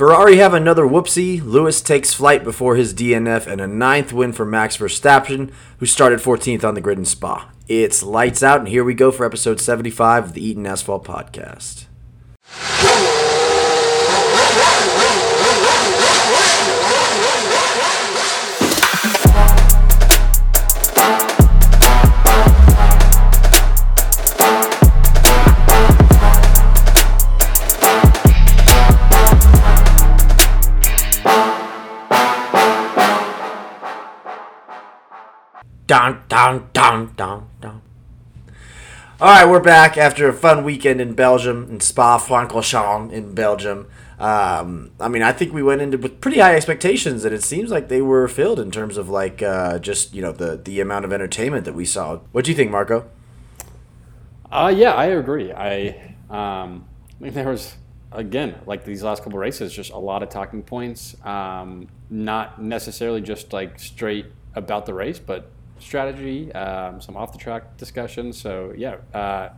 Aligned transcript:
Ferrari 0.00 0.38
have 0.38 0.54
another 0.54 0.84
whoopsie. 0.84 1.44
Lewis 1.44 1.82
takes 1.82 2.14
flight 2.14 2.42
before 2.42 2.74
his 2.74 2.94
DNF 2.94 3.46
and 3.46 3.60
a 3.60 3.66
ninth 3.66 4.14
win 4.14 4.32
for 4.32 4.46
Max 4.46 4.78
Verstappen, 4.78 5.52
who 5.76 5.84
started 5.84 6.20
14th 6.20 6.64
on 6.64 6.72
the 6.72 6.80
grid 6.80 6.96
in 6.96 7.04
Spa. 7.04 7.50
It's 7.68 8.02
lights 8.02 8.42
out, 8.42 8.60
and 8.60 8.68
here 8.68 8.82
we 8.82 8.94
go 8.94 9.12
for 9.12 9.26
episode 9.26 9.60
75 9.60 10.24
of 10.24 10.32
the 10.32 10.42
Eaton 10.42 10.66
Asphalt 10.66 11.04
Podcast. 11.04 11.84
Down, 35.90 36.22
down, 36.28 36.70
down, 36.72 37.14
down, 37.16 37.48
down. 37.60 37.82
All 39.20 39.26
right, 39.26 39.44
we're 39.44 39.58
back 39.58 39.98
after 39.98 40.28
a 40.28 40.32
fun 40.32 40.62
weekend 40.62 41.00
in 41.00 41.14
Belgium, 41.14 41.68
in 41.68 41.80
Spa-Francorchamps 41.80 43.10
in 43.10 43.34
Belgium. 43.34 43.88
Um, 44.20 44.92
I 45.00 45.08
mean, 45.08 45.22
I 45.24 45.32
think 45.32 45.52
we 45.52 45.64
went 45.64 45.82
into 45.82 45.98
with 45.98 46.20
pretty 46.20 46.38
high 46.38 46.54
expectations, 46.54 47.24
and 47.24 47.34
it 47.34 47.42
seems 47.42 47.72
like 47.72 47.88
they 47.88 48.00
were 48.00 48.28
filled 48.28 48.60
in 48.60 48.70
terms 48.70 48.98
of 48.98 49.08
like 49.08 49.42
uh, 49.42 49.80
just 49.80 50.14
you 50.14 50.22
know 50.22 50.30
the 50.30 50.56
the 50.58 50.78
amount 50.78 51.06
of 51.06 51.12
entertainment 51.12 51.64
that 51.64 51.74
we 51.74 51.84
saw. 51.84 52.18
What 52.30 52.44
do 52.44 52.52
you 52.52 52.56
think, 52.56 52.70
Marco? 52.70 53.10
Uh, 54.48 54.72
yeah, 54.72 54.92
I 54.92 55.06
agree. 55.06 55.52
I, 55.52 56.14
um, 56.30 56.86
I 57.18 57.24
mean, 57.24 57.32
there 57.34 57.48
was 57.48 57.74
again 58.12 58.60
like 58.64 58.84
these 58.84 59.02
last 59.02 59.24
couple 59.24 59.40
races, 59.40 59.72
just 59.72 59.90
a 59.90 59.98
lot 59.98 60.22
of 60.22 60.28
talking 60.28 60.62
points. 60.62 61.16
Um, 61.26 61.88
not 62.10 62.62
necessarily 62.62 63.22
just 63.22 63.52
like 63.52 63.80
straight 63.80 64.26
about 64.54 64.86
the 64.86 64.94
race, 64.94 65.18
but 65.18 65.50
strategy, 65.80 66.52
um, 66.52 67.00
some 67.00 67.16
off 67.16 67.32
the 67.32 67.38
track 67.38 67.76
discussion. 67.76 68.32
So 68.32 68.72
yeah, 68.76 68.96
uh, 69.14 69.50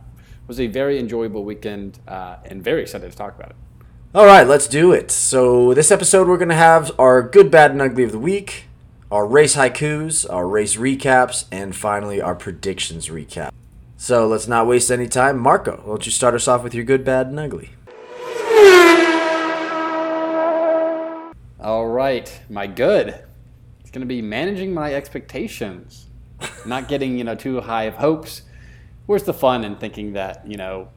was 0.47 0.59
a 0.59 0.67
very 0.67 0.99
enjoyable 0.99 1.43
weekend 1.45 1.99
uh, 2.07 2.37
and 2.45 2.63
very 2.63 2.81
excited 2.81 3.11
to 3.11 3.17
talk 3.17 3.35
about 3.35 3.51
it. 3.51 3.55
All 4.15 4.25
right, 4.25 4.47
let's 4.47 4.67
do 4.67 4.91
it. 4.91 5.09
So 5.09 5.73
this 5.73 5.91
episode, 5.91 6.27
we're 6.27 6.37
gonna 6.37 6.55
have 6.55 6.91
our 6.99 7.21
good, 7.21 7.49
bad, 7.49 7.71
and 7.71 7.81
ugly 7.81 8.03
of 8.03 8.11
the 8.11 8.19
week, 8.19 8.65
our 9.11 9.25
race 9.25 9.55
haikus, 9.55 10.25
our 10.31 10.47
race 10.47 10.75
recaps, 10.75 11.45
and 11.51 11.75
finally 11.75 12.21
our 12.21 12.35
predictions 12.35 13.09
recap. 13.09 13.51
So 13.97 14.27
let's 14.27 14.47
not 14.47 14.67
waste 14.67 14.91
any 14.91 15.07
time. 15.07 15.39
Marco, 15.39 15.77
why 15.77 15.85
don't 15.85 16.05
you 16.05 16.11
start 16.11 16.33
us 16.33 16.47
off 16.47 16.61
with 16.61 16.73
your 16.73 16.83
good, 16.83 17.05
bad, 17.05 17.27
and 17.27 17.39
ugly? 17.39 17.69
All 21.63 21.87
right, 21.87 22.41
my 22.49 22.67
good. 22.67 23.23
It's 23.79 23.91
going 23.91 24.01
to 24.01 24.05
be 24.05 24.21
managing 24.21 24.73
my 24.73 24.93
expectations, 24.93 26.07
not 26.65 26.87
getting 26.87 27.17
you 27.17 27.23
know 27.23 27.35
too 27.35 27.61
high 27.61 27.83
of 27.83 27.95
hopes. 27.95 28.43
Where's 29.05 29.23
the 29.23 29.33
fun 29.33 29.63
in 29.63 29.75
thinking 29.75 30.13
that 30.13 30.47
you 30.47 30.57
know 30.57 30.89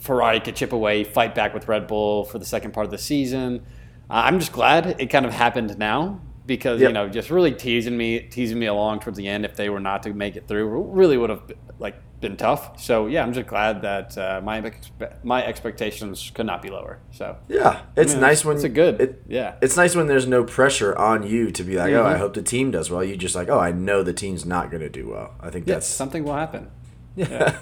Ferrari 0.00 0.40
could 0.40 0.56
chip 0.56 0.72
away, 0.72 1.04
fight 1.04 1.34
back 1.34 1.54
with 1.54 1.68
Red 1.68 1.86
Bull 1.86 2.24
for 2.24 2.38
the 2.38 2.44
second 2.44 2.72
part 2.72 2.84
of 2.84 2.90
the 2.90 2.98
season? 2.98 3.64
Uh, 4.10 4.22
I'm 4.26 4.38
just 4.38 4.52
glad 4.52 5.00
it 5.00 5.06
kind 5.06 5.26
of 5.26 5.32
happened 5.32 5.78
now 5.78 6.20
because 6.46 6.80
Yep. 6.80 6.88
you 6.88 6.94
know 6.94 7.08
just 7.08 7.30
really 7.30 7.52
teasing 7.52 7.96
me, 7.96 8.20
teasing 8.20 8.58
me 8.58 8.66
along 8.66 9.00
towards 9.00 9.16
the 9.18 9.26
end. 9.26 9.44
If 9.44 9.56
they 9.56 9.68
were 9.68 9.80
not 9.80 10.02
to 10.04 10.12
make 10.12 10.36
it 10.36 10.46
through, 10.46 10.66
really 10.92 11.16
would 11.16 11.30
have 11.30 11.42
like 11.78 11.96
been 12.20 12.36
tough. 12.36 12.80
So 12.80 13.06
yeah, 13.06 13.22
I'm 13.22 13.32
just 13.32 13.46
glad 13.48 13.82
that 13.82 14.16
uh, 14.16 14.40
my 14.42 14.60
expe- 14.62 15.22
my 15.24 15.44
expectations 15.44 16.30
could 16.34 16.46
not 16.46 16.62
be 16.62 16.70
lower. 16.70 16.98
So 17.12 17.36
Yeah, 17.48 17.82
it's 17.96 18.14
Yeah, 18.14 18.20
nice 18.20 18.44
when 18.44 18.56
it's 18.56 18.64
a 18.64 18.68
good 18.70 19.00
It, 19.00 19.22
yeah. 19.28 19.54
it's 19.60 19.76
nice 19.76 19.94
when 19.94 20.06
there's 20.06 20.26
no 20.26 20.42
pressure 20.44 20.96
on 20.96 21.26
you 21.26 21.50
to 21.50 21.62
be 21.62 21.76
like, 21.76 21.92
oh, 21.92 22.04
I 22.06 22.14
Mhm. 22.14 22.18
hope 22.18 22.34
the 22.34 22.42
team 22.42 22.70
does 22.70 22.90
well. 22.90 23.04
You 23.04 23.16
just 23.16 23.34
like, 23.36 23.48
oh, 23.50 23.58
I 23.58 23.70
know 23.72 24.02
the 24.02 24.14
team's 24.14 24.46
not 24.46 24.70
going 24.70 24.82
to 24.82 24.88
do 24.88 25.08
well. 25.08 25.34
I 25.40 25.50
think 25.50 25.66
Yeah, 25.66 25.74
that's 25.74 25.86
something 25.86 26.24
will 26.24 26.34
happen. 26.34 26.70
yeah. 27.16 27.56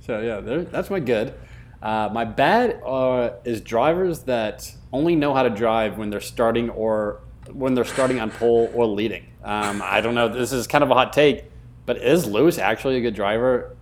So 0.00 0.20
yeah, 0.20 0.40
there, 0.40 0.62
that's 0.64 0.88
my 0.90 1.00
good. 1.00 1.34
Uh, 1.82 2.08
my 2.12 2.24
bad 2.24 2.80
uh, 2.86 3.30
is 3.44 3.60
drivers 3.60 4.20
that 4.20 4.72
only 4.92 5.14
know 5.16 5.34
how 5.34 5.42
to 5.42 5.50
drive 5.50 5.98
when 5.98 6.10
they're 6.10 6.20
starting 6.20 6.70
or 6.70 7.20
when 7.52 7.74
they're 7.74 7.84
starting 7.84 8.20
on 8.20 8.30
pole 8.30 8.70
or 8.74 8.86
leading. 8.86 9.24
Um, 9.44 9.82
I 9.84 10.00
don't 10.00 10.14
know. 10.14 10.28
This 10.28 10.52
is 10.52 10.66
kind 10.66 10.82
of 10.84 10.90
a 10.90 10.94
hot 10.94 11.12
take, 11.12 11.44
but 11.86 11.98
is 11.98 12.26
Lewis 12.26 12.58
actually 12.58 12.96
a 12.96 13.00
good 13.00 13.14
driver? 13.14 13.76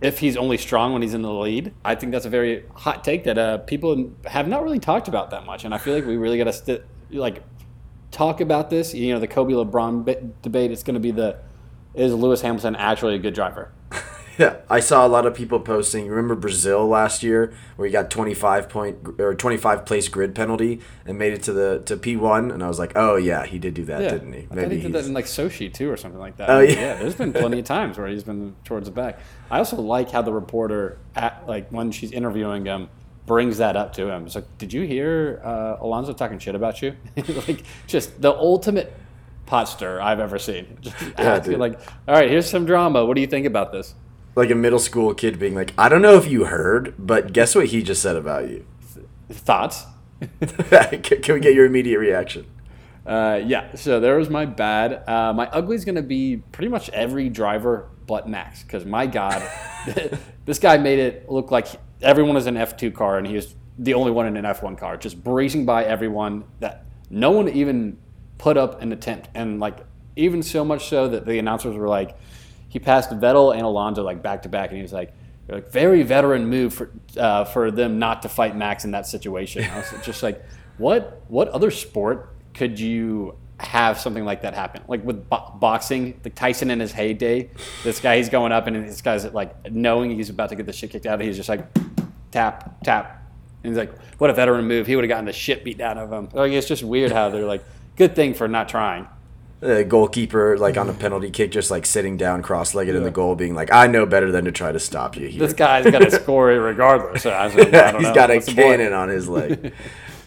If 0.00 0.20
he's 0.20 0.36
only 0.36 0.56
strong 0.56 0.94
when 0.94 1.02
he's 1.02 1.12
in 1.12 1.20
the 1.20 1.32
lead, 1.32 1.74
I 1.84 1.94
think 1.94 2.12
that's 2.12 2.24
a 2.24 2.30
very 2.30 2.64
hot 2.74 3.04
take 3.04 3.24
that 3.24 3.36
uh, 3.36 3.58
people 3.58 4.12
have 4.24 4.48
not 4.48 4.62
really 4.62 4.78
talked 4.78 5.08
about 5.08 5.30
that 5.30 5.44
much, 5.44 5.64
and 5.64 5.74
I 5.74 5.78
feel 5.78 5.94
like 5.94 6.06
we 6.06 6.16
really 6.16 6.38
got 6.38 6.44
to 6.44 6.52
st- 6.54 6.82
like 7.10 7.42
talk 8.10 8.40
about 8.40 8.70
this. 8.70 8.94
You 8.94 9.12
know, 9.12 9.20
the 9.20 9.26
Kobe 9.26 9.52
LeBron 9.52 10.06
bi- 10.06 10.22
debate. 10.40 10.70
It's 10.70 10.82
going 10.82 10.94
to 10.94 11.00
be 11.00 11.10
the 11.10 11.36
is 11.94 12.14
Lewis 12.14 12.40
Hamilton 12.40 12.76
actually 12.76 13.16
a 13.16 13.18
good 13.18 13.34
driver? 13.34 13.72
Yeah, 14.40 14.56
I 14.70 14.80
saw 14.80 15.06
a 15.06 15.08
lot 15.08 15.26
of 15.26 15.34
people 15.34 15.60
posting. 15.60 16.08
Remember 16.08 16.34
Brazil 16.34 16.86
last 16.86 17.22
year, 17.22 17.52
where 17.76 17.86
he 17.86 17.92
got 17.92 18.10
twenty 18.10 18.34
five 18.34 18.68
point 18.68 19.20
or 19.20 19.34
twenty 19.34 19.56
five 19.56 19.84
place 19.84 20.08
grid 20.08 20.34
penalty 20.34 20.80
and 21.04 21.18
made 21.18 21.32
it 21.32 21.42
to 21.44 21.52
the 21.52 21.82
to 21.86 21.96
P 21.96 22.16
one, 22.16 22.50
and 22.50 22.62
I 22.62 22.68
was 22.68 22.78
like, 22.78 22.92
oh 22.96 23.16
yeah, 23.16 23.44
he 23.44 23.58
did 23.58 23.74
do 23.74 23.84
that, 23.84 23.98
didn't 24.00 24.32
he? 24.32 24.48
I 24.50 24.54
thought 24.54 24.70
he 24.72 24.80
did 24.80 24.92
that 24.92 25.04
in 25.04 25.12
like 25.12 25.26
Sochi 25.26 25.72
too, 25.72 25.90
or 25.90 25.96
something 25.96 26.20
like 26.20 26.36
that. 26.38 26.50
Oh, 26.50 26.60
yeah. 26.60 26.72
yeah. 26.72 26.94
There's 26.94 27.14
been 27.14 27.32
plenty 27.32 27.58
of 27.58 27.64
times 27.64 27.98
where 27.98 28.08
he's 28.08 28.24
been 28.24 28.56
towards 28.64 28.86
the 28.86 28.92
back. 28.92 29.20
I 29.50 29.58
also 29.58 29.76
like 29.76 30.10
how 30.10 30.22
the 30.22 30.32
reporter, 30.32 30.98
at, 31.14 31.46
like 31.46 31.70
when 31.70 31.92
she's 31.92 32.12
interviewing 32.12 32.64
him, 32.64 32.88
brings 33.26 33.58
that 33.58 33.76
up 33.76 33.92
to 33.94 34.08
him. 34.08 34.26
It's 34.26 34.34
like, 34.34 34.58
did 34.58 34.72
you 34.72 34.82
hear 34.82 35.40
uh, 35.44 35.76
Alonso 35.80 36.12
talking 36.12 36.38
shit 36.38 36.54
about 36.54 36.82
you? 36.82 36.96
like, 37.46 37.62
just 37.86 38.20
the 38.20 38.32
ultimate 38.32 38.92
pot 39.46 39.68
stir 39.68 40.00
I've 40.00 40.20
ever 40.20 40.38
seen. 40.38 40.78
Just 40.80 40.98
dude. 41.44 41.58
like, 41.58 41.80
all 42.06 42.14
right, 42.14 42.30
here's 42.30 42.48
some 42.48 42.64
drama. 42.64 43.04
What 43.04 43.14
do 43.14 43.20
you 43.20 43.26
think 43.26 43.46
about 43.46 43.72
this? 43.72 43.94
Like 44.40 44.50
a 44.50 44.54
middle 44.54 44.78
school 44.78 45.14
kid 45.14 45.38
being 45.38 45.54
like, 45.54 45.72
I 45.76 45.88
don't 45.88 46.02
know 46.02 46.16
if 46.16 46.26
you 46.26 46.46
heard, 46.46 46.94
but 46.98 47.32
guess 47.32 47.54
what 47.54 47.66
he 47.66 47.82
just 47.82 48.00
said 48.00 48.16
about 48.16 48.48
you. 48.48 48.64
Thoughts? 49.28 49.84
can, 50.40 51.34
we 51.34 51.40
get 51.40 51.54
your 51.54 51.66
immediate 51.66 51.98
reaction? 51.98 52.46
Uh, 53.06 53.40
yeah, 53.44 53.74
so 53.74 54.00
there 54.00 54.16
was 54.16 54.30
my 54.30 54.46
bad. 54.46 55.06
Uh, 55.08 55.32
my 55.32 55.46
ugly 55.48 55.76
is 55.76 55.84
going 55.84 55.94
to 55.94 56.02
be 56.02 56.38
pretty 56.52 56.68
much 56.68 56.88
every 56.90 57.28
driver 57.28 57.88
but 58.06 58.28
Max, 58.28 58.62
because 58.62 58.84
my 58.84 59.06
God, 59.06 59.42
this 60.46 60.58
guy 60.58 60.78
made 60.78 60.98
it 60.98 61.30
look 61.30 61.50
like 61.50 61.68
everyone 62.02 62.34
was 62.34 62.46
an 62.46 62.56
F2 62.56 62.94
car 62.94 63.18
and 63.18 63.26
he 63.26 63.36
was 63.36 63.54
the 63.78 63.94
only 63.94 64.10
one 64.10 64.26
in 64.26 64.36
an 64.36 64.44
F1 64.44 64.76
car, 64.78 64.96
just 64.96 65.22
breezing 65.22 65.64
by 65.64 65.84
everyone 65.84 66.44
that 66.58 66.84
no 67.08 67.30
one 67.30 67.48
even 67.50 67.98
put 68.38 68.56
up 68.56 68.82
an 68.82 68.90
attempt. 68.92 69.28
And 69.34 69.60
like, 69.60 69.78
even 70.16 70.42
so 70.42 70.64
much 70.64 70.88
so 70.88 71.08
that 71.08 71.24
the 71.24 71.38
announcers 71.38 71.76
were 71.76 71.88
like, 71.88 72.16
he 72.70 72.78
passed 72.78 73.10
Vettel 73.10 73.52
and 73.52 73.62
Alonso 73.62 74.02
like 74.02 74.22
back 74.22 74.42
to 74.42 74.48
back, 74.48 74.70
and 74.70 74.76
he 74.76 74.82
was 74.82 74.92
like, 74.92 75.12
like 75.48 75.70
very 75.70 76.04
veteran 76.04 76.46
move 76.46 76.72
for 76.72 76.90
uh, 77.16 77.44
for 77.44 77.70
them 77.70 77.98
not 77.98 78.22
to 78.22 78.28
fight 78.28 78.56
Max 78.56 78.84
in 78.84 78.92
that 78.92 79.06
situation. 79.06 79.64
I 79.64 79.76
was 79.76 79.92
just 80.04 80.22
like, 80.22 80.42
what 80.78 81.22
what 81.28 81.48
other 81.48 81.70
sport 81.72 82.32
could 82.54 82.78
you 82.78 83.36
have 83.58 83.98
something 83.98 84.24
like 84.24 84.42
that 84.42 84.54
happen? 84.54 84.82
Like 84.86 85.04
with 85.04 85.28
bo- 85.28 85.52
boxing, 85.56 86.20
like 86.24 86.36
Tyson 86.36 86.70
in 86.70 86.78
his 86.78 86.92
heyday, 86.92 87.50
this 87.82 87.98
guy 87.98 88.16
he's 88.18 88.28
going 88.28 88.52
up 88.52 88.68
and 88.68 88.88
this 88.88 89.02
guy's 89.02 89.24
like 89.32 89.70
knowing 89.70 90.12
he's 90.12 90.30
about 90.30 90.48
to 90.50 90.54
get 90.54 90.66
the 90.66 90.72
shit 90.72 90.90
kicked 90.90 91.06
out 91.06 91.14
of, 91.14 91.20
him, 91.20 91.26
he's 91.26 91.36
just 91.36 91.48
like 91.48 91.66
tap 92.30 92.82
tap, 92.84 93.32
and 93.64 93.72
he's 93.72 93.78
like, 93.78 93.92
what 94.18 94.30
a 94.30 94.32
veteran 94.32 94.64
move. 94.66 94.86
He 94.86 94.94
would 94.94 95.02
have 95.04 95.08
gotten 95.08 95.24
the 95.24 95.32
shit 95.32 95.64
beat 95.64 95.80
out 95.80 95.98
of 95.98 96.12
him. 96.12 96.28
Like 96.32 96.52
it's 96.52 96.68
just 96.68 96.84
weird 96.84 97.10
how 97.10 97.30
they're 97.30 97.46
like, 97.46 97.64
good 97.96 98.14
thing 98.14 98.32
for 98.32 98.46
not 98.46 98.68
trying. 98.68 99.08
The 99.60 99.84
goalkeeper, 99.84 100.56
like 100.56 100.78
on 100.78 100.88
a 100.88 100.94
penalty 100.94 101.30
kick, 101.30 101.50
just 101.52 101.70
like 101.70 101.84
sitting 101.84 102.16
down 102.16 102.40
cross 102.42 102.74
legged 102.74 102.94
in 102.94 103.02
the 103.04 103.10
goal, 103.10 103.34
being 103.36 103.54
like, 103.54 103.70
I 103.70 103.86
know 103.88 104.06
better 104.06 104.32
than 104.32 104.46
to 104.46 104.52
try 104.52 104.72
to 104.72 104.80
stop 104.80 105.16
you 105.18 105.28
here. 105.28 105.38
This 105.40 105.52
guy's 105.52 105.84
got 105.90 105.98
to 105.98 106.10
score 106.22 106.50
it 106.50 106.56
regardless. 106.56 107.22
So 107.24 107.30
I 107.30 107.46
like, 107.54 107.70
don't 107.70 107.96
He's 107.96 108.04
know. 108.04 108.14
got 108.14 108.30
a 108.30 108.34
What's 108.36 108.46
the 108.46 108.54
point? 108.54 108.66
cannon 108.78 108.94
on 108.94 109.10
his 109.10 109.28
leg. 109.28 109.74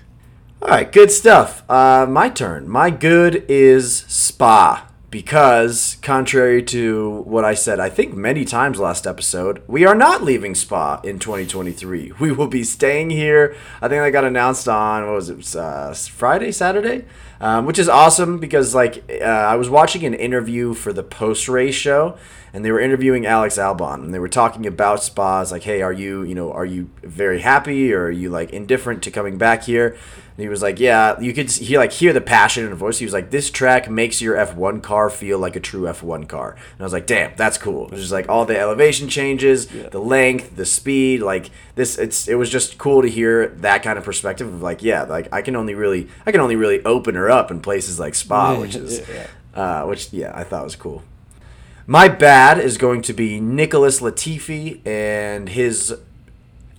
All 0.62 0.70
right, 0.70 0.90
good 0.92 1.10
stuff. 1.12 1.64
Uh, 1.68 2.06
my 2.08 2.30
turn. 2.30 2.70
My 2.70 2.92
good 2.92 3.44
is 3.50 4.02
Spa 4.08 4.88
because, 5.14 5.98
contrary 6.02 6.64
to 6.64 7.22
what 7.28 7.46
I 7.46 7.54
said, 7.54 7.80
I 7.80 7.88
think 7.88 8.16
many 8.16 8.46
times 8.46 8.80
last 8.80 9.06
episode, 9.06 9.62
we 9.68 9.86
are 9.86 9.94
not 9.94 10.24
leaving 10.24 10.56
Spa 10.56 11.00
in 11.04 11.20
2023. 11.20 12.14
We 12.20 12.32
will 12.32 12.48
be 12.48 12.64
staying 12.64 13.12
here. 13.12 13.56
I 13.80 13.88
think 13.88 14.02
that 14.02 14.10
got 14.10 14.24
announced 14.24 14.68
on 14.68 15.06
what 15.06 15.14
was 15.14 15.30
it, 15.30 15.56
uh, 15.56 15.94
Friday, 15.94 16.52
Saturday, 16.52 17.06
um, 17.40 17.68
which 17.68 17.78
is 17.78 17.88
awesome 17.88 18.40
because 18.40 18.74
like 18.74 19.04
uh, 19.22 19.24
I 19.24 19.56
was 19.56 19.70
watching 19.70 20.04
an 20.04 20.16
interview 20.16 20.74
for 20.74 20.92
the 20.92 21.04
post 21.04 21.48
race 21.48 21.76
show. 21.76 22.18
and 22.52 22.66
they 22.66 22.72
were 22.72 22.80
interviewing 22.80 23.26
Alex 23.28 23.58
Albon, 23.58 24.04
and 24.06 24.14
they 24.14 24.20
were 24.20 24.28
talking 24.28 24.66
about 24.66 25.04
Spa. 25.04 25.42
It's 25.42 25.52
like, 25.52 25.64
hey, 25.64 25.82
are 25.84 25.94
you, 25.94 26.24
you 26.24 26.34
know, 26.34 26.52
are 26.52 26.66
you 26.66 26.90
very 27.04 27.42
happy, 27.42 27.94
or 27.94 28.06
are 28.06 28.12
you 28.12 28.32
like 28.32 28.52
indifferent 28.52 29.04
to 29.04 29.12
coming 29.12 29.38
back 29.38 29.64
here? 29.64 29.96
And 30.36 30.44
he 30.44 30.50
was 30.50 30.64
like, 30.64 30.80
yeah, 30.80 31.20
you 31.20 31.32
could 31.32 31.52
he 31.52 31.78
like 31.78 31.92
hear 31.92 32.12
the 32.12 32.22
passion 32.22 32.64
in 32.64 32.70
her 32.72 32.76
voice. 32.76 32.98
He 32.98 33.06
was 33.06 33.14
like, 33.14 33.30
this 33.30 33.52
track 33.52 33.88
makes 33.88 34.20
your 34.20 34.36
F1 34.36 34.82
car 34.82 35.12
feel 35.12 35.38
like 35.38 35.56
a 35.56 35.60
true 35.60 35.84
F1 35.84 36.28
car. 36.28 36.54
And 36.54 36.82
I 36.82 36.84
was 36.84 36.94
like, 36.94 37.06
damn, 37.06 37.36
that's 37.36 37.60
cool. 37.60 37.86
It 37.86 37.92
was 37.92 38.02
just 38.02 38.12
like 38.12 38.30
all 38.30 38.44
the 38.46 38.58
elevation 38.58 39.08
changes, 39.08 39.72
yeah. 39.72 39.90
the 39.90 40.00
length, 40.00 40.56
the 40.56 40.66
speed, 40.66 41.22
like 41.22 41.52
this. 41.76 42.00
It's 42.00 42.28
it 42.28 42.36
was 42.36 42.50
just 42.50 42.80
cool 42.80 43.04
to 43.04 43.10
hear 43.10 43.50
that 43.50 43.84
kind 43.84 44.00
of 44.00 44.04
perspective 44.04 44.48
of 44.48 44.64
like, 44.64 44.82
yeah, 44.82 45.04
like 45.04 45.28
I 45.32 45.44
can 45.44 45.56
only 45.56 45.76
really 45.76 46.10
I 46.26 46.32
can 46.32 46.42
only 46.42 46.56
really 46.56 46.84
open 46.84 47.14
her 47.14 47.30
up 47.30 47.52
in 47.52 47.60
places 47.60 48.00
like 48.00 48.16
Spa, 48.16 48.60
which 48.60 48.76
is, 48.76 49.08
yeah. 49.08 49.28
Uh, 49.54 49.86
which 49.86 50.12
yeah, 50.12 50.32
I 50.34 50.44
thought 50.44 50.64
was 50.64 50.76
cool. 50.76 51.04
My 51.86 52.08
bad 52.08 52.60
is 52.60 52.78
going 52.78 53.02
to 53.04 53.14
be 53.14 53.40
Nicholas 53.40 54.00
Latifi 54.00 54.86
and 54.88 55.50
his 55.50 55.94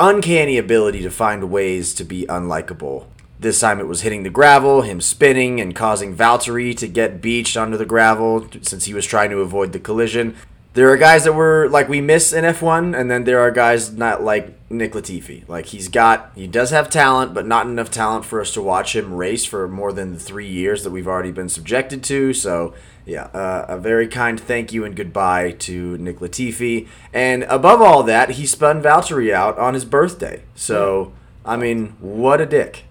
uncanny 0.00 0.58
ability 0.58 1.02
to 1.02 1.10
find 1.10 1.50
ways 1.50 1.94
to 1.94 2.04
be 2.04 2.26
unlikable. 2.26 3.06
This 3.44 3.60
time 3.60 3.78
it 3.78 3.86
was 3.86 4.00
hitting 4.00 4.22
the 4.22 4.30
gravel, 4.30 4.80
him 4.80 5.02
spinning, 5.02 5.60
and 5.60 5.76
causing 5.76 6.16
Valtteri 6.16 6.74
to 6.78 6.88
get 6.88 7.20
beached 7.20 7.58
onto 7.58 7.76
the 7.76 7.84
gravel 7.84 8.48
since 8.62 8.86
he 8.86 8.94
was 8.94 9.04
trying 9.04 9.28
to 9.28 9.42
avoid 9.42 9.72
the 9.72 9.78
collision. 9.78 10.34
There 10.72 10.88
are 10.88 10.96
guys 10.96 11.24
that 11.24 11.34
were 11.34 11.68
like 11.68 11.86
we 11.86 12.00
miss 12.00 12.32
in 12.32 12.46
F1, 12.46 12.98
and 12.98 13.10
then 13.10 13.24
there 13.24 13.40
are 13.40 13.50
guys 13.50 13.92
not 13.92 14.22
like 14.22 14.54
Nick 14.70 14.92
Latifi. 14.92 15.46
Like 15.46 15.66
he's 15.66 15.88
got, 15.88 16.32
he 16.34 16.46
does 16.46 16.70
have 16.70 16.88
talent, 16.88 17.34
but 17.34 17.46
not 17.46 17.66
enough 17.66 17.90
talent 17.90 18.24
for 18.24 18.40
us 18.40 18.50
to 18.54 18.62
watch 18.62 18.96
him 18.96 19.12
race 19.12 19.44
for 19.44 19.68
more 19.68 19.92
than 19.92 20.14
the 20.14 20.18
three 20.18 20.48
years 20.48 20.82
that 20.82 20.90
we've 20.90 21.06
already 21.06 21.30
been 21.30 21.50
subjected 21.50 22.02
to. 22.04 22.32
So 22.32 22.72
yeah, 23.04 23.24
uh, 23.24 23.66
a 23.68 23.76
very 23.76 24.08
kind 24.08 24.40
thank 24.40 24.72
you 24.72 24.86
and 24.86 24.96
goodbye 24.96 25.50
to 25.50 25.98
Nick 25.98 26.20
Latifi. 26.20 26.88
And 27.12 27.42
above 27.42 27.82
all 27.82 28.04
that, 28.04 28.30
he 28.30 28.46
spun 28.46 28.82
Valtteri 28.82 29.34
out 29.34 29.58
on 29.58 29.74
his 29.74 29.84
birthday. 29.84 30.44
So 30.54 31.12
I 31.44 31.58
mean, 31.58 31.88
what 32.00 32.40
a 32.40 32.46
dick. 32.46 32.84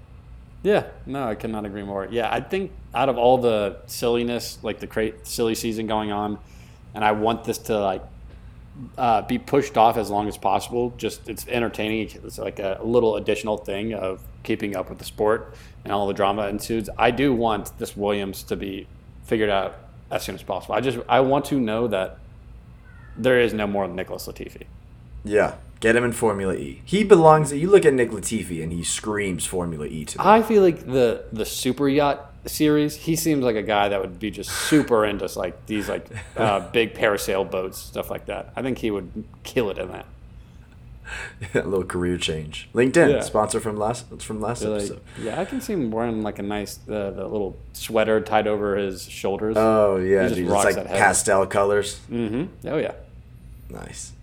Yeah, 0.64 0.86
no, 1.06 1.28
I 1.28 1.36
cannot 1.36 1.66
agree 1.66 1.84
more. 1.84 2.08
Yeah, 2.10 2.34
I 2.34 2.40
think 2.40 2.72
out 2.96 3.10
of 3.10 3.18
all 3.18 3.38
the 3.38 3.78
silliness, 3.86 4.58
like 4.64 4.80
the 4.80 4.88
cra- 4.88 5.12
silly 5.24 5.56
season 5.56 5.88
going 5.88 6.12
on, 6.12 6.40
and 6.96 7.04
I 7.04 7.12
want 7.12 7.44
this 7.44 7.58
to 7.60 7.78
like 7.80 8.02
uh, 8.98 9.22
be 9.24 9.38
pushed 9.38 9.78
off 9.78 9.98
as 9.98 10.10
long 10.10 10.28
as 10.28 10.38
possible. 10.38 10.94
Just 10.98 11.28
it's 11.28 11.46
entertaining. 11.48 12.10
It's 12.24 12.38
like 12.38 12.60
a 12.60 12.80
little 12.82 13.18
additional 13.18 13.58
thing 13.58 13.94
of 13.94 14.22
keeping 14.44 14.76
up 14.76 14.90
with 14.90 15.00
the 15.00 15.06
sport 15.06 15.54
and 15.84 15.92
all 15.92 16.08
the 16.08 16.14
drama 16.14 16.48
ensues. 16.48 16.90
I 16.98 17.12
do 17.12 17.34
want 17.34 17.78
this 17.78 17.96
Williams 17.96 18.44
to 18.44 18.56
be 18.56 18.88
figured 19.26 19.50
out 19.50 19.76
as 20.12 20.24
soon 20.24 20.36
as 20.36 20.44
possible. 20.44 20.76
I 20.76 20.82
just 20.82 20.98
I 21.10 21.20
want 21.20 21.46
to 21.46 21.60
know 21.60 21.88
that 21.88 22.20
there 23.18 23.40
is 23.40 23.54
no 23.54 23.68
more 23.68 23.88
Nicholas 23.88 24.28
Latifi. 24.28 24.64
Yeah, 25.26 25.56
Get 25.84 25.98
him 25.98 26.06
in 26.06 26.14
Formula 26.14 26.54
E. 26.54 26.82
He 26.86 27.04
belongs. 27.04 27.52
You 27.52 27.70
look 27.70 27.84
at 27.84 27.94
Nick 27.94 28.12
Latifi, 28.12 28.64
and 28.64 28.72
he 28.72 28.86
screams 28.86 29.46
Formula 29.46 29.86
E 29.86 30.06
to 30.06 30.18
me. 30.18 30.24
I 30.26 30.42
feel 30.42 30.64
like 30.64 30.86
the 30.86 31.26
the 31.34 31.46
super 31.46 31.90
yacht 31.90 32.32
series. 32.46 32.96
He 32.96 33.18
seems 33.18 33.44
like 33.44 33.58
a 33.58 33.62
guy 33.62 33.90
that 33.90 34.00
would 34.00 34.18
be 34.18 34.32
just 34.32 34.50
super 34.50 35.06
into 35.06 35.28
like 35.38 35.66
these 35.66 35.90
like 35.90 36.08
uh, 36.38 36.62
big 36.72 36.94
parasail 36.94 37.52
boats, 37.52 37.80
stuff 37.80 38.10
like 38.10 38.28
that. 38.28 38.54
I 38.56 38.62
think 38.62 38.78
he 38.78 38.92
would 38.92 39.26
kill 39.44 39.70
it 39.72 39.78
in 39.78 39.90
that. 39.90 40.06
a 41.54 41.68
little 41.68 41.84
career 41.84 42.16
change. 42.16 42.70
LinkedIn 42.74 43.12
yeah. 43.12 43.20
sponsor 43.20 43.60
from 43.60 43.76
last 43.76 44.06
from 44.22 44.40
last 44.40 44.64
episode. 44.64 45.02
yeah, 45.20 45.38
I 45.38 45.44
can 45.44 45.60
see 45.60 45.74
him 45.74 45.92
wearing 45.92 46.24
like 46.24 46.40
a 46.40 46.44
nice 46.44 46.80
uh, 46.88 47.12
the 47.12 47.28
little 47.28 47.58
sweater 47.74 48.22
tied 48.22 48.48
over 48.48 48.78
his 48.78 49.04
shoulders. 49.04 49.58
Oh 49.58 49.98
yeah, 49.98 50.30
just, 50.30 50.40
just 50.40 50.50
like 50.50 50.88
pastel 50.88 51.46
colors. 51.46 52.00
Mm-hmm. 52.10 52.70
Oh 52.70 52.78
yeah. 52.78 52.94
Nice. 53.70 54.14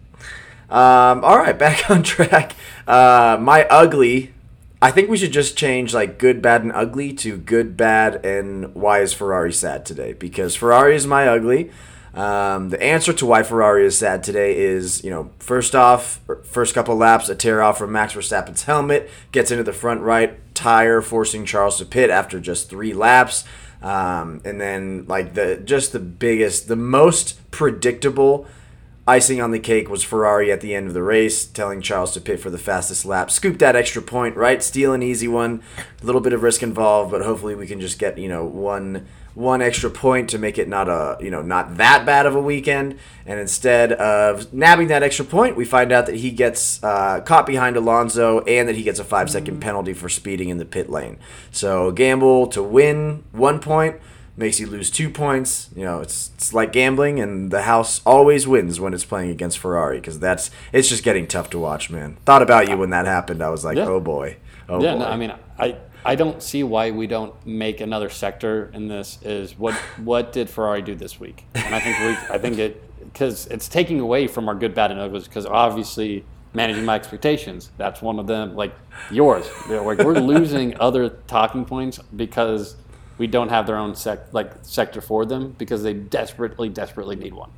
Um, 0.71 1.25
all 1.25 1.37
right, 1.37 1.59
back 1.59 1.91
on 1.91 2.03
track. 2.03 2.55
Uh, 2.87 3.37
my 3.41 3.67
ugly. 3.69 4.33
I 4.83 4.91
think 4.91 5.11
we 5.11 5.19
should 5.19 5.33
just 5.33 5.59
change 5.59 5.93
like 5.93 6.19
good, 6.19 6.41
bad, 6.41 6.63
and 6.63 6.73
ugly 6.73 7.13
to 7.15 7.37
good, 7.37 7.77
bad, 7.77 8.25
and 8.25 8.75
why 8.75 9.01
is 9.01 9.13
Ferrari 9.13 9.53
sad 9.53 9.85
today? 9.85 10.15
Because 10.15 10.57
Ferrari 10.57 10.97
is 10.97 11.07
my 11.07 11.29
ugly. 11.29 11.71
Um, 12.15 12.71
the 12.71 12.83
answer 12.83 13.13
to 13.13 13.27
why 13.27 13.43
Ferrari 13.43 13.85
is 13.85 13.99
sad 13.99 14.25
today 14.25 14.57
is, 14.57 15.05
you 15.05 15.11
know, 15.11 15.31
first 15.39 15.75
off, 15.75 16.21
first 16.45 16.75
couple 16.75 16.97
laps, 16.97 17.29
a 17.29 17.35
tear 17.35 17.63
off 17.63 17.79
from 17.79 17.93
Max 17.93 18.15
Verstappen's 18.15 18.65
helmet, 18.65 19.11
gets 19.33 19.51
into 19.51 19.63
the 19.63 19.73
front 19.73 20.01
right 20.01 20.39
tire, 20.55 21.03
forcing 21.03 21.45
Charles 21.45 21.79
to 21.79 21.85
pit 21.85 22.11
after 22.11 22.41
just 22.41 22.71
three 22.71 22.95
laps. 22.95 23.45
Um, 23.83 24.41
and 24.45 24.61
then 24.61 25.05
like 25.09 25.35
the 25.35 25.57
just 25.65 25.93
the 25.93 26.01
biggest, 26.01 26.69
the 26.69 26.77
most 26.77 27.39
predictable 27.51 28.47
Icing 29.11 29.41
on 29.41 29.51
the 29.51 29.59
cake 29.59 29.91
was 29.91 30.05
Ferrari 30.05 30.53
at 30.53 30.61
the 30.61 30.73
end 30.73 30.87
of 30.87 30.95
the 30.95 31.03
race, 31.03 31.45
telling 31.45 31.83
Charles 31.83 32.12
to 32.12 32.21
pit 32.21 32.39
for 32.39 32.49
the 32.49 32.59
fastest 32.59 33.05
lap. 33.05 33.29
Scoop 33.29 33.59
that 33.59 33.75
extra 33.75 34.01
point, 34.01 34.37
right? 34.37 34.62
Steal 34.62 34.93
an 34.93 35.03
easy 35.03 35.27
one. 35.27 35.65
A 36.01 36.07
little 36.07 36.21
bit 36.21 36.33
of 36.33 36.45
risk 36.45 36.62
involved, 36.62 37.11
but 37.11 37.23
hopefully 37.23 37.57
we 37.57 37.67
can 37.67 37.81
just 37.81 37.99
get, 37.99 38.19
you 38.19 38.29
know, 38.29 38.45
one 38.45 39.09
one 39.35 39.62
extra 39.62 39.91
point 39.91 40.31
to 40.31 40.39
make 40.39 40.59
it 40.59 40.69
not 40.69 40.89
a 40.89 41.17
you 41.21 41.31
know 41.31 41.41
not 41.41 41.77
that 41.77 42.05
bad 42.05 42.27
of 42.27 42.35
a 42.35 42.41
weekend 42.41 42.99
and 43.25 43.39
instead 43.39 43.93
of 43.93 44.53
nabbing 44.53 44.89
that 44.89 45.05
extra 45.05 45.25
point 45.25 45.57
we 45.57 45.65
find 45.65 45.93
out 45.93 46.07
that 46.07 46.17
he 46.17 46.33
gets 46.33 46.83
uh, 46.83 47.21
caught 47.21 47.47
behind 47.47 47.77
alonso 47.77 48.41
and 48.41 48.69
that 48.69 48.75
he 48.75 48.83
gets 48.83 48.99
a 48.99 49.05
five 49.05 49.31
second 49.31 49.61
penalty 49.61 49.93
for 49.93 50.09
speeding 50.09 50.49
in 50.49 50.59
the 50.59 50.65
pit 50.65 50.91
lane 50.91 51.17
so 51.53 51.93
gamble 51.93 52.49
to 52.49 52.61
win 52.61 53.23
one 53.31 53.61
point 53.61 54.01
makes 54.37 54.61
you 54.61 54.67
lose 54.67 54.91
two 54.91 55.11
points. 55.11 55.71
You 55.75 55.85
know, 55.85 56.00
it's 56.00 56.31
it's 56.35 56.53
like 56.53 56.73
gambling, 56.73 57.21
and 57.21 57.50
the 57.50 57.62
house 57.62 58.00
always 58.05 58.47
wins 58.47 58.81
when 58.81 58.94
it's 58.94 59.05
playing 59.05 59.31
against 59.31 59.59
Ferrari 59.59 59.99
because 59.99 60.19
that's 60.19 60.50
it's 60.73 60.88
just 60.88 61.03
getting 61.03 61.27
tough 61.27 61.50
to 61.50 61.59
watch, 61.59 61.91
man. 61.91 62.17
Thought 62.25 62.43
about 62.43 62.69
you 62.69 62.77
when 62.77 62.91
that 62.91 63.06
happened. 63.06 63.43
I 63.43 63.50
was 63.50 63.65
like, 63.65 63.77
yeah. 63.77 63.87
oh 63.87 64.00
boy, 64.00 64.37
oh 64.69 64.82
yeah. 64.82 64.94
Boy. 64.94 64.99
No, 65.00 65.06
I 65.06 65.17
mean, 65.17 65.35
I 65.59 65.77
I 66.05 66.15
don't 66.15 66.43
see 66.43 66.62
why 66.62 66.91
we 66.91 67.06
don't 67.06 67.35
make 67.47 67.81
another 67.81 68.09
sector 68.09 68.71
in 68.73 68.88
this. 68.88 69.19
Is 69.23 69.59
what 69.59 69.75
what 69.99 70.33
did 70.33 70.49
Ferrari 70.49 70.83
do 70.83 70.94
this 70.94 71.21
week? 71.21 71.44
And 71.55 71.75
I 71.75 71.81
think 71.81 71.99
we 71.99 72.35
I 72.35 72.38
think 72.38 72.59
it 72.59 72.83
because 73.12 73.47
it's 73.49 73.69
taking 73.69 74.00
away 74.00 74.26
from 74.26 74.49
our 74.49 74.55
good, 74.55 74.75
bad, 74.75 74.91
and 74.91 75.00
ugly. 75.00 75.21
Because 75.21 75.47
obviously 75.47 76.25
managing 76.53 76.85
my 76.85 76.94
expectations. 76.94 77.71
That's 77.76 78.03
one 78.03 78.19
of 78.19 78.26
them, 78.26 78.56
like 78.56 78.75
yours. 79.11 79.49
Like 79.69 79.99
we're 79.99 80.19
losing 80.19 80.79
other 80.81 81.09
talking 81.09 81.65
points 81.65 81.99
because 82.17 82.76
we 83.21 83.27
don't 83.27 83.51
have 83.51 83.67
their 83.67 83.77
own 83.77 83.95
sec 83.95 84.33
like 84.33 84.51
sector 84.63 85.03
for 85.03 85.27
them 85.27 85.55
because 85.59 85.83
they 85.83 85.93
desperately, 85.93 86.71
desperately 86.71 87.17
need 87.17 87.35
one. 87.35 87.51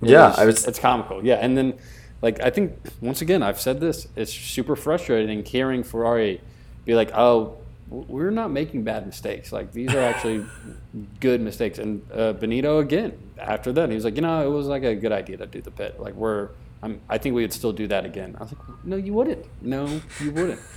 It 0.00 0.10
yeah, 0.10 0.30
is, 0.30 0.38
I 0.38 0.44
was. 0.44 0.64
It's 0.64 0.78
comical. 0.78 1.24
Yeah, 1.24 1.34
and 1.34 1.58
then 1.58 1.74
like 2.22 2.40
I 2.40 2.50
think 2.50 2.78
once 3.00 3.20
again 3.20 3.42
I've 3.42 3.60
said 3.60 3.80
this. 3.80 4.06
It's 4.14 4.32
super 4.32 4.76
frustrating 4.76 5.44
hearing 5.44 5.82
Ferrari 5.82 6.40
be 6.84 6.94
like, 6.94 7.10
"Oh, 7.14 7.56
we're 7.88 8.30
not 8.30 8.52
making 8.52 8.84
bad 8.84 9.06
mistakes. 9.06 9.50
Like 9.50 9.72
these 9.72 9.92
are 9.92 9.98
actually 9.98 10.46
good 11.20 11.40
mistakes." 11.40 11.80
And 11.80 12.00
uh, 12.12 12.34
Binotto 12.34 12.80
again 12.80 13.18
after 13.38 13.72
that, 13.72 13.88
he 13.88 13.96
was 13.96 14.04
like, 14.04 14.14
"You 14.14 14.22
know, 14.22 14.46
it 14.46 14.52
was 14.54 14.68
like 14.68 14.84
a 14.84 14.94
good 14.94 15.10
idea 15.10 15.36
to 15.38 15.46
do 15.46 15.60
the 15.60 15.72
pit. 15.72 15.98
Like 15.98 16.14
we're." 16.14 16.50
I'm, 16.80 17.00
I 17.08 17.18
think 17.18 17.34
we 17.34 17.42
would 17.42 17.52
still 17.52 17.72
do 17.72 17.88
that 17.88 18.04
again. 18.04 18.36
I 18.38 18.44
was 18.44 18.52
like, 18.52 18.84
no, 18.84 18.94
you 18.94 19.12
wouldn't. 19.12 19.44
No, 19.60 20.00
you 20.20 20.30
wouldn't. 20.30 20.60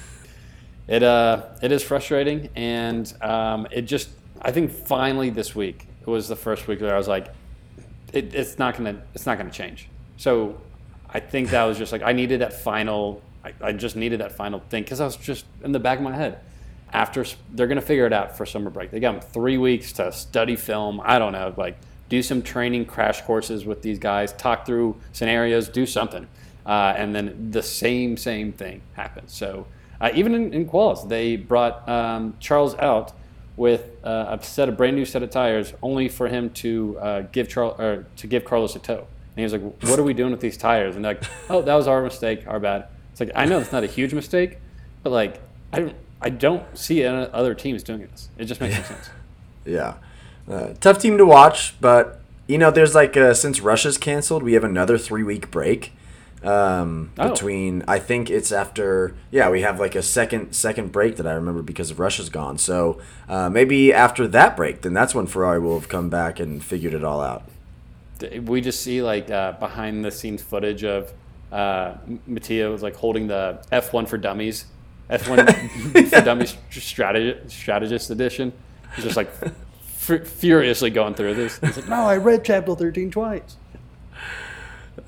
It 0.88 1.04
uh, 1.04 1.44
it 1.62 1.72
is 1.72 1.84
frustrating, 1.84 2.50
and 2.56 3.14
um, 3.22 3.68
it 3.72 3.84
just 3.84 4.10
I 4.42 4.52
think 4.52 4.72
finally 4.72 5.30
this 5.30 5.56
week 5.56 5.88
was 6.06 6.28
the 6.28 6.36
first 6.36 6.68
week 6.68 6.82
where 6.82 6.94
I 6.94 6.98
was 6.98 7.08
like, 7.08 7.28
it, 8.12 8.34
it's 8.34 8.58
not 8.58 8.76
gonna 8.76 9.02
it's 9.14 9.26
not 9.26 9.38
gonna 9.38 9.52
change. 9.52 9.88
So 10.18 10.60
I 11.10 11.20
think 11.20 11.50
that 11.52 11.64
was 11.64 11.78
just 11.78 11.92
like 11.92 12.02
I 12.02 12.12
needed 12.12 12.42
that 12.42 12.54
final. 12.54 13.22
I, 13.44 13.54
I 13.62 13.72
just 13.72 13.96
needed 13.96 14.20
that 14.22 14.32
final 14.32 14.60
thing 14.70 14.84
because 14.84 15.00
I 15.00 15.06
was 15.06 15.16
just 15.16 15.46
in 15.64 15.72
the 15.72 15.80
back 15.80 16.00
of 16.00 16.04
my 16.04 16.16
head. 16.16 16.40
After 16.94 17.24
they're 17.54 17.68
gonna 17.68 17.82
figure 17.82 18.06
it 18.06 18.14
out 18.14 18.36
for 18.36 18.46
summer 18.46 18.70
break. 18.70 18.92
They 18.92 19.00
got 19.00 19.14
them 19.14 19.22
three 19.22 19.58
weeks 19.58 19.94
to 19.94 20.12
study 20.12 20.56
film. 20.56 21.02
I 21.04 21.20
don't 21.20 21.32
know, 21.32 21.54
like 21.56 21.78
do 22.10 22.22
some 22.22 22.42
training 22.42 22.86
crash 22.86 23.22
courses 23.22 23.66
with 23.66 23.82
these 23.82 23.98
guys, 23.98 24.34
talk 24.34 24.66
through 24.66 24.98
scenarios, 25.14 25.70
do 25.70 25.86
something, 25.86 26.28
uh, 26.66 26.94
and 26.98 27.16
then 27.16 27.52
the 27.52 27.64
same 27.64 28.18
same 28.18 28.52
thing 28.52 28.82
happens. 28.94 29.32
So 29.34 29.68
uh, 30.02 30.10
even 30.14 30.34
in, 30.34 30.54
in 30.54 30.68
quals, 30.68 31.08
they 31.08 31.38
brought 31.38 31.88
um, 31.88 32.36
Charles 32.40 32.76
out 32.76 33.14
with 33.58 33.92
uh, 34.04 34.38
a 34.40 34.44
set 34.44 34.70
of 34.70 34.78
brand 34.78 34.96
new 34.96 35.06
set 35.06 35.24
of 35.24 35.30
tires, 35.30 35.74
only 35.82 36.10
for 36.10 36.28
him 36.28 36.50
to 36.52 36.98
uh, 37.00 37.22
give 37.32 37.50
Charles 37.50 37.80
or 37.80 38.06
to 38.18 38.28
give 38.28 38.46
Carlos 38.46 38.76
a 38.76 38.80
tow. 38.80 39.00
And 39.00 39.38
he 39.38 39.44
was 39.44 39.54
like, 39.54 39.62
"What 39.62 40.00
are 40.00 40.04
we 40.04 40.14
doing 40.14 40.32
with 40.32 40.42
these 40.42 40.58
tires?" 40.58 40.96
And 40.96 41.06
they're 41.06 41.16
like, 41.16 41.24
"Oh, 41.50 41.62
that 41.62 41.76
was 41.76 41.88
our 41.88 42.02
mistake, 42.02 42.48
our 42.48 42.60
bad." 42.60 42.88
It's 43.12 43.20
like 43.20 43.32
I 43.36 43.46
know 43.46 43.60
it's 43.60 43.72
not 43.72 43.84
a 43.84 43.88
huge 43.88 44.14
mistake, 44.14 44.58
but 45.04 45.12
like 45.12 45.40
I 45.72 45.80
don't 45.80 45.96
I 46.22 46.30
don't 46.30 46.78
see 46.78 47.04
other 47.04 47.54
teams 47.54 47.84
doing 47.84 48.02
this. 48.02 48.30
It 48.38 48.46
just 48.46 48.62
makes 48.62 48.78
no 48.78 48.84
sense. 48.84 49.10
Yeah, 49.64 49.98
uh, 50.50 50.70
tough 50.80 50.98
team 50.98 51.20
to 51.20 51.26
watch, 51.26 51.80
but 51.80 52.20
you 52.48 52.58
know, 52.58 52.72
there's 52.72 52.96
like 52.96 53.16
uh, 53.16 53.36
since 53.36 53.62
Russia's 53.62 54.00
canceled, 54.00 54.42
we 54.42 54.54
have 54.54 54.64
another 54.64 54.98
three 54.98 55.22
week 55.22 55.52
break 55.52 55.94
um, 56.44 57.12
oh. 57.20 57.30
between 57.30 57.84
I 57.88 58.00
think 58.00 58.30
it's 58.30 58.52
after 58.52 59.16
yeah 59.30 59.50
we 59.50 59.62
have 59.62 59.80
like 59.80 59.96
a 59.96 60.02
second 60.02 60.54
second 60.54 60.92
break 60.92 61.18
that 61.18 61.28
I 61.28 61.34
remember 61.34 61.62
because 61.62 61.92
of 61.92 62.00
Russia's 62.00 62.30
gone 62.30 62.58
so 62.58 63.00
uh, 63.30 63.50
maybe 63.50 63.94
after 63.94 64.28
that 64.28 64.58
break 64.58 64.82
then 64.82 64.94
that's 64.94 65.14
when 65.14 65.28
Ferrari 65.28 65.60
will 65.60 65.80
have 65.80 65.88
come 65.88 66.10
back 66.10 66.40
and 66.40 66.64
figured 66.64 66.94
it 66.94 67.04
all 67.04 67.22
out. 67.22 67.44
we 68.44 68.62
just 68.62 68.82
see 68.82 69.02
like 69.04 69.30
uh, 69.30 69.52
behind 69.54 70.04
the 70.04 70.12
scenes 70.12 70.42
footage 70.42 70.84
of 70.84 71.14
uh, 71.52 71.98
Mattia 72.26 72.70
was 72.70 72.82
like 72.82 72.96
holding 72.96 73.28
the 73.28 73.64
F1 73.72 74.08
for 74.08 74.18
Dummies, 74.18 74.66
F1 75.10 76.10
for 76.10 76.22
Dummies 76.22 76.56
strategist, 76.70 77.52
strategist 77.52 78.10
edition. 78.10 78.54
He's 78.96 79.04
just 79.04 79.18
like 79.18 79.30
f- 79.44 80.28
furiously 80.28 80.90
going 80.90 81.14
through 81.14 81.36
this. 81.36 81.60
He's 81.60 81.78
like, 81.78 81.90
no, 81.90 82.04
I 82.04 82.18
read 82.18 82.46
chapter 82.46 82.74
13 82.74 83.12
twice. 83.12 83.58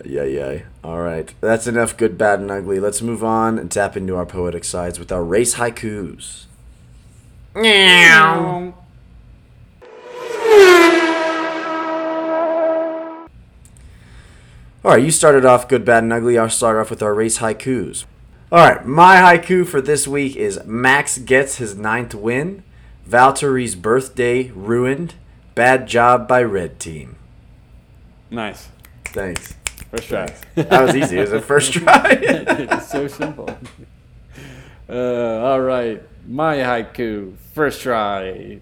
Yeah, 0.03 0.23
yeah. 0.23 0.61
All 0.83 0.99
right. 0.99 1.33
That's 1.41 1.67
enough 1.67 1.95
good, 1.97 2.17
bad, 2.17 2.39
and 2.39 2.51
ugly. 2.51 2.79
Let's 2.79 3.01
move 3.01 3.23
on 3.23 3.57
and 3.57 3.71
tap 3.71 3.95
into 3.95 4.15
our 4.15 4.25
poetic 4.25 4.63
sides 4.63 4.99
with 4.99 5.11
our 5.11 5.23
race 5.23 5.55
haikus. 5.55 6.45
Meow. 7.55 8.73
All 14.85 14.91
right, 14.91 15.03
you 15.03 15.11
started 15.11 15.45
off 15.45 15.69
good, 15.69 15.85
bad, 15.85 16.03
and 16.03 16.11
ugly. 16.11 16.37
I'll 16.37 16.49
start 16.49 16.75
off 16.77 16.89
with 16.89 17.01
our 17.01 17.13
race 17.13 17.37
haikus. 17.37 18.03
All 18.51 18.59
right, 18.59 18.85
my 18.85 19.15
haiku 19.15 19.65
for 19.65 19.81
this 19.81 20.07
week 20.07 20.35
is 20.35 20.59
Max 20.65 21.17
gets 21.17 21.55
his 21.55 21.77
ninth 21.77 22.13
win. 22.13 22.63
Valtteri's 23.09 23.75
birthday 23.75 24.51
ruined. 24.51 25.15
Bad 25.55 25.87
job 25.87 26.27
by 26.27 26.43
Red 26.43 26.79
Team. 26.79 27.15
Nice. 28.29 28.67
Thanks. 29.05 29.55
First 29.93 30.07
try. 30.07 30.33
That 30.55 30.81
was 30.81 30.95
easy. 30.95 31.17
It 31.17 31.21
was 31.21 31.29
the 31.29 31.41
first 31.41 31.71
try. 31.73 32.07
it's 32.19 32.89
so 32.89 33.07
simple. 33.07 33.47
Uh, 34.89 35.37
all 35.37 35.61
right, 35.61 36.01
my 36.27 36.55
haiku. 36.57 37.37
First 37.53 37.81
try. 37.81 38.59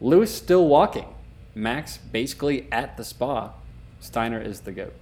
Lewis 0.00 0.34
still 0.34 0.66
walking. 0.66 1.08
Max 1.54 1.98
basically 1.98 2.68
at 2.72 2.96
the 2.96 3.04
spa. 3.04 3.52
Steiner 4.00 4.40
is 4.40 4.60
the 4.60 4.72
goat. 4.72 4.94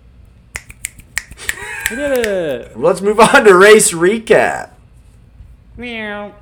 We 1.88 1.96
did 1.96 2.26
it. 2.26 2.76
Let's 2.76 3.00
move 3.00 3.20
on 3.20 3.44
to 3.44 3.56
race 3.56 3.92
recap. 3.92 4.70
Meow. 5.76 6.34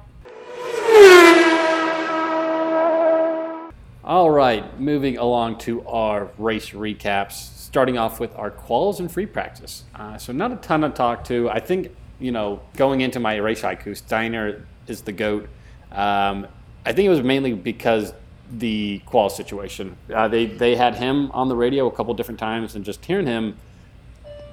All 4.03 4.31
right, 4.31 4.81
moving 4.81 5.19
along 5.19 5.59
to 5.59 5.87
our 5.87 6.31
race 6.39 6.71
recaps. 6.71 7.58
Starting 7.69 7.99
off 7.99 8.19
with 8.19 8.35
our 8.35 8.51
quals 8.51 8.99
and 8.99 9.13
free 9.13 9.27
practice. 9.27 9.85
Uh, 9.95 10.17
so 10.17 10.33
not 10.33 10.51
a 10.51 10.57
ton 10.57 10.81
to 10.81 10.89
talk 10.89 11.23
to. 11.25 11.51
I 11.51 11.61
think 11.61 11.95
you 12.19 12.33
know 12.33 12.63
going 12.77 13.03
into 13.03 13.21
my 13.21 13.37
race 13.37 13.61
haiku, 13.61 13.95
Steiner 13.95 14.67
is 14.87 15.03
the 15.03 15.13
goat. 15.13 15.51
Um, 15.93 16.47
I 16.87 16.95
think 16.95 17.05
it 17.05 17.11
was 17.11 17.23
mainly 17.23 17.53
because 17.53 18.15
the 18.51 19.03
qual 19.05 19.29
situation. 19.29 19.99
Uh, 20.13 20.29
they 20.29 20.47
they 20.47 20.77
had 20.77 20.95
him 20.95 21.31
on 21.33 21.49
the 21.49 21.57
radio 21.57 21.87
a 21.87 21.93
couple 21.93 22.15
different 22.15 22.41
times, 22.41 22.75
and 22.75 22.87
just 22.87 23.05
hearing 23.05 23.27
him 23.27 23.59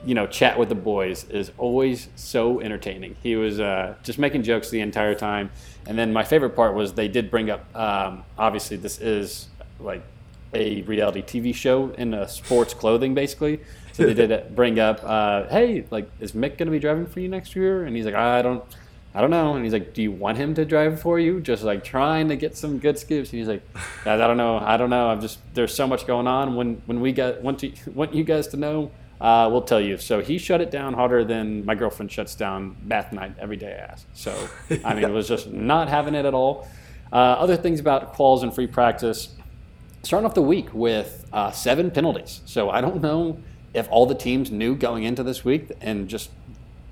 you 0.05 0.13
know, 0.13 0.27
chat 0.27 0.59
with 0.59 0.69
the 0.69 0.75
boys 0.75 1.23
is 1.29 1.51
always 1.57 2.09
so 2.15 2.61
entertaining. 2.61 3.15
He 3.23 3.35
was 3.35 3.59
uh, 3.59 3.95
just 4.03 4.19
making 4.19 4.43
jokes 4.43 4.69
the 4.69 4.81
entire 4.81 5.15
time. 5.15 5.49
And 5.87 5.97
then 5.97 6.13
my 6.13 6.23
favorite 6.23 6.51
part 6.51 6.75
was 6.75 6.93
they 6.93 7.07
did 7.07 7.31
bring 7.31 7.49
up, 7.49 7.75
um, 7.75 8.23
obviously, 8.37 8.77
this 8.77 8.99
is 8.99 9.47
like 9.79 10.03
a 10.55 10.81
reality 10.83 11.21
TV 11.21 11.53
show 11.53 11.89
in 11.91 12.13
a 12.13 12.27
sports 12.27 12.73
clothing, 12.73 13.13
basically. 13.13 13.59
So 13.93 14.05
they 14.05 14.13
did 14.13 14.55
bring 14.55 14.79
up, 14.79 15.01
uh, 15.03 15.47
hey, 15.49 15.85
like, 15.91 16.09
is 16.19 16.31
Mick 16.31 16.57
going 16.57 16.67
to 16.67 16.71
be 16.71 16.79
driving 16.79 17.05
for 17.05 17.19
you 17.19 17.29
next 17.29 17.55
year? 17.55 17.85
And 17.85 17.95
he's 17.95 18.05
like, 18.05 18.15
I 18.15 18.41
don't. 18.41 18.63
I 19.17 19.21
don't 19.21 19.29
know. 19.29 19.55
And 19.55 19.63
he's 19.63 19.71
like, 19.71 19.93
Do 19.93 20.01
you 20.01 20.11
want 20.11 20.37
him 20.37 20.55
to 20.55 20.65
drive 20.65 21.01
for 21.01 21.17
you? 21.17 21.39
Just 21.39 21.63
like 21.63 21.85
trying 21.85 22.27
to 22.27 22.35
get 22.35 22.57
some 22.57 22.79
good 22.79 22.99
skips. 22.99 23.29
And 23.29 23.39
he's 23.39 23.47
like, 23.47 23.63
I 24.05 24.17
don't 24.17 24.35
know. 24.35 24.59
I 24.59 24.75
don't 24.75 24.89
know. 24.89 25.07
I'm 25.07 25.21
just 25.21 25.39
there's 25.53 25.73
so 25.73 25.87
much 25.87 26.05
going 26.05 26.27
on. 26.27 26.55
When 26.55 26.81
when 26.85 26.99
we 26.99 27.13
got 27.13 27.41
want 27.41 27.59
to 27.59 27.71
want 27.93 28.13
you 28.13 28.25
guys 28.25 28.47
to 28.49 28.57
know, 28.57 28.91
uh, 29.21 29.47
we'll 29.49 29.61
tell 29.61 29.79
you. 29.79 29.97
So 29.97 30.21
he 30.21 30.37
shut 30.37 30.59
it 30.59 30.69
down 30.69 30.93
harder 30.93 31.23
than 31.23 31.65
my 31.65 31.75
girlfriend 31.75 32.11
shuts 32.11 32.35
down 32.35 32.75
bath 32.83 33.13
night 33.13 33.35
every 33.39 33.55
day 33.55 33.73
I 33.73 33.91
ask. 33.91 34.05
So, 34.13 34.49
I 34.83 34.93
mean, 34.93 35.03
it 35.09 35.11
was 35.11 35.27
just 35.27 35.49
not 35.49 35.87
having 35.87 36.15
it 36.15 36.25
at 36.25 36.33
all. 36.33 36.67
Uh, 37.13 37.15
other 37.15 37.55
things 37.55 37.79
about 37.79 38.15
quals 38.15 38.43
and 38.43 38.53
free 38.53 38.67
practice, 38.67 39.29
starting 40.05 40.25
off 40.25 40.35
the 40.35 40.41
week 40.41 40.73
with 40.73 41.25
uh, 41.33 41.51
seven 41.51 41.91
penalties. 41.91 42.41
So 42.45 42.69
I 42.69 42.81
don't 42.81 43.01
know 43.01 43.37
if 43.73 43.87
all 43.89 44.05
the 44.05 44.15
teams 44.15 44.51
knew 44.51 44.75
going 44.75 45.03
into 45.03 45.23
this 45.23 45.43
week 45.43 45.71
and 45.81 46.07
just 46.07 46.29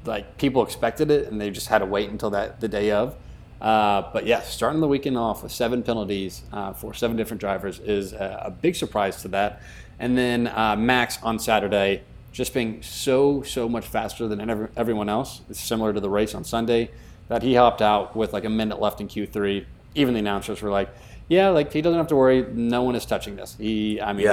like 0.06 0.38
people 0.38 0.64
expected 0.64 1.10
it 1.12 1.32
and 1.32 1.40
they 1.40 1.50
just 1.50 1.68
had 1.68 1.80
to 1.80 1.86
wait 1.86 2.10
until 2.10 2.32
that 2.32 2.60
the 2.60 2.68
day 2.68 2.92
of. 2.92 3.16
Uh, 3.62 4.10
but 4.12 4.26
yeah, 4.26 4.42
starting 4.42 4.82
the 4.82 4.88
weekend 4.88 5.18
off 5.18 5.44
with 5.44 5.52
seven 5.52 5.84
penalties 5.84 6.42
uh, 6.52 6.74
for 6.74 6.94
seven 6.94 7.16
different 7.16 7.40
drivers 7.40 7.80
is 7.80 8.12
a, 8.12 8.44
a, 8.48 8.52
big 8.52 8.76
surprise 8.76 9.22
to 9.22 9.30
that. 9.30 9.62
And 10.00 10.18
then 10.18 10.48
uh, 10.48 10.76
Max 10.76 11.18
on 11.24 11.40
Saturday 11.40 12.04
just 12.34 12.54
being 12.54 12.82
so 12.82 13.42
so 13.44 13.70
much 13.70 13.86
faster 13.86 14.28
than 14.28 14.50
every, 14.50 14.68
everyone 14.76 15.08
else. 15.08 15.42
It's 15.50 15.62
similar 15.62 15.94
to 15.94 16.02
the 16.02 16.10
race 16.10 16.36
on 16.36 16.44
Sunday 16.44 16.92
that 17.30 17.42
he 17.42 17.56
hopped 17.56 17.82
out 17.82 18.18
with 18.18 18.34
like 18.34 18.44
a 18.44 18.50
minute 18.50 18.82
left 18.82 19.00
in 19.00 19.08
Q3. 19.08 19.66
Even 19.96 20.14
the 20.14 20.20
announcers 20.20 20.62
were 20.62 20.72
like, 20.72 20.90
"Yeah, 21.34 21.50
like 21.50 21.74
he 21.74 21.82
doesn't 21.82 21.98
have 21.98 22.08
to 22.08 22.16
worry. 22.16 22.46
No 22.52 22.84
one 22.84 22.96
is 22.96 23.06
touching 23.06 23.36
this." 23.36 23.56
He, 23.60 24.00
I 24.02 24.14
mean, 24.14 24.28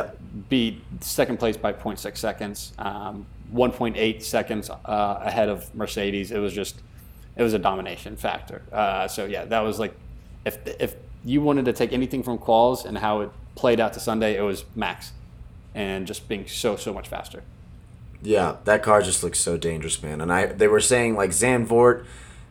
beat 0.49 0.83
second 1.01 1.39
place 1.39 1.57
by 1.57 1.73
0.6 1.73 2.17
seconds, 2.17 2.73
um, 2.79 3.27
1.8 3.55 4.23
seconds 4.23 4.71
uh, 4.71 5.19
ahead 5.21 5.49
of 5.49 5.75
Mercedes. 5.75 6.31
It 6.31 6.39
was 6.39 6.53
just, 6.53 6.81
it 7.37 7.43
was 7.43 7.55
a 7.55 7.59
domination 7.59 8.17
factor. 8.17 8.63
Uh, 8.73 9.09
so 9.09 9.25
yeah, 9.25 9.45
that 9.47 9.61
was 9.61 9.79
like, 9.79 9.95
if 10.45 10.59
if 10.67 10.97
you 11.25 11.41
wanted 11.43 11.65
to 11.67 11.73
take 11.73 11.93
anything 11.93 12.23
from 12.23 12.39
quals 12.39 12.85
and 12.85 12.99
how 12.99 13.21
it 13.21 13.31
played 13.55 13.81
out 13.81 13.93
to 13.95 14.01
Sunday, 14.01 14.37
it 14.37 14.43
was 14.43 14.65
Max, 14.75 15.13
and 15.75 16.07
just 16.07 16.29
being 16.29 16.47
so 16.47 16.77
so 16.77 16.93
much 16.93 17.09
faster. 17.09 17.43
Yeah, 18.23 18.57
that 18.65 18.83
car 18.83 19.03
just 19.03 19.23
looks 19.23 19.41
so 19.41 19.57
dangerous, 19.57 20.03
man. 20.03 20.21
And 20.21 20.33
I 20.33 20.47
they 20.47 20.69
were 20.69 20.81
saying 20.81 21.17
like 21.17 21.31
Zandvoort 21.31 22.05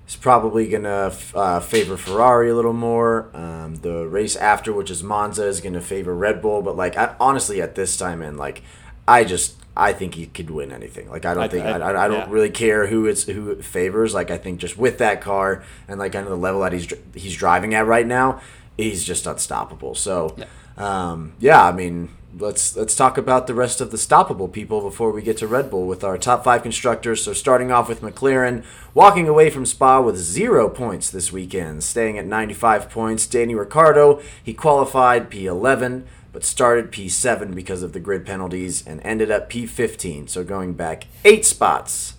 is 0.09 0.15
probably 0.15 0.67
gonna 0.67 1.13
uh, 1.35 1.59
favor 1.59 1.95
Ferrari 1.95 2.49
a 2.49 2.55
little 2.55 2.73
more. 2.73 3.29
Um, 3.33 3.75
the 3.75 4.07
race 4.07 4.35
after, 4.35 4.73
which 4.73 4.89
is 4.89 5.03
Monza, 5.03 5.45
is 5.45 5.61
gonna 5.61 5.79
favor 5.81 6.15
Red 6.15 6.41
Bull. 6.41 6.61
But 6.63 6.75
like 6.75 6.97
I, 6.97 7.15
honestly, 7.19 7.61
at 7.61 7.75
this 7.75 7.95
time, 7.95 8.21
and 8.23 8.35
like 8.37 8.63
I 9.07 9.23
just 9.23 9.55
I 9.77 9.93
think 9.93 10.15
he 10.15 10.25
could 10.25 10.49
win 10.49 10.71
anything. 10.71 11.09
Like 11.09 11.25
I 11.25 11.33
don't 11.35 11.43
I- 11.43 11.47
think 11.47 11.63
I- 11.65 11.77
I, 11.79 12.05
I, 12.05 12.07
don't 12.07 12.17
yeah. 12.17 12.27
really 12.29 12.49
care 12.49 12.87
who 12.87 13.05
it's 13.05 13.23
who 13.23 13.51
it 13.51 13.63
favors. 13.63 14.13
Like 14.15 14.31
I 14.31 14.37
think 14.39 14.59
just 14.59 14.77
with 14.77 14.97
that 14.97 15.21
car 15.21 15.63
and 15.87 15.99
like 15.99 16.11
kind 16.13 16.25
of 16.25 16.31
the 16.31 16.37
level 16.37 16.61
that 16.61 16.73
he's 16.73 16.91
he's 17.13 17.35
driving 17.37 17.75
at 17.75 17.85
right 17.85 18.07
now, 18.07 18.41
he's 18.77 19.03
just 19.03 19.27
unstoppable. 19.27 19.93
So 19.93 20.35
Yeah. 20.37 20.45
um, 20.77 21.33
yeah, 21.39 21.63
I 21.63 21.71
mean, 21.71 22.09
let's 22.38 22.75
let's 22.75 22.95
talk 22.95 23.17
about 23.17 23.48
the 23.48 23.53
rest 23.53 23.81
of 23.81 23.91
the 23.91 23.98
stoppable 23.98 24.51
people 24.51 24.81
before 24.81 25.12
we 25.12 25.21
get 25.21 25.38
to 25.38 25.48
Red 25.48 25.69
Bull 25.69 25.88
with 25.88 26.03
our 26.03 26.17
top 26.17 26.43
five 26.43 26.63
constructors. 26.63 27.24
So 27.24 27.33
starting 27.33 27.71
off 27.71 27.89
with 27.89 28.01
McLaren, 28.01 28.63
walking 28.93 29.27
away 29.27 29.50
from 29.50 29.65
Spa 29.65 30.01
with 30.01 30.17
zero 30.17 30.69
points 30.69 31.09
this 31.09 31.31
weekend, 31.31 31.83
staying 31.83 32.17
at 32.17 32.25
95 32.25 32.89
points. 32.89 33.25
Danny 33.27 33.55
Ricciardo, 33.55 34.21
he 34.43 34.53
qualified 34.53 35.29
P11, 35.29 36.03
but 36.31 36.43
started 36.43 36.91
P7 36.91 37.55
because 37.55 37.83
of 37.83 37.93
the 37.93 38.00
grid 38.00 38.25
penalties 38.25 38.86
and 38.86 39.01
ended 39.03 39.31
up 39.31 39.50
P15, 39.50 40.29
so 40.29 40.43
going 40.43 40.74
back 40.74 41.07
eight 41.25 41.45
spots. 41.45 42.15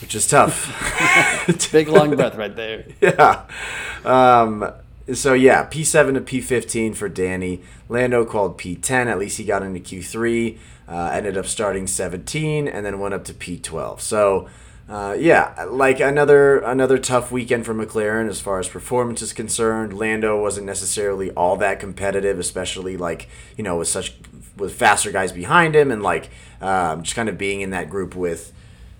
Which 0.00 0.14
is 0.14 0.26
tough. 0.26 0.66
Big 1.72 1.88
long 1.88 2.16
breath 2.16 2.34
right 2.34 2.56
there. 2.56 2.86
yeah. 3.02 3.44
Um, 4.02 4.72
so 5.14 5.34
yeah, 5.34 5.66
P7 5.66 6.14
to 6.14 6.20
P15 6.20 6.96
for 6.96 7.08
Danny. 7.08 7.62
Lando 7.88 8.24
called 8.24 8.58
P10. 8.58 9.06
At 9.06 9.18
least 9.18 9.38
he 9.38 9.44
got 9.44 9.62
into 9.62 9.80
Q3. 9.80 10.58
Uh, 10.88 11.10
ended 11.12 11.36
up 11.36 11.46
starting 11.46 11.86
17 11.86 12.66
and 12.66 12.84
then 12.84 12.98
went 12.98 13.14
up 13.14 13.24
to 13.24 13.34
P12. 13.34 14.00
So 14.00 14.48
uh, 14.88 15.16
yeah, 15.16 15.66
like 15.68 16.00
another 16.00 16.58
another 16.58 16.98
tough 16.98 17.30
weekend 17.30 17.64
for 17.64 17.72
McLaren 17.72 18.28
as 18.28 18.40
far 18.40 18.58
as 18.58 18.68
performance 18.68 19.22
is 19.22 19.32
concerned. 19.32 19.92
Lando 19.92 20.40
wasn't 20.40 20.66
necessarily 20.66 21.30
all 21.32 21.56
that 21.58 21.78
competitive, 21.78 22.40
especially 22.40 22.96
like 22.96 23.28
you 23.56 23.62
know 23.62 23.78
with 23.78 23.86
such 23.86 24.16
with 24.56 24.74
faster 24.74 25.12
guys 25.12 25.30
behind 25.30 25.76
him 25.76 25.92
and 25.92 26.02
like 26.02 26.28
um, 26.60 27.04
just 27.04 27.14
kind 27.14 27.28
of 27.28 27.38
being 27.38 27.60
in 27.60 27.70
that 27.70 27.88
group 27.88 28.16
with 28.16 28.52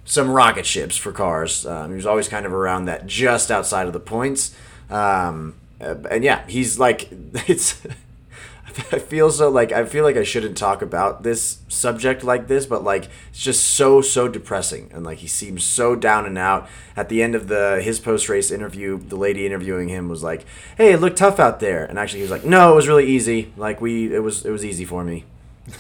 some 0.04 0.30
rocket 0.30 0.64
ships 0.64 0.96
for 0.96 1.10
cars. 1.10 1.66
Um, 1.66 1.90
he 1.90 1.96
was 1.96 2.06
always 2.06 2.28
kind 2.28 2.46
of 2.46 2.52
around 2.52 2.84
that, 2.84 3.08
just 3.08 3.50
outside 3.50 3.88
of 3.88 3.92
the 3.92 4.00
points. 4.00 4.54
Um, 4.90 5.54
uh, 5.80 5.96
and 6.10 6.24
yeah, 6.24 6.46
he's 6.46 6.78
like 6.78 7.08
it's. 7.48 7.80
I 8.92 9.00
feel 9.00 9.32
so 9.32 9.48
like 9.48 9.72
I 9.72 9.84
feel 9.84 10.04
like 10.04 10.16
I 10.16 10.22
shouldn't 10.22 10.56
talk 10.56 10.80
about 10.80 11.24
this 11.24 11.58
subject 11.66 12.22
like 12.22 12.46
this, 12.46 12.66
but 12.66 12.84
like 12.84 13.08
it's 13.30 13.42
just 13.42 13.66
so 13.66 14.00
so 14.00 14.28
depressing, 14.28 14.90
and 14.94 15.04
like 15.04 15.18
he 15.18 15.26
seems 15.26 15.64
so 15.64 15.96
down 15.96 16.24
and 16.24 16.38
out. 16.38 16.68
At 16.96 17.08
the 17.08 17.20
end 17.20 17.34
of 17.34 17.48
the 17.48 17.80
his 17.82 17.98
post 17.98 18.28
race 18.28 18.52
interview, 18.52 18.98
the 18.98 19.16
lady 19.16 19.44
interviewing 19.44 19.88
him 19.88 20.08
was 20.08 20.22
like, 20.22 20.46
"Hey, 20.76 20.92
it 20.92 21.00
looked 21.00 21.16
tough 21.16 21.40
out 21.40 21.58
there," 21.58 21.84
and 21.84 21.98
actually 21.98 22.20
he 22.20 22.22
was 22.22 22.30
like, 22.30 22.44
"No, 22.44 22.72
it 22.72 22.76
was 22.76 22.86
really 22.86 23.06
easy. 23.06 23.52
Like 23.56 23.80
we, 23.80 24.14
it 24.14 24.20
was 24.20 24.44
it 24.44 24.50
was 24.50 24.64
easy 24.64 24.84
for 24.84 25.02
me." 25.02 25.24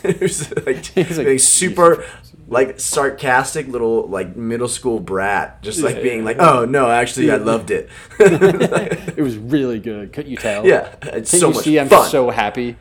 It 0.04 0.20
was 0.20 0.50
like, 0.66 0.96
like, 0.96 1.40
super 1.40 2.04
like 2.48 2.80
sarcastic 2.80 3.68
little 3.68 4.06
like 4.08 4.36
middle 4.36 4.68
school 4.68 4.98
brat, 5.00 5.62
just 5.62 5.82
like 5.82 5.96
Yeah, 5.96 6.02
being 6.02 6.18
yeah, 6.20 6.24
like, 6.24 6.36
yeah. 6.38 6.50
"Oh 6.50 6.64
no, 6.64 6.90
actually, 6.90 7.30
I 7.30 7.36
loved 7.36 7.70
it." 7.70 7.88
It 8.18 9.22
was 9.22 9.36
really 9.36 9.78
good. 9.78 10.12
Couldn't 10.12 10.30
you 10.30 10.36
tell? 10.36 10.66
yeah, 10.66 10.94
it's 11.02 11.30
Can't 11.30 11.40
so 11.40 11.48
you 11.48 11.54
much 11.54 11.64
see 11.64 11.78
I'm 11.78 11.88
fun. 11.88 12.08
so 12.08 12.30
happy? 12.30 12.76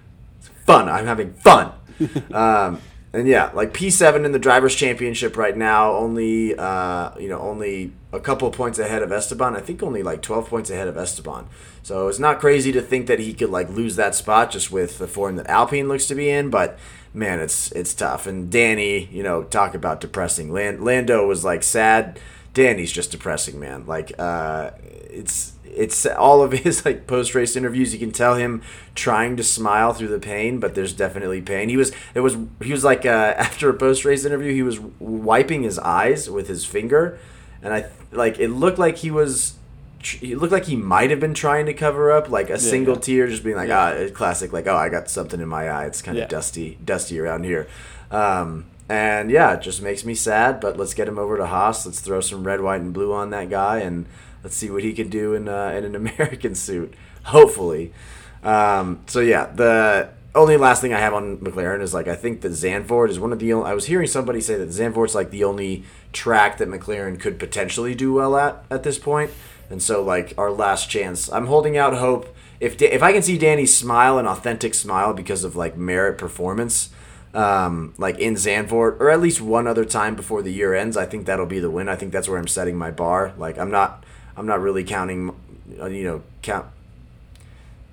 fun. 0.66 0.88
I'm 0.89 1.06
having 1.06 1.34
fun. 1.34 1.72
um, 2.34 2.82
and 3.12 3.28
yeah, 3.28 3.50
like 3.56 3.74
P7 3.74 4.24
in 4.24 4.32
the 4.32 4.39
drivers' 4.39 4.75
championship 4.75 5.36
right 5.36 5.58
now, 5.58 5.92
only 5.94 6.56
uh, 6.58 7.12
you 7.20 7.28
know 7.28 7.39
only 7.39 7.92
a 8.12 8.20
couple 8.20 8.50
points 8.51 8.80
ahead 8.80 9.01
of 9.04 9.12
Esteban. 9.12 9.56
I 9.56 9.60
think 9.62 9.82
only 9.84 10.04
like 10.04 10.22
12 10.22 10.48
points 10.50 10.70
ahead 10.70 10.88
of 10.88 10.98
Esteban. 10.98 11.48
So 11.84 12.08
it's 12.08 12.20
not 12.20 12.39
crazy 12.39 12.72
to 12.72 12.82
think 12.82 13.08
that 13.08 13.20
he 13.20 13.34
could 13.34 13.50
like 13.50 13.70
lose 13.70 13.96
that 13.96 14.13
spot 14.16 14.51
just 14.51 14.72
with 14.72 14.98
the 15.00 15.08
form 15.08 15.36
that 15.38 15.48
Alpine 15.48 15.88
looks 15.88 16.06
to 16.08 16.16
be 16.16 16.30
in, 16.30 16.50
but 16.50 16.78
man, 17.13 17.39
it's 17.39 17.72
it's 17.72 17.94
tough. 17.94 18.28
And 18.28 18.51
Danny, 18.51 19.06
you 19.12 19.24
know, 19.24 19.44
talk 19.44 19.74
about 19.74 20.01
depressing. 20.01 20.51
Land- 20.51 20.84
Lando 20.84 21.28
was 21.28 21.44
like 21.44 21.63
sad. 21.63 22.20
Danny's 22.54 22.92
just 22.92 23.12
depressing, 23.12 23.60
man. 23.60 23.86
Like 23.86 24.12
uh, 24.20 24.72
it's 25.10 25.54
it's 25.66 26.06
all 26.06 26.42
of 26.42 26.51
his 26.51 26.84
like 26.86 27.08
post 27.08 27.36
race 27.36 27.56
interviews. 27.56 27.94
You 27.94 28.00
can 28.00 28.12
tell 28.12 28.36
him 28.36 28.62
trying 28.96 29.38
to 29.38 29.44
smile 29.44 29.94
through 29.94 30.10
the 30.10 30.20
pain, 30.20 30.60
but 30.60 30.75
there's 30.75 30.94
definitely 30.94 31.42
pain. 31.42 31.70
He 31.70 31.78
was 31.78 31.92
it 32.13 32.22
was 32.22 32.38
he 32.62 32.72
was 32.72 32.84
like 32.84 33.06
uh, 33.06 33.10
after 33.38 33.70
a 33.70 33.74
post 33.74 34.06
race 34.06 34.25
interview, 34.25 34.54
he 34.54 34.63
was 34.63 34.80
wiping 34.80 35.63
his 35.63 35.80
eyes 35.80 36.30
with 36.30 36.48
his 36.48 36.66
finger, 36.66 37.20
and 37.62 37.74
I 37.74 37.86
like 38.12 38.39
it 38.39 38.50
looked 38.50 38.80
like 38.80 38.98
he 38.98 39.12
was. 39.12 39.56
It 40.22 40.38
looked 40.38 40.53
like 40.53 40.65
he 40.65 40.75
might 40.75 41.10
have 41.10 41.20
been 41.20 41.34
trying 41.34 41.65
to 41.65 41.74
cover 41.74 42.12
up 42.12 42.29
like 42.29 42.48
a 42.48 42.53
yeah, 42.53 42.58
single 42.58 42.96
yeah. 42.96 43.01
tear, 43.01 43.27
just 43.27 43.44
being 43.44 43.58
like, 43.58 43.70
yeah. 43.70 44.08
ah, 44.08 44.13
classic, 44.13 44.53
like, 44.53 44.68
oh, 44.68 44.75
I 44.75 44.89
got 44.89 45.10
something 45.10 45.41
in 45.41 45.48
my 45.48 45.70
eye. 45.70 45.86
It's 45.86 46.01
kind 46.01 46.18
of 46.18 46.29
dusty, 46.29 46.77
dusty 46.84 47.20
around 47.20 47.44
here. 47.44 47.68
Um, 48.12 48.65
and 48.88 49.29
yeah, 49.29 49.53
it 49.53 49.62
just 49.62 49.82
makes 49.82 50.06
me 50.06 50.15
sad. 50.15 50.60
But 50.60 50.77
let's 50.77 50.94
get 50.94 51.08
him 51.08 51.20
over 51.20 51.38
to 51.38 51.46
Haas. 51.46 51.86
Let's 51.86 52.00
throw 52.00 52.22
some 52.22 52.46
red, 52.46 52.62
white, 52.62 52.82
and 52.82 52.94
blue 52.94 53.13
on 53.13 53.29
that 53.32 53.50
guy, 53.50 53.79
and 53.79 54.06
Let's 54.44 54.56
see 54.56 54.70
what 54.70 54.84
he 54.84 54.94
can 54.94 55.10
do 55.10 55.34
in 55.34 55.48
uh, 55.48 55.70
in 55.70 55.84
an 55.84 55.96
American 56.08 56.56
suit. 56.56 56.94
Hopefully. 57.24 57.94
Um, 58.44 59.01
so 59.08 59.20
yeah, 59.20 59.48
the 59.48 60.10
only 60.34 60.58
last 60.58 60.82
thing 60.82 60.94
I 60.94 61.00
have 61.00 61.13
on 61.13 61.38
McLaren 61.38 61.82
is 61.82 61.94
like 61.94 62.08
I 62.08 62.15
think 62.15 62.41
that 62.41 62.51
Zandvoort 62.51 63.10
is 63.10 63.20
one 63.20 63.34
of 63.34 63.39
the 63.39 63.51
only. 63.53 63.70
I 63.70 63.74
was 63.74 63.86
hearing 63.86 64.08
somebody 64.08 64.41
say 64.41 64.56
that 64.56 64.70
Zandvoort's 64.70 65.15
like 65.15 65.32
the 65.32 65.44
only 65.44 65.84
track 66.13 66.58
that 66.58 66.70
McLaren 66.70 67.20
could 67.20 67.38
potentially 67.38 67.96
do 67.96 68.13
well 68.13 68.38
at 68.38 68.63
at 68.72 68.84
this 68.84 68.98
point, 68.98 69.32
and 69.70 69.82
so 69.82 70.04
like 70.04 70.34
our 70.38 70.52
last 70.52 70.90
chance. 70.90 71.32
I'm 71.32 71.48
holding 71.48 71.78
out 71.78 71.94
hope. 71.96 72.36
If 72.60 72.82
if 72.82 73.02
I 73.04 73.14
can 73.14 73.22
see 73.22 73.38
Danny 73.38 73.66
smile 73.66 74.18
an 74.18 74.28
authentic 74.28 74.74
smile 74.74 75.14
because 75.14 75.44
of 75.44 75.56
like 75.56 75.78
merit 75.78 76.18
performance, 76.18 76.90
um, 77.34 77.94
like 77.98 78.18
in 78.20 78.34
Zandvoort, 78.34 79.00
or 79.00 79.10
at 79.10 79.22
least 79.22 79.42
one 79.42 79.68
other 79.68 79.86
time 79.86 80.16
before 80.16 80.42
the 80.42 80.52
year 80.52 80.74
ends, 80.74 80.98
I 80.98 81.06
think 81.06 81.26
that'll 81.26 81.46
be 81.46 81.60
the 81.60 81.70
win. 81.70 81.88
I 81.88 81.96
think 81.96 82.12
that's 82.12 82.28
where 82.28 82.40
I'm 82.40 82.48
setting 82.48 82.78
my 82.78 82.92
bar. 82.92 83.34
Like 83.38 83.58
I'm 83.58 83.72
not 83.72 84.04
I'm 84.36 84.46
not 84.46 84.62
really 84.62 84.84
counting, 84.84 85.36
uh, 85.80 85.86
you 85.86 86.04
know, 86.04 86.24
count. 86.42 86.66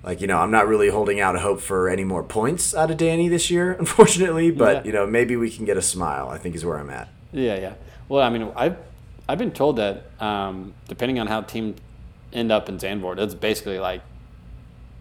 Like 0.03 0.21
you 0.21 0.27
know, 0.27 0.37
I'm 0.37 0.51
not 0.51 0.67
really 0.67 0.89
holding 0.89 1.19
out 1.19 1.37
hope 1.39 1.61
for 1.61 1.89
any 1.89 2.03
more 2.03 2.23
points 2.23 2.73
out 2.73 2.91
of 2.91 2.97
Danny 2.97 3.27
this 3.27 3.51
year, 3.51 3.73
unfortunately. 3.79 4.51
But 4.51 4.77
yeah. 4.77 4.83
you 4.85 4.91
know, 4.91 5.05
maybe 5.05 5.35
we 5.35 5.49
can 5.49 5.65
get 5.65 5.77
a 5.77 5.81
smile. 5.81 6.29
I 6.29 6.37
think 6.37 6.55
is 6.55 6.65
where 6.65 6.79
I'm 6.79 6.89
at. 6.89 7.09
Yeah, 7.31 7.59
yeah. 7.59 7.73
Well, 8.09 8.23
I 8.23 8.29
mean, 8.29 8.51
I've 8.55 8.77
I've 9.29 9.37
been 9.37 9.51
told 9.51 9.77
that 9.77 10.03
um, 10.19 10.73
depending 10.87 11.19
on 11.19 11.27
how 11.27 11.41
teams 11.41 11.79
end 12.33 12.51
up 12.51 12.69
in 12.69 12.77
Zandvoort, 12.77 13.19
it's 13.19 13.33
basically 13.33 13.79
like 13.79 14.01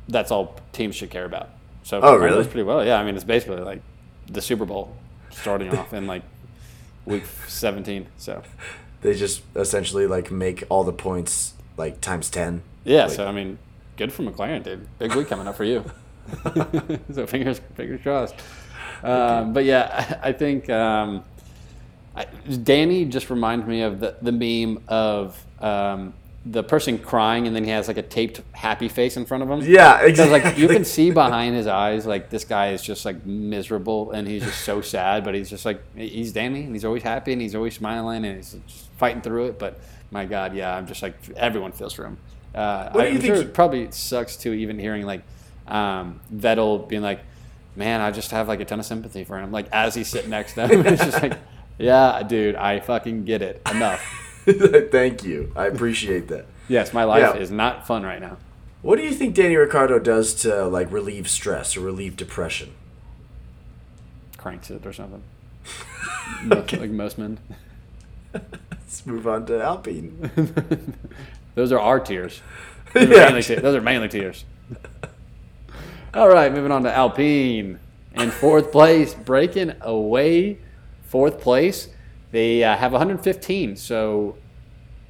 that's 0.09 0.31
all 0.31 0.57
teams 0.73 0.95
should 0.97 1.11
care 1.11 1.25
about. 1.25 1.51
So 1.83 2.01
oh, 2.01 2.17
really? 2.17 2.45
pretty 2.45 2.65
well. 2.65 2.85
Yeah, 2.85 2.99
I 2.99 3.05
mean, 3.05 3.15
it's 3.15 3.25
basically 3.25 3.61
like 3.61 3.83
the 4.27 4.41
Super 4.41 4.65
Bowl 4.65 4.97
starting 5.31 5.77
off 5.77 5.93
in 5.93 6.07
like 6.07 6.23
week 7.05 7.25
17. 7.47 8.07
So 8.19 8.43
they 9.03 9.15
just 9.15 9.43
essentially 9.55 10.07
like 10.07 10.31
make 10.31 10.65
all 10.69 10.85
the 10.85 10.93
points 10.93 11.55
like 11.77 12.01
times 12.01 12.31
ten. 12.31 12.63
Yeah, 12.85 13.05
like, 13.05 13.13
so 13.13 13.27
I 13.27 13.33
mean, 13.33 13.59
good 13.97 14.13
for 14.13 14.23
McLaren, 14.23 14.63
dude. 14.63 14.87
Big 14.99 15.15
week 15.15 15.29
coming 15.29 15.47
up 15.47 15.57
for 15.57 15.65
you. 15.65 15.85
so 17.13 17.27
fingers 17.27 17.61
fingers 17.77 18.01
crossed. 18.03 18.35
Um, 19.03 19.53
but 19.53 19.65
yeah, 19.65 20.19
I, 20.23 20.29
I 20.29 20.33
think 20.33 20.69
um, 20.71 21.25
I, 22.17 22.25
Danny 22.25 23.05
just 23.05 23.31
reminds 23.31 23.67
me 23.67 23.83
of 23.83 24.01
the 24.01 24.17
the 24.23 24.33
meme 24.33 24.83
of 24.89 25.45
um, 25.61 26.15
the 26.45 26.63
person 26.63 26.99
crying 26.99 27.47
and 27.47 27.57
then 27.57 27.65
he 27.65 27.71
has 27.71 27.89
like 27.89 27.97
a 27.97 28.03
taped 28.03 28.41
happy 28.53 28.89
face 28.89 29.17
in 29.17 29.27
front 29.27 29.43
of 29.43 29.51
him. 29.51 29.61
Yeah, 29.63 30.01
exactly. 30.03 30.41
Like 30.41 30.59
you 30.59 30.69
can 30.69 30.85
see 30.85 31.11
behind 31.11 31.57
his 31.57 31.67
eyes, 31.67 32.07
like 32.07 32.31
this 32.31 32.45
guy 32.45 32.71
is 32.71 32.83
just 32.83 33.05
like 33.05 33.27
miserable 33.27 34.13
and 34.13 34.29
he's 34.29 34.45
just 34.45 34.63
so 34.63 34.81
sad, 34.81 35.25
but 35.25 35.35
he's 35.35 35.51
just 35.51 35.65
like 35.65 35.83
he's 35.97 36.33
Danny 36.33 36.63
and 36.63 36.75
he's 36.75 36.85
always 36.85 37.03
happy 37.03 37.33
and 37.33 37.43
he's 37.43 37.55
always 37.55 37.75
smiling 37.75 38.25
and 38.25 38.37
he's 38.37 38.57
just 38.67 38.91
fighting 38.93 39.23
through 39.23 39.47
it. 39.47 39.59
But 39.59 39.81
my 40.11 40.25
God, 40.25 40.55
yeah, 40.55 40.75
I'm 40.75 40.87
just 40.87 41.03
like 41.03 41.17
everyone 41.37 41.73
feels 41.73 41.93
for 41.93 42.05
him. 42.07 42.19
Uh, 42.55 42.91
what 42.91 43.03
do 43.03 43.09
you 43.09 43.15
I'm 43.17 43.21
think? 43.21 43.35
Sure 43.35 43.43
it 43.43 43.53
probably 43.53 43.91
sucks 43.91 44.37
too, 44.37 44.53
even 44.53 44.79
hearing 44.79 45.05
like 45.05 45.23
um, 45.67 46.21
Vettel 46.35 46.89
being 46.89 47.03
like, 47.03 47.21
"Man, 47.75 48.01
I 48.01 48.11
just 48.13 48.31
have 48.31 48.49
like 48.49 48.61
a 48.61 48.65
ton 48.65 48.79
of 48.79 48.87
sympathy 48.87 49.25
for 49.25 49.39
him." 49.39 49.53
Like 49.53 49.67
as 49.73 49.95
he's 49.95 50.09
sitting 50.09 50.31
next 50.31 50.55
to 50.55 50.69
him, 50.69 50.87
it's 50.87 51.05
just 51.05 51.23
like, 51.23 51.39
"Yeah, 51.79 52.23
dude, 52.23 52.57
I 52.57 52.81
fucking 52.81 53.25
get 53.25 53.43
it. 53.43 53.63
Enough." 53.71 54.01
Thank 54.91 55.25
you. 55.25 55.53
I 55.57 55.67
appreciate 55.67 56.29
that. 56.29 56.47
yes, 56.69 56.93
my 56.93 57.05
life 57.05 57.35
yeah. 57.35 57.41
is 57.41 57.51
not 57.51 57.87
fun 57.87 58.05
right 58.05 58.21
now. 58.21 58.37
What 58.83 58.97
do 58.97 59.03
you 59.03 59.13
think 59.13 59.35
Danny 59.35 59.57
Ricciardo 59.57 59.99
does 59.99 60.35
to 60.43 60.67
like 60.67 60.93
relieve 60.93 61.29
stress 61.29 61.77
or 61.77 61.81
relieve 61.81 62.17
depression? 62.17 62.73
Cranks 64.37 64.71
it 64.71 64.87
or 64.87 64.93
something. 64.93 65.25
okay. 66.53 66.79
Like 66.79 66.91
most 66.91 67.19
men. 67.19 67.39
Let's 68.33 69.05
move 69.05 69.27
on 69.27 69.47
to 69.47 69.61
Alpine. 69.61 70.31
those 71.57 71.73
are 71.73 71.81
our 71.81 71.99
tears. 71.99 72.41
Those 72.93 73.09
yeah. 73.09 73.57
Are 73.57 73.61
those 73.61 73.75
are 73.75 73.81
mainly 73.81 74.09
tears. 74.09 74.45
All 76.15 76.29
right, 76.29 76.53
moving 76.53 76.71
on 76.71 76.85
to 76.85 76.95
Alpine. 76.95 77.81
In 78.15 78.31
fourth 78.31 78.73
place, 78.73 79.13
breaking 79.13 79.73
away 79.81 80.59
fourth 81.07 81.41
place. 81.41 81.89
They 82.33 82.63
uh, 82.65 82.77
have 82.77 82.93
115, 82.93 83.77
so 83.77 84.37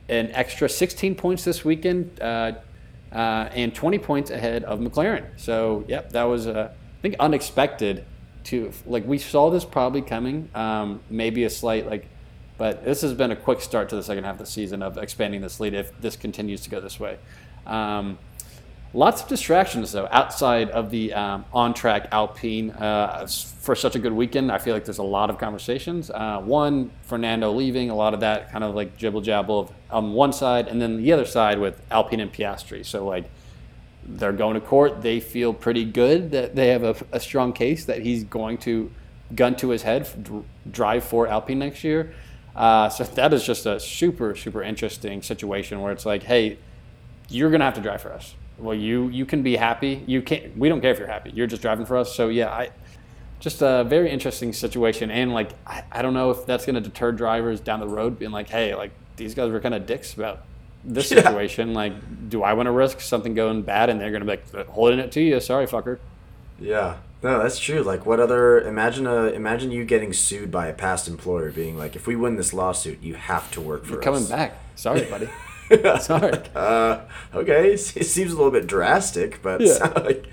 an 0.09 0.31
extra 0.33 0.69
16 0.69 1.15
points 1.15 1.45
this 1.45 1.65
weekend, 1.65 2.21
uh, 2.21 2.53
uh, 3.13 3.49
and 3.53 3.75
20 3.75 3.99
points 3.99 4.31
ahead 4.31 4.65
of 4.65 4.79
McLaren. 4.81 5.27
So, 5.37 5.85
yep, 5.89 6.13
that 6.13 6.25
was 6.25 6.47
uh, 6.47 6.71
I 6.73 7.03
think 7.03 7.17
unexpected. 7.19 8.05
To 8.45 8.71
like, 8.87 9.05
we 9.05 9.19
saw 9.19 9.51
this 9.51 9.65
probably 9.65 10.03
coming. 10.03 10.49
Um, 10.55 11.01
maybe 11.11 11.43
a 11.43 11.51
slight 11.51 11.87
like, 11.87 12.07
but 12.59 12.85
this 12.85 13.01
has 13.01 13.13
been 13.13 13.33
a 13.33 13.37
quick 13.37 13.61
start 13.61 13.89
to 13.89 13.97
the 13.97 14.05
second 14.05 14.23
half 14.23 14.35
of 14.35 14.39
the 14.39 14.47
season 14.47 14.83
of 14.83 14.99
expanding 14.99 15.41
this 15.41 15.59
lead 15.59 15.75
if 15.75 15.99
this 16.01 16.15
continues 16.15 16.61
to 16.61 16.71
go 16.71 16.81
this 16.81 17.01
way. 17.01 17.19
Um, 17.67 18.19
Lots 18.97 19.21
of 19.21 19.29
distractions 19.29 19.93
though 19.93 20.09
outside 20.11 20.71
of 20.71 20.89
the 20.89 21.13
um, 21.13 21.45
on-track 21.53 22.09
Alpine. 22.13 22.71
Uh, 22.71 23.27
for 23.61 23.75
such 23.75 23.95
a 23.95 23.99
good 23.99 24.15
weekend, 24.15 24.51
I 24.51 24.57
feel 24.57 24.73
like 24.73 24.87
there's 24.87 24.97
a 24.97 25.03
lot 25.03 25.29
of 25.29 25.37
conversations. 25.37 26.09
Uh, 26.09 26.41
one, 26.41 26.91
Fernando 27.03 27.53
leaving, 27.53 27.91
a 27.91 27.95
lot 27.95 28.15
of 28.15 28.21
that 28.21 28.51
kind 28.51 28.65
of 28.65 28.75
like 28.75 28.97
jibble 28.97 29.21
jabble 29.21 29.71
on 29.91 30.15
one 30.15 30.33
side, 30.33 30.67
and 30.67 30.81
then 30.81 30.97
the 30.97 31.13
other 31.13 31.27
side 31.27 31.59
with 31.59 31.79
Alpine 31.91 32.21
and 32.21 32.33
Piastri. 32.33 32.87
So 32.87 33.05
like 33.05 33.29
they're 34.03 34.33
going 34.33 34.55
to 34.55 34.63
court. 34.63 35.03
They 35.03 35.21
feel 35.21 35.53
pretty 35.53 35.85
good 35.85 36.31
that 36.31 36.55
they 36.55 36.69
have 36.69 36.83
a, 36.83 36.97
a 37.13 37.21
strong 37.21 37.53
case 37.53 37.85
that 37.85 38.01
he's 38.01 38.25
going 38.25 38.57
to 38.59 38.91
gun 39.35 39.57
to 39.57 39.69
his 39.69 39.83
head, 39.83 40.09
drive 40.71 41.05
for 41.05 41.27
Alpine 41.27 41.59
next 41.59 41.85
year. 41.85 42.15
Uh, 42.55 42.89
so 42.89 43.05
that 43.05 43.35
is 43.35 43.45
just 43.45 43.67
a 43.67 43.79
super 43.79 44.35
super 44.35 44.63
interesting 44.63 45.21
situation 45.21 45.83
where 45.83 45.93
it's 45.93 46.07
like, 46.07 46.23
hey, 46.23 46.57
you're 47.29 47.51
gonna 47.51 47.65
have 47.65 47.75
to 47.75 47.83
drive 47.83 48.01
for 48.01 48.15
us 48.15 48.35
well, 48.59 48.75
you 48.75 49.09
you 49.09 49.27
can 49.27 49.43
be 49.43 49.57
happy. 49.57 50.03
You 50.07 50.23
can't. 50.23 50.57
We 50.57 50.69
don't 50.69 50.81
care 50.81 50.93
if 50.93 50.99
you're 50.99 51.09
happy. 51.09 51.31
You're 51.35 51.47
just 51.47 51.63
driving 51.63 51.87
for 51.87 51.97
us. 51.97 52.15
So 52.15 52.29
yeah, 52.29 52.51
I 52.51 52.71
just 53.41 53.63
a 53.63 53.85
very 53.85 54.11
interesting 54.11 54.53
situation. 54.53 55.11
And 55.11 55.33
like, 55.33 55.51
I, 55.67 55.85
I 55.93 56.03
don't 56.03 56.15
know 56.15 56.31
if 56.31 56.47
that's 56.47 56.65
going 56.65 56.77
to 56.77 56.81
deter 56.81 57.13
drivers 57.13 57.61
down 57.61 57.81
the 57.81 57.89
road, 57.89 58.19
being 58.19 58.31
like, 58.31 58.49
hey, 58.49 58.75
like 58.75 58.93
these 59.17 59.35
guys 59.35 59.51
were 59.51 59.61
kind 59.61 59.75
of 59.75 59.87
dicks 59.87 60.15
about 60.15 60.43
this 60.85 61.11
yeah. 61.13 61.23
situation. 61.23 61.75
Like, 61.75 62.29
do 62.29 62.43
I 62.43 62.55
want 62.55 62.67
to 62.67 62.73
risk 62.73 63.01
something 63.01 63.35
going 63.35 63.63
bad? 63.63 63.91
And 63.91 64.01
they're 64.01 64.11
going 64.11 64.25
to 64.25 64.37
be 64.37 64.59
like, 64.59 64.69
holding 64.69 64.99
it 64.99 65.13
to 65.13 65.21
you. 65.21 65.39
Sorry, 65.41 65.67
fucker. 65.67 65.99
Yeah. 66.59 66.97
No, 67.23 67.43
that's 67.43 67.59
true. 67.59 67.83
Like, 67.83 68.07
what 68.07 68.21
other? 68.21 68.61
Imagine 68.61 69.07
a 69.07 69.27
imagine 69.29 69.71
you 69.71 69.85
getting 69.85 70.13
sued 70.13 70.51
by 70.51 70.69
a 70.69 70.73
past 70.73 71.09
employer, 71.09 71.51
being 71.51 71.77
like, 71.77 71.97
if 71.97 72.07
we 72.07 72.15
win 72.15 72.37
this 72.37 72.53
lawsuit, 72.53 73.03
you 73.03 73.15
have 73.15 73.51
to 73.53 73.61
work 73.61 73.85
for 73.85 73.93
You're 73.93 74.01
us. 74.01 74.05
Coming 74.05 74.27
back. 74.27 74.59
Sorry, 74.77 75.05
buddy. 75.05 75.29
Sorry. 76.01 76.33
Uh, 76.55 77.01
okay, 77.35 77.73
it 77.73 77.79
seems 77.79 78.33
a 78.33 78.37
little 78.37 78.51
bit 78.51 78.67
drastic, 78.67 79.43
but 79.43 79.61
yeah. 79.61 79.79
Like... 79.97 80.27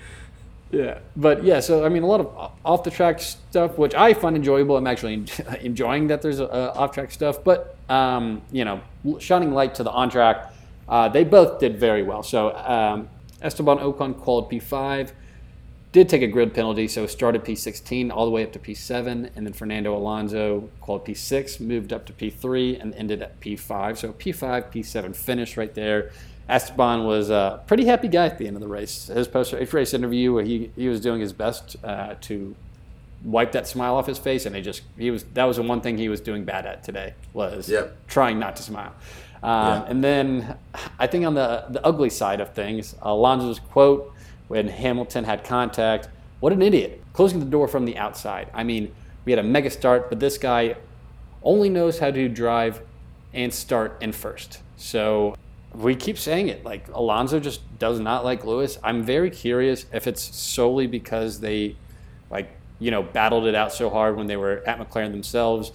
yeah, 0.70 0.98
but 1.16 1.44
yeah. 1.44 1.60
So 1.60 1.84
I 1.84 1.88
mean, 1.88 2.02
a 2.02 2.06
lot 2.06 2.20
of 2.20 2.52
off 2.64 2.84
the 2.84 2.90
track 2.90 3.20
stuff, 3.20 3.76
which 3.78 3.94
I 3.94 4.14
find 4.14 4.36
enjoyable. 4.36 4.76
I'm 4.76 4.86
actually 4.86 5.24
enjoying 5.60 6.08
that 6.08 6.22
there's 6.22 6.40
uh, 6.40 6.72
off 6.74 6.92
track 6.92 7.10
stuff, 7.10 7.42
but 7.42 7.76
um, 7.88 8.42
you 8.52 8.64
know, 8.64 8.80
shining 9.18 9.52
light 9.52 9.74
to 9.76 9.82
the 9.82 9.90
on 9.90 10.10
track. 10.10 10.52
Uh, 10.88 11.08
they 11.08 11.24
both 11.24 11.60
did 11.60 11.78
very 11.78 12.02
well. 12.02 12.22
So 12.22 12.54
um, 12.54 13.08
Esteban 13.40 13.78
Ocon 13.78 14.20
called 14.20 14.50
P5 14.50 15.12
did 15.94 16.08
take 16.08 16.22
a 16.22 16.26
grid 16.26 16.52
penalty, 16.52 16.88
so 16.88 17.06
started 17.06 17.44
P16 17.44 18.10
all 18.10 18.24
the 18.24 18.30
way 18.32 18.42
up 18.42 18.52
to 18.52 18.58
P7, 18.58 19.30
and 19.36 19.46
then 19.46 19.52
Fernando 19.52 19.96
Alonso 19.96 20.68
called 20.80 21.06
P6, 21.06 21.60
moved 21.60 21.92
up 21.92 22.04
to 22.06 22.12
P3, 22.12 22.82
and 22.82 22.92
ended 22.96 23.22
at 23.22 23.40
P5. 23.40 23.96
So 23.98 24.12
P5, 24.12 24.72
P7 24.72 25.14
finish 25.14 25.56
right 25.56 25.72
there. 25.72 26.10
Esteban 26.48 27.04
was 27.04 27.30
a 27.30 27.62
pretty 27.68 27.84
happy 27.84 28.08
guy 28.08 28.26
at 28.26 28.38
the 28.38 28.48
end 28.48 28.56
of 28.56 28.60
the 28.60 28.66
race. 28.66 29.06
His 29.06 29.28
post 29.28 29.52
race 29.52 29.94
interview, 29.94 30.34
where 30.34 30.42
he, 30.44 30.72
he 30.74 30.88
was 30.88 31.00
doing 31.00 31.20
his 31.20 31.32
best 31.32 31.76
uh, 31.84 32.16
to 32.22 32.56
wipe 33.22 33.52
that 33.52 33.68
smile 33.68 33.94
off 33.94 34.08
his 34.08 34.18
face, 34.18 34.46
and 34.46 34.56
he 34.56 34.62
just 34.62 34.82
he 34.98 35.12
was 35.12 35.22
that 35.34 35.44
was 35.44 35.58
the 35.58 35.62
one 35.62 35.80
thing 35.80 35.96
he 35.96 36.08
was 36.08 36.20
doing 36.20 36.44
bad 36.44 36.66
at 36.66 36.82
today 36.82 37.14
was 37.32 37.68
Yep. 37.68 37.96
trying 38.08 38.40
not 38.40 38.56
to 38.56 38.64
smile. 38.64 38.92
Um, 39.44 39.52
Yeah. 39.52 39.84
And 39.86 40.04
then 40.04 40.56
I 40.98 41.06
think 41.06 41.24
on 41.24 41.34
the 41.34 41.64
the 41.70 41.86
ugly 41.86 42.10
side 42.10 42.40
of 42.40 42.52
things, 42.52 42.96
Alonso's 43.00 43.60
quote 43.60 44.12
when 44.48 44.68
Hamilton 44.68 45.24
had 45.24 45.44
contact, 45.44 46.08
"What 46.40 46.52
an 46.52 46.62
idiot!" 46.62 47.02
Closing 47.12 47.40
the 47.40 47.46
door 47.46 47.68
from 47.68 47.84
the 47.84 47.96
outside. 47.96 48.48
I 48.52 48.64
mean, 48.64 48.92
we 49.24 49.32
had 49.32 49.38
a 49.38 49.42
mega 49.42 49.70
start, 49.70 50.08
but 50.10 50.20
this 50.20 50.38
guy 50.38 50.76
only 51.42 51.68
knows 51.68 51.98
how 51.98 52.10
to 52.10 52.28
drive 52.28 52.82
and 53.32 53.52
start 53.52 53.96
in 54.00 54.12
first. 54.12 54.60
So 54.76 55.34
we 55.74 55.96
keep 55.96 56.18
saying 56.18 56.48
it. 56.48 56.64
Like 56.64 56.88
Alonso 56.92 57.40
just 57.40 57.60
does 57.78 57.98
not 58.00 58.24
like 58.24 58.44
Lewis. 58.44 58.78
I'm 58.82 59.02
very 59.02 59.30
curious 59.30 59.86
if 59.92 60.06
it's 60.06 60.22
solely 60.22 60.86
because 60.86 61.40
they, 61.40 61.76
like, 62.30 62.48
you 62.78 62.90
know, 62.90 63.02
battled 63.02 63.46
it 63.46 63.54
out 63.54 63.72
so 63.72 63.90
hard 63.90 64.16
when 64.16 64.26
they 64.26 64.36
were 64.36 64.62
at 64.66 64.78
McLaren 64.78 65.10
themselves, 65.10 65.72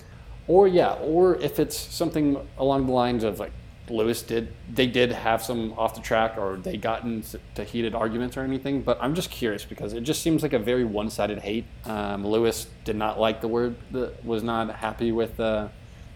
or 0.47 0.67
yeah, 0.67 0.93
or 0.93 1.35
if 1.35 1.59
it's 1.59 1.77
something 1.77 2.37
along 2.57 2.85
the 2.87 2.93
lines 2.93 3.23
of 3.23 3.39
like 3.39 3.51
Lewis 3.89 4.21
did, 4.21 4.53
they 4.71 4.87
did 4.87 5.11
have 5.11 5.43
some 5.43 5.73
off 5.73 5.95
the 5.95 6.01
track 6.01 6.37
or 6.37 6.57
they 6.57 6.77
got 6.77 7.03
into 7.03 7.39
heated 7.63 7.95
arguments 7.95 8.37
or 8.37 8.41
anything. 8.41 8.81
But 8.81 8.97
I'm 9.01 9.15
just 9.15 9.29
curious 9.29 9.65
because 9.65 9.93
it 9.93 10.01
just 10.01 10.21
seems 10.21 10.43
like 10.43 10.53
a 10.53 10.59
very 10.59 10.83
one-sided 10.83 11.39
hate. 11.39 11.65
Um, 11.85 12.25
Lewis 12.25 12.67
did 12.83 12.95
not 12.95 13.19
like 13.19 13.41
the 13.41 13.47
word, 13.47 13.75
that 13.91 14.23
was 14.25 14.43
not 14.43 14.75
happy 14.75 15.11
with. 15.11 15.39
Uh, 15.39 15.69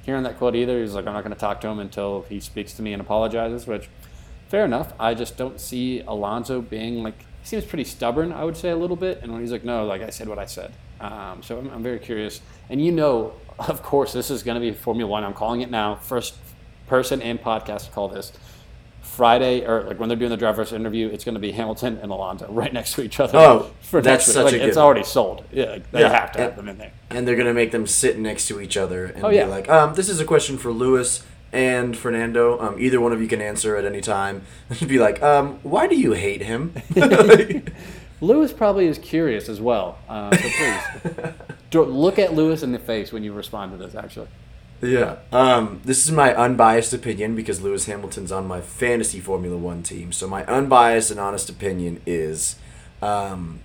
hearing 0.03 0.23
that 0.23 0.37
quote 0.37 0.55
either. 0.55 0.79
He's 0.81 0.93
like, 0.93 1.07
I'm 1.07 1.13
not 1.13 1.23
going 1.23 1.33
to 1.33 1.39
talk 1.39 1.61
to 1.61 1.67
him 1.67 1.79
until 1.79 2.25
he 2.29 2.39
speaks 2.39 2.73
to 2.73 2.81
me 2.81 2.93
and 2.93 3.01
apologizes, 3.01 3.65
which, 3.65 3.89
fair 4.49 4.65
enough. 4.65 4.93
I 4.99 5.13
just 5.13 5.37
don't 5.37 5.59
see 5.59 6.01
Alonso 6.01 6.61
being 6.61 7.03
like, 7.03 7.19
he 7.41 7.47
seems 7.47 7.65
pretty 7.65 7.83
stubborn, 7.83 8.31
I 8.31 8.43
would 8.43 8.55
say, 8.55 8.69
a 8.69 8.75
little 8.75 8.95
bit. 8.95 9.19
And 9.21 9.31
when 9.31 9.41
he's 9.41 9.51
like, 9.51 9.63
no, 9.63 9.85
like 9.85 10.01
I 10.01 10.09
said 10.09 10.27
what 10.27 10.39
I 10.39 10.45
said. 10.45 10.73
Um, 10.99 11.41
so 11.41 11.57
I'm, 11.57 11.69
I'm 11.69 11.83
very 11.83 11.99
curious. 11.99 12.41
And 12.69 12.83
you 12.83 12.91
know, 12.91 13.33
of 13.59 13.81
course, 13.83 14.13
this 14.13 14.29
is 14.29 14.43
going 14.43 14.55
to 14.55 14.61
be 14.61 14.71
Formula 14.71 15.09
One. 15.09 15.23
I'm 15.23 15.33
calling 15.33 15.61
it 15.61 15.71
now. 15.71 15.95
First 15.95 16.35
person 16.93 17.23
and 17.23 17.41
podcast 17.41 17.85
to 17.85 17.91
call 17.91 18.07
this. 18.07 18.31
Friday, 19.01 19.65
or 19.65 19.83
like 19.83 19.99
when 19.99 20.09
they're 20.09 20.17
doing 20.17 20.29
the 20.31 20.37
driver's 20.37 20.71
interview, 20.73 21.07
it's 21.07 21.23
going 21.23 21.33
to 21.33 21.39
be 21.41 21.51
Hamilton 21.51 21.97
and 22.01 22.11
Alonso 22.11 22.47
right 22.51 22.71
next 22.71 22.93
to 22.93 23.01
each 23.03 23.19
other. 23.19 23.37
Oh, 23.37 23.71
for 23.81 23.99
that's 24.01 24.27
next 24.27 24.27
week. 24.27 24.33
such 24.33 24.43
like, 24.53 24.61
a 24.61 24.65
It's 24.67 24.75
good- 24.75 24.81
already 24.81 25.03
sold. 25.03 25.43
Yeah, 25.51 25.65
like, 25.65 25.91
they 25.91 26.01
Yeah, 26.01 26.09
have 26.09 26.31
to 26.33 26.39
have 26.39 26.55
them 26.55 26.67
in 26.69 26.77
there. 26.77 26.91
and 27.09 27.27
they're 27.27 27.35
gonna 27.35 27.53
make 27.53 27.71
them 27.71 27.87
sit 27.87 28.17
next 28.19 28.47
to 28.49 28.61
each 28.61 28.77
other 28.77 29.05
and 29.05 29.23
Oh, 29.25 29.29
be 29.29 29.35
yeah. 29.37 29.45
like, 29.45 29.67
um, 29.69 29.93
"This 29.95 30.07
is 30.09 30.19
a 30.19 30.25
question 30.25 30.57
for 30.59 30.71
Lewis 30.71 31.23
and 31.51 31.97
Fernando. 31.97 32.59
Um, 32.59 32.75
either 32.79 32.99
one 33.01 33.11
of 33.11 33.21
you 33.21 33.27
can 33.27 33.41
answer 33.41 33.75
at 33.75 33.85
any 33.85 34.01
time." 34.01 34.43
And 34.69 34.87
be 34.95 34.99
like, 34.99 35.21
um, 35.23 35.59
"Why 35.63 35.87
do 35.87 35.95
you 35.95 36.13
hate 36.13 36.41
him?" 36.43 36.73
Lewis 38.21 38.53
probably 38.53 38.85
is 38.87 38.97
curious 38.99 39.49
as 39.49 39.59
well. 39.59 39.97
Uh, 40.07 40.29
so 40.35 40.49
please 40.59 41.33
look 41.73 42.17
at 42.19 42.33
Lewis 42.33 42.61
in 42.63 42.71
the 42.71 42.79
face 42.79 43.11
when 43.11 43.23
you 43.23 43.33
respond 43.33 43.71
to 43.73 43.77
this. 43.77 43.95
Actually, 43.95 44.27
yeah. 44.83 45.17
Um, 45.31 45.81
this 45.85 46.05
is 46.05 46.11
my 46.11 46.35
unbiased 46.35 46.93
opinion 46.93 47.35
because 47.35 47.61
Lewis 47.61 47.85
Hamilton's 47.85 48.31
on 48.31 48.47
my 48.47 48.61
fantasy 48.61 49.19
Formula 49.19 49.57
One 49.57 49.81
team. 49.83 50.11
So 50.11 50.27
my 50.27 50.45
unbiased 50.45 51.09
and 51.11 51.19
honest 51.19 51.49
opinion 51.49 52.01
is, 52.05 52.55
um, 53.01 53.59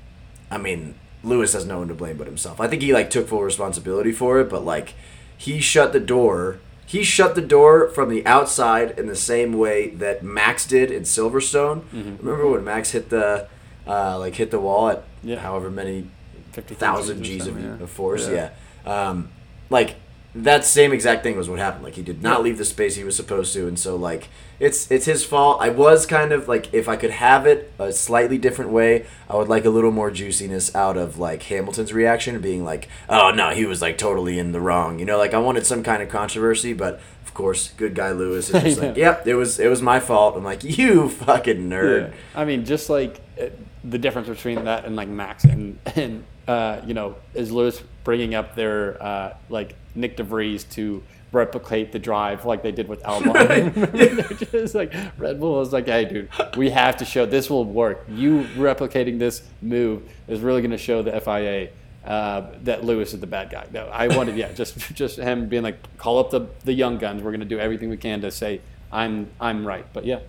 I 0.51 0.59
mean, 0.59 0.95
Lewis 1.25 1.53
has 1.53 1.65
no 1.67 1.79
one 1.79 1.89
to 1.89 1.95
blame 1.95 2.17
but 2.17 2.27
himself. 2.27 2.61
I 2.61 2.69
think 2.69 2.83
he 2.83 2.93
like 2.93 3.11
took 3.11 3.29
full 3.29 3.43
responsibility 3.43 4.13
for 4.13 4.41
it, 4.41 4.49
but 4.49 4.65
like 4.65 4.95
he 5.37 5.61
shut 5.61 5.93
the 5.93 6.01
door. 6.01 6.59
He 6.87 7.03
shut 7.05 7.35
the 7.35 7.43
door 7.43 7.89
from 7.91 8.09
the 8.09 8.25
outside 8.25 8.99
in 8.99 9.09
the 9.09 9.17
same 9.17 9.53
way 9.53 9.91
that 9.91 10.23
Max 10.23 10.67
did 10.67 10.91
in 10.91 11.03
Silverstone. 11.03 11.83
Remember 11.93 12.49
when 12.49 12.65
Max 12.65 12.93
hit 12.93 13.11
the 13.11 13.47
uh, 13.87 14.19
like 14.19 14.37
hit 14.37 14.51
the 14.51 14.59
wall 14.61 14.89
at 14.91 15.05
Yeah. 15.23 15.37
however 15.41 15.71
many 15.71 16.09
50 16.53 16.75
thousand 16.75 17.23
Gs 17.23 17.47
of, 17.47 17.61
yeah. 17.61 17.75
of 17.83 17.91
force. 17.91 18.27
Yeah. 18.29 18.51
Yeah. 18.87 19.09
Um, 19.09 19.29
like 19.71 19.97
that 20.35 20.65
same 20.65 20.93
exact 20.93 21.23
thing 21.23 21.37
was 21.37 21.49
what 21.49 21.59
happened. 21.59 21.85
Like 21.85 21.95
he 21.95 22.03
did 22.03 22.23
not 22.23 22.43
leave 22.43 22.59
the 22.59 22.65
space 22.65 22.97
he 22.97 23.05
was 23.05 23.17
supposed 23.17 23.53
to, 23.55 23.67
and 23.67 23.79
so 23.79 23.97
like 23.97 24.29
it's 24.61 24.91
it's 24.91 25.07
his 25.07 25.25
fault. 25.25 25.61
I 25.61 25.71
was 25.71 26.05
kind 26.05 26.33
of 26.33 26.49
like 26.49 26.73
if 26.75 26.89
I 26.89 26.97
could 26.97 27.11
have 27.11 27.47
it 27.47 27.73
a 27.79 27.93
slightly 27.93 28.37
different 28.37 28.71
way, 28.71 29.07
I 29.29 29.37
would 29.37 29.49
like 29.49 29.65
a 29.65 29.71
little 29.71 29.91
more 29.91 30.11
juiciness 30.11 30.75
out 30.75 30.97
of 30.97 31.19
like 31.19 31.43
Hamilton's 31.45 31.93
reaction, 31.93 32.41
being 32.41 32.65
like, 32.65 32.89
oh 33.09 33.31
no, 33.31 33.51
he 33.51 33.65
was 33.65 33.81
like 33.81 33.97
totally 33.97 34.39
in 34.39 34.53
the 34.53 34.61
wrong. 34.61 34.99
You 34.99 35.07
know, 35.07 35.19
like 35.19 35.33
I 35.35 35.39
wanted 35.39 35.67
some 35.67 35.83
kind 35.83 36.03
of 36.03 36.09
controversy, 36.09 36.73
but. 36.73 37.01
Of 37.25 37.35
course, 37.35 37.73
good 37.77 37.95
guy 37.95 38.11
Lewis 38.11 38.51
is 38.51 38.63
just 38.65 38.81
like, 38.81 38.97
yep, 38.97 39.25
it 39.27 39.35
was 39.35 39.61
it 39.61 39.69
was 39.69 39.81
my 39.81 40.01
fault. 40.01 40.35
I'm 40.37 40.43
like, 40.43 40.65
you 40.65 41.09
fucking 41.11 41.69
nerd. 41.69 42.09
Yeah. 42.09 42.15
I 42.35 42.45
mean, 42.47 42.65
just 42.65 42.89
like 42.91 43.21
uh, 43.41 43.51
the 43.85 43.99
difference 43.99 44.29
between 44.29 44.65
that 44.65 44.87
and 44.87 44.97
like 44.97 45.09
Max 45.09 45.45
and 45.45 45.79
and 45.95 46.25
uh, 46.49 46.81
you 46.87 46.95
know, 46.95 47.15
is 47.35 47.53
Lewis 47.53 47.83
bringing 48.05 48.35
up 48.35 48.57
their 48.57 49.01
uh, 49.03 49.37
like 49.51 49.75
Nyck 49.97 50.17
de 50.17 50.25
Vries 50.25 50.65
to 50.65 51.03
replicate 51.31 51.93
the 51.93 51.99
drive 51.99 52.47
like 52.47 52.63
they 52.63 52.73
did 52.73 52.89
with 52.89 53.03
Albon. 53.05 53.75
They're 53.93 54.61
just 54.63 54.75
like 54.75 54.93
Red 55.19 55.39
Bull 55.39 55.59
was 55.59 55.73
like, 55.73 55.87
hey, 55.87 56.07
dude, 56.07 56.31
we 56.57 56.71
have 56.71 56.97
to 56.97 57.05
show 57.05 57.27
this 57.27 57.51
will 57.51 57.67
work. 57.67 58.05
You 58.09 58.45
replicating 58.57 59.19
this 59.19 59.43
move 59.61 60.03
is 60.27 60.41
really 60.41 60.63
going 60.63 60.71
to 60.73 60.79
show 60.79 61.03
the 61.03 61.21
FIA. 61.21 61.69
Uh, 62.05 62.53
that 62.63 62.85
Lewis 62.85 63.13
is 63.13 63.21
the 63.21 63.27
bad 63.27 63.51
guy. 63.51 63.67
No, 63.71 63.87
I 63.89 64.09
wanted, 64.09 64.35
yeah, 64.35 64.51
just 64.53 64.79
just 64.95 65.19
him 65.19 65.47
being 65.47 65.63
like, 65.63 65.77
call 65.99 66.19
up 66.19 66.31
the, 66.31 66.47
the 66.65 66.73
young 66.73 66.97
guns. 66.97 67.23
We're 67.23 67.33
gonna 67.33 67.45
do 67.45 67.59
everything 67.59 67.91
we 67.91 67.99
can 67.99 68.23
to 68.23 68.31
say 68.31 68.63
I'm 68.91 69.29
I'm 69.39 69.67
right. 69.67 69.85
But 69.93 70.07
yeah. 70.07 70.21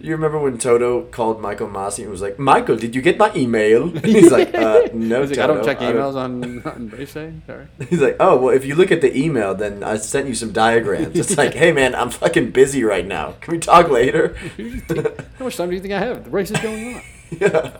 You 0.00 0.12
remember 0.12 0.38
when 0.38 0.58
Toto 0.58 1.02
called 1.02 1.40
Michael 1.40 1.68
Masi 1.68 2.00
and 2.00 2.10
was 2.10 2.20
like, 2.20 2.38
"Michael, 2.38 2.76
did 2.76 2.94
you 2.94 3.02
get 3.02 3.16
my 3.18 3.32
email?" 3.34 3.88
He's 4.04 4.30
like, 4.30 4.54
uh, 4.54 4.88
"No, 4.94 5.22
like, 5.22 5.38
I 5.38 5.46
don't 5.46 5.58
Toto, 5.58 5.64
check 5.64 5.78
emails 5.78 6.14
on, 6.14 6.62
on 6.66 6.88
race 6.90 7.14
day. 7.14 7.32
Sorry. 7.46 7.66
He's 7.88 8.00
like, 8.00 8.16
"Oh, 8.20 8.36
well, 8.36 8.54
if 8.54 8.64
you 8.64 8.74
look 8.74 8.90
at 8.90 9.00
the 9.00 9.16
email, 9.16 9.54
then 9.54 9.82
I 9.82 9.96
sent 9.96 10.28
you 10.28 10.34
some 10.34 10.52
diagrams." 10.52 11.18
It's 11.18 11.36
like, 11.36 11.54
"Hey, 11.54 11.72
man, 11.72 11.94
I'm 11.94 12.10
fucking 12.10 12.50
busy 12.50 12.84
right 12.84 13.06
now. 13.06 13.32
Can 13.40 13.52
we 13.52 13.58
talk 13.60 13.88
later?" 13.88 14.34
How 15.38 15.44
much 15.44 15.56
time 15.56 15.70
do 15.70 15.74
you 15.74 15.80
think 15.80 15.94
I 15.94 16.00
have? 16.00 16.24
The 16.24 16.30
race 16.30 16.50
is 16.50 16.60
going 16.60 16.96
on. 16.96 17.02
yeah. 17.40 17.76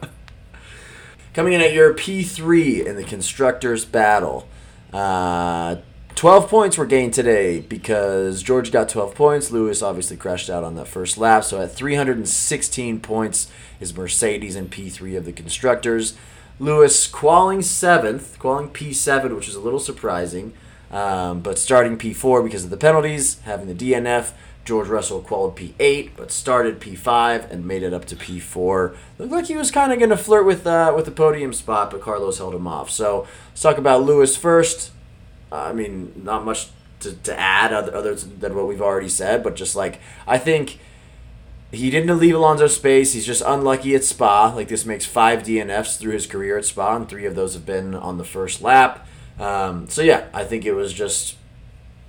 Coming 1.34 1.54
in 1.54 1.60
at 1.60 1.72
your 1.72 1.92
P3 1.94 2.86
in 2.86 2.94
the 2.96 3.02
constructors' 3.04 3.84
battle. 3.84 4.48
Uh, 4.92 5.76
12 6.14 6.48
points 6.48 6.78
were 6.78 6.86
gained 6.86 7.12
today 7.12 7.60
because 7.60 8.42
George 8.42 8.70
got 8.70 8.88
12 8.88 9.14
points. 9.14 9.50
Lewis 9.50 9.82
obviously 9.82 10.16
crashed 10.16 10.48
out 10.48 10.62
on 10.62 10.76
that 10.76 10.86
first 10.86 11.18
lap. 11.18 11.42
So 11.42 11.60
at 11.60 11.74
316 11.74 13.00
points 13.00 13.50
is 13.80 13.96
Mercedes 13.96 14.54
in 14.54 14.68
P3 14.68 15.16
of 15.16 15.24
the 15.24 15.32
constructors. 15.32 16.14
Lewis 16.60 17.08
qualing 17.08 17.62
seventh, 17.62 18.38
qualing 18.38 18.68
P7, 18.68 19.34
which 19.34 19.48
is 19.48 19.56
a 19.56 19.60
little 19.60 19.80
surprising, 19.80 20.52
um, 20.92 21.40
but 21.40 21.58
starting 21.58 21.98
P4 21.98 22.44
because 22.44 22.62
of 22.62 22.70
the 22.70 22.76
penalties, 22.76 23.40
having 23.40 23.66
the 23.66 23.74
DNF. 23.74 24.32
George 24.64 24.88
Russell 24.88 25.20
qualified 25.20 25.76
P8, 25.76 26.12
but 26.16 26.30
started 26.30 26.80
P5 26.80 27.50
and 27.50 27.66
made 27.66 27.82
it 27.82 27.92
up 27.92 28.06
to 28.06 28.16
P4. 28.16 28.96
Looked 29.18 29.32
like 29.32 29.46
he 29.46 29.56
was 29.56 29.70
kind 29.70 29.92
of 29.92 29.98
going 29.98 30.08
to 30.10 30.16
flirt 30.16 30.46
with 30.46 30.66
uh, 30.66 30.90
with 30.96 31.04
the 31.04 31.10
podium 31.10 31.52
spot, 31.52 31.90
but 31.90 32.00
Carlos 32.00 32.38
held 32.38 32.54
him 32.54 32.66
off. 32.66 32.88
So 32.88 33.26
let's 33.50 33.60
talk 33.60 33.76
about 33.76 34.04
Lewis 34.04 34.38
first. 34.38 34.92
I 35.56 35.72
mean, 35.72 36.22
not 36.24 36.44
much 36.44 36.68
to, 37.00 37.12
to 37.14 37.38
add 37.38 37.72
other, 37.72 37.94
other 37.94 38.14
than 38.14 38.54
what 38.54 38.66
we've 38.66 38.82
already 38.82 39.08
said, 39.08 39.42
but 39.42 39.56
just 39.56 39.76
like 39.76 40.00
I 40.26 40.38
think 40.38 40.78
he 41.70 41.90
didn't 41.90 42.18
leave 42.18 42.34
Alonso 42.34 42.66
space. 42.66 43.12
He's 43.12 43.26
just 43.26 43.42
unlucky 43.44 43.94
at 43.94 44.04
Spa. 44.04 44.52
Like 44.54 44.68
this 44.68 44.86
makes 44.86 45.06
five 45.06 45.42
DNFs 45.42 45.98
through 45.98 46.12
his 46.12 46.26
career 46.26 46.56
at 46.58 46.64
Spa, 46.64 46.96
and 46.96 47.08
three 47.08 47.26
of 47.26 47.34
those 47.34 47.54
have 47.54 47.66
been 47.66 47.94
on 47.94 48.18
the 48.18 48.24
first 48.24 48.62
lap. 48.62 49.06
Um, 49.38 49.88
so 49.88 50.02
yeah, 50.02 50.26
I 50.32 50.44
think 50.44 50.64
it 50.64 50.72
was 50.72 50.92
just 50.92 51.36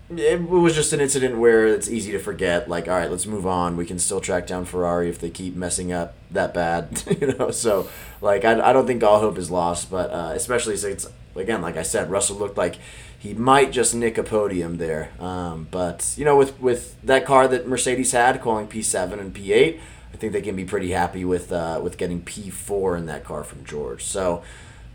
it 0.09 0.47
was 0.47 0.75
just 0.75 0.93
an 0.93 1.01
incident 1.01 1.37
where 1.37 1.65
it's 1.65 1.89
easy 1.89 2.11
to 2.11 2.19
forget. 2.19 2.69
Like, 2.69 2.87
all 2.87 2.93
right, 2.93 3.09
let's 3.09 3.25
move 3.25 3.47
on. 3.47 3.75
We 3.75 3.85
can 3.85 3.97
still 3.97 4.21
track 4.21 4.45
down 4.45 4.65
Ferrari 4.65 5.09
if 5.09 5.19
they 5.19 5.31
keep 5.31 5.55
messing 5.55 5.91
up 5.91 6.13
that 6.31 6.53
bad, 6.53 7.03
you 7.21 7.33
know. 7.33 7.49
So, 7.51 7.89
like, 8.21 8.45
I, 8.45 8.69
I 8.69 8.73
don't 8.73 8.85
think 8.85 9.03
all 9.03 9.19
hope 9.19 9.37
is 9.37 9.49
lost, 9.49 9.89
but 9.89 10.11
uh, 10.11 10.31
especially 10.35 10.77
since, 10.77 11.07
again, 11.35 11.61
like 11.61 11.75
I 11.75 11.81
said, 11.81 12.11
Russell 12.11 12.37
looked 12.37 12.57
like 12.57 12.75
he 13.17 13.33
might 13.33 13.71
just 13.71 13.95
nick 13.95 14.19
a 14.19 14.23
podium 14.23 14.77
there. 14.77 15.09
Um, 15.19 15.67
but 15.71 16.13
you 16.17 16.25
know, 16.25 16.37
with 16.37 16.59
with 16.61 17.01
that 17.01 17.25
car 17.25 17.47
that 17.47 17.67
Mercedes 17.67 18.11
had, 18.11 18.41
calling 18.41 18.67
P 18.67 18.83
seven 18.83 19.19
and 19.19 19.33
P 19.33 19.53
eight, 19.53 19.79
I 20.13 20.17
think 20.17 20.33
they 20.33 20.41
can 20.41 20.55
be 20.55 20.65
pretty 20.65 20.91
happy 20.91 21.25
with 21.25 21.51
uh, 21.51 21.79
with 21.83 21.97
getting 21.97 22.21
P 22.21 22.51
four 22.51 22.95
in 22.95 23.07
that 23.07 23.23
car 23.23 23.43
from 23.43 23.65
George. 23.65 24.03
So, 24.03 24.43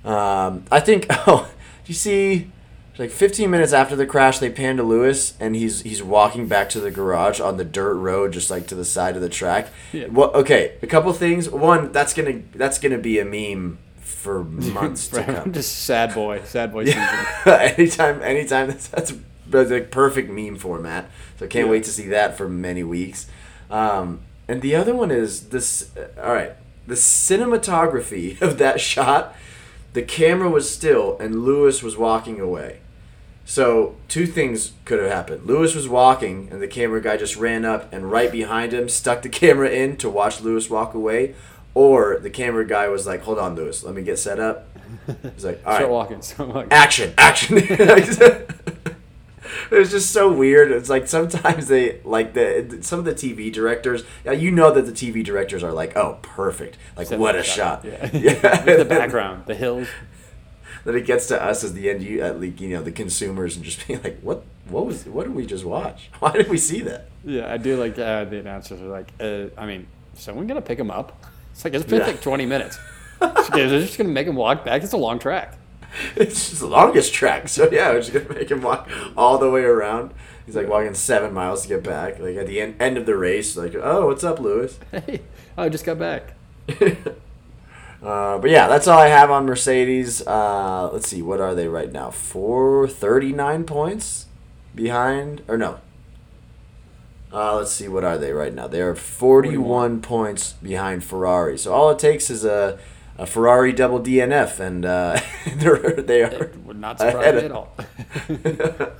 um, 0.05 0.65
I 0.71 0.79
think. 0.81 1.07
Oh, 1.27 1.51
do 1.85 1.93
you 1.93 1.95
see? 1.95 2.53
Like 3.01 3.11
15 3.11 3.51
minutes 3.51 3.73
after 3.73 3.97
the 3.97 4.05
crash, 4.05 4.41
they 4.41 4.51
pan 4.51 4.77
to 4.77 4.83
Lewis, 4.83 5.33
and 5.41 5.57
he's 5.57 5.81
he's 5.81 6.03
walking 6.03 6.47
back 6.49 6.69
to 6.69 6.81
the 6.81 6.91
garage 6.91 7.41
on 7.41 7.57
the 7.57 7.65
dirt 7.65 7.95
road, 7.95 8.35
just 8.35 8.51
like 8.51 8.67
to 8.67 8.75
the 8.75 8.85
side 8.85 9.17
of 9.17 9.23
the 9.23 9.31
track. 9.31 9.69
Yeah. 9.91 10.09
Well, 10.09 10.31
okay, 10.35 10.75
a 10.83 10.87
couple 10.87 11.11
things. 11.15 11.49
One, 11.49 11.93
that's 11.93 12.13
gonna 12.13 12.43
that's 12.55 12.79
gonna 12.79 12.99
be 12.99 13.19
a 13.19 13.25
meme 13.25 13.79
for 14.01 14.45
months 14.45 15.09
to 15.09 15.25
come. 15.25 15.51
Just 15.51 15.79
sad 15.79 16.13
boy, 16.13 16.43
sad 16.45 16.73
boy 16.75 16.85
season. 16.85 17.03
anytime, 17.47 18.23
anytime. 18.23 18.67
That's 18.67 18.89
that's, 18.89 19.15
that's 19.47 19.71
a 19.71 19.81
perfect 19.81 20.31
meme 20.31 20.57
format. 20.57 21.09
So 21.39 21.47
I 21.47 21.49
can't 21.49 21.69
Yeah. 21.69 21.73
wait 21.73 21.85
to 21.85 21.91
see 21.91 22.09
that 22.09 22.37
for 22.37 22.51
many 22.51 22.83
weeks. 22.83 23.29
Um, 23.71 24.21
and 24.47 24.61
the 24.61 24.77
other 24.77 24.95
one 24.95 25.11
is 25.11 25.49
this. 25.49 25.89
uh, 25.97 26.09
all 26.23 26.35
right, 26.35 26.53
the 26.87 26.97
cinematography 26.97 28.39
of 28.43 28.59
that 28.59 28.79
shot 28.79 29.35
the 29.95 30.03
camera 30.03 30.51
was 30.51 30.71
still 30.71 31.17
and 31.19 31.45
Lewis 31.45 31.83
was 31.83 31.97
walking 31.97 32.39
away. 32.41 32.81
So 33.45 33.97
two 34.09 34.27
things 34.27 34.73
could 34.85 35.01
have 35.01 35.11
happened. 35.11 35.45
Lewis 35.47 35.75
was 35.75 35.89
walking 35.89 36.49
and 36.53 36.63
the 36.63 36.69
camera 36.69 37.01
guy 37.01 37.17
just 37.17 37.37
ran 37.37 37.65
up 37.65 37.93
and 37.93 38.11
right 38.11 38.31
behind 38.31 38.73
him 38.73 38.89
stuck 38.89 39.23
the 39.23 39.29
camera 39.43 39.69
in 39.69 39.97
to 39.99 40.09
watch 40.09 40.41
Lewis 40.41 40.71
walk 40.71 40.95
away, 40.95 41.35
or 41.75 42.19
the 42.21 42.31
camera 42.31 42.67
guy 42.67 42.89
was 42.89 43.07
like, 43.07 43.23
"Hold 43.23 43.39
on, 43.39 43.55
Lewis, 43.57 43.83
let 43.83 43.95
me 43.95 44.03
get 44.03 44.19
set 44.19 44.39
up." 44.39 44.69
He's 45.35 45.45
like, 45.45 45.61
"All 45.65 45.73
right, 45.73 45.79
Start 45.79 45.91
walking. 45.91 46.23
Start 46.23 46.49
walking. 46.49 46.73
action, 46.73 47.15
action." 47.19 47.59
it 49.71 49.77
was 49.79 49.91
just 49.91 50.13
so 50.13 50.33
weird. 50.33 50.71
It's 50.71 50.89
like 50.89 51.09
sometimes 51.09 51.69
they 51.69 52.01
like 52.05 52.35
the 52.35 52.79
some 52.83 52.99
of 52.99 53.05
the 53.05 53.15
TV 53.15 53.53
directors. 53.53 54.05
yeah, 54.25 54.33
You 54.33 54.51
know 54.51 54.73
that 54.73 54.83
the 54.87 54.93
TV 54.93 55.25
directors 55.25 55.63
are 55.65 55.73
like, 55.73 55.97
"Oh, 55.97 56.19
perfect! 56.23 56.77
Like 56.97 57.09
Set 57.09 57.19
what 57.19 57.35
a 57.37 57.43
shot!" 57.43 57.85
Yeah. 57.85 58.11
yeah. 58.13 58.77
The 58.77 58.85
background, 58.85 59.47
the 59.47 59.55
hills. 59.55 59.89
Then 60.85 60.95
it 60.97 61.07
gets 61.07 61.27
to 61.29 61.43
us 61.43 61.63
as 61.65 61.73
the 61.75 61.91
end, 61.91 62.03
you 62.03 62.23
at 62.23 62.41
least 62.41 62.61
you 62.61 62.69
know 62.71 62.83
the 62.83 62.93
consumers, 62.93 63.57
and 63.57 63.65
just 63.65 63.87
being 63.87 64.03
like, 64.03 64.21
"What? 64.21 64.43
What 64.69 64.87
was? 64.87 65.05
What 65.07 65.25
did 65.27 65.35
we 65.35 65.47
just 65.47 65.65
watch? 65.65 66.11
Why 66.21 66.33
did 66.33 66.49
we 66.49 66.57
see 66.59 66.81
that?" 66.83 67.09
Yeah, 67.25 67.53
I 67.53 67.57
do 67.59 67.77
like 67.77 67.99
uh, 67.99 68.25
the 68.25 68.39
announcers 68.39 68.81
are 68.81 68.87
like, 68.87 69.13
uh, 69.21 69.47
I 69.61 69.67
mean, 69.67 69.87
someone 70.15 70.47
gonna 70.47 70.63
pick 70.63 70.79
him 70.79 70.91
up? 70.91 71.23
It's 71.53 71.65
like 71.65 71.75
it's 71.75 71.85
been 71.85 72.01
Yeah. 72.01 72.07
like 72.07 72.23
20 72.23 72.47
minutes. 72.47 72.79
They're 73.21 73.69
just 73.81 73.99
gonna 73.99 74.09
make 74.11 74.27
him 74.27 74.37
walk 74.37 74.65
back. 74.65 74.83
It's 74.83 74.93
a 74.95 74.97
long 74.97 75.19
track. 75.19 75.57
It's 76.17 76.49
just 76.51 76.61
the 76.61 76.69
longest 76.69 77.13
track, 77.13 77.49
so 77.49 77.69
yeah, 77.71 77.91
we're 77.91 78.01
just 78.01 78.13
gonna 78.13 78.33
make 78.39 78.51
him 78.51 78.63
walk 78.63 78.89
all 79.17 79.39
the 79.39 79.51
way 79.51 79.65
around. 79.65 80.13
He's 80.47 80.55
like 80.57 80.69
walking 80.69 80.95
seven 80.95 81.33
miles 81.35 81.63
to 81.63 81.69
get 81.69 81.83
back. 81.83 82.19
Like 82.21 82.37
at 82.37 82.47
the 82.47 82.61
end, 82.61 82.81
end 82.81 82.97
of 82.97 83.07
the 83.07 83.17
race, 83.17 83.57
like, 83.57 83.75
"Oh, 83.75 84.07
what's 84.07 84.25
up, 84.25 84.39
Lewis?" 84.41 84.79
Hey, 84.93 85.21
I 85.59 85.69
just 85.69 85.85
got 85.85 85.99
back. 85.99 86.33
Uh, 88.03 88.39
but 88.39 88.51
yeah, 88.51 88.67
that's 88.67 88.89
all 88.89 88.99
I 88.99 89.09
have 89.09 89.31
on 89.31 89.45
Mercedes. 89.45 90.27
Uh, 90.27 90.91
let's 90.93 91.09
see, 91.09 91.21
what 91.21 91.41
are 91.41 91.55
they 91.55 91.69
right 91.69 91.93
now? 91.93 92.11
Four 92.11 92.89
thirty-nine 92.89 93.65
points 93.65 94.27
behind, 94.75 95.43
or 95.49 95.59
no? 95.59 95.81
Uh, 97.33 97.57
let's 97.57 97.73
see, 97.73 97.89
what 97.89 98.03
are 98.03 98.17
they 98.17 98.33
right 98.33 98.55
now? 98.55 98.67
They 98.67 98.81
are 98.81 98.95
forty-one 98.95 100.01
points 100.01 100.55
behind 100.55 101.05
Ferrari. 101.05 101.59
So 101.59 101.75
all 101.75 101.91
it 101.91 101.99
takes 101.99 102.31
is 102.31 102.45
a, 102.45 102.79
a 103.19 103.27
Ferrari 103.27 103.73
double 103.73 104.01
DNF, 104.01 104.59
and 104.61 104.87
uh, 104.87 105.21
they're 105.57 105.93
they 105.93 106.23
are. 106.23 106.45
It 106.45 106.57
would 106.65 106.81
not 106.81 106.99
surprise 106.99 107.17
ahead 107.17 107.35
me 107.35 107.45
at 107.45 107.53
all. 107.53 107.77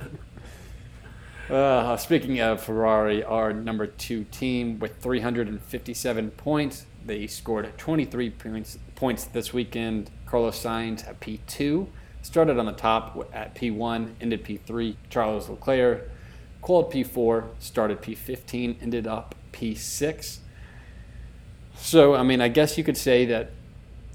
Uh, 1.49 1.97
speaking 1.97 2.39
of 2.39 2.63
Ferrari, 2.63 3.25
our 3.25 3.51
number 3.51 3.85
two 3.85 4.23
team 4.23 4.79
with 4.79 4.95
357 5.03 6.31
points. 6.31 6.85
They 7.05 7.27
scored 7.27 7.71
23 7.77 8.29
points 8.31 8.77
points 8.95 9.25
this 9.25 9.53
weekend. 9.53 10.11
Carlos 10.25 10.61
Sainz 10.61 11.07
at 11.07 11.19
P2 11.19 11.87
started 12.21 12.57
on 12.57 12.65
the 12.65 12.71
top 12.71 13.27
at 13.33 13.55
P1, 13.55 14.13
ended 14.21 14.43
P3. 14.43 14.95
Charles 15.09 15.49
Leclerc 15.49 16.09
called 16.61 16.91
P4, 16.91 17.47
started 17.59 18.01
P15, 18.01 18.81
ended 18.81 19.07
up 19.07 19.35
P6. 19.51 20.37
So, 21.75 22.13
I 22.13 22.23
mean, 22.23 22.41
I 22.41 22.47
guess 22.47 22.77
you 22.77 22.83
could 22.83 22.97
say 22.97 23.25
that 23.25 23.51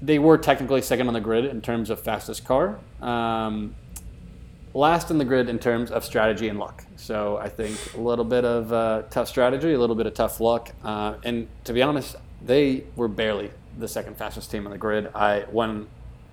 they 0.01 0.19
were 0.19 0.37
technically 0.37 0.81
second 0.81 1.07
on 1.07 1.13
the 1.13 1.19
grid 1.19 1.45
in 1.45 1.61
terms 1.61 1.89
of 1.89 1.99
fastest 1.99 2.45
car. 2.45 2.79
Um, 3.01 3.75
last 4.73 5.11
in 5.11 5.17
the 5.17 5.25
grid 5.25 5.49
in 5.49 5.59
terms 5.59 5.91
of 5.91 6.05
strategy 6.05 6.47
and 6.47 6.59
luck. 6.59 6.85
So 6.95 7.37
I 7.37 7.49
think 7.49 7.77
a 7.95 7.99
little 7.99 8.25
bit 8.25 8.45
of 8.45 8.71
uh, 8.71 9.03
tough 9.09 9.27
strategy, 9.27 9.73
a 9.73 9.79
little 9.79 9.95
bit 9.95 10.05
of 10.05 10.13
tough 10.13 10.39
luck, 10.39 10.71
uh, 10.83 11.15
and 11.23 11.47
to 11.65 11.73
be 11.73 11.81
honest, 11.81 12.15
they 12.41 12.83
were 12.95 13.07
barely 13.07 13.51
the 13.77 13.87
second 13.87 14.17
fastest 14.17 14.51
team 14.51 14.65
on 14.65 14.71
the 14.71 14.77
grid. 14.77 15.09
I 15.13 15.41
when 15.51 15.87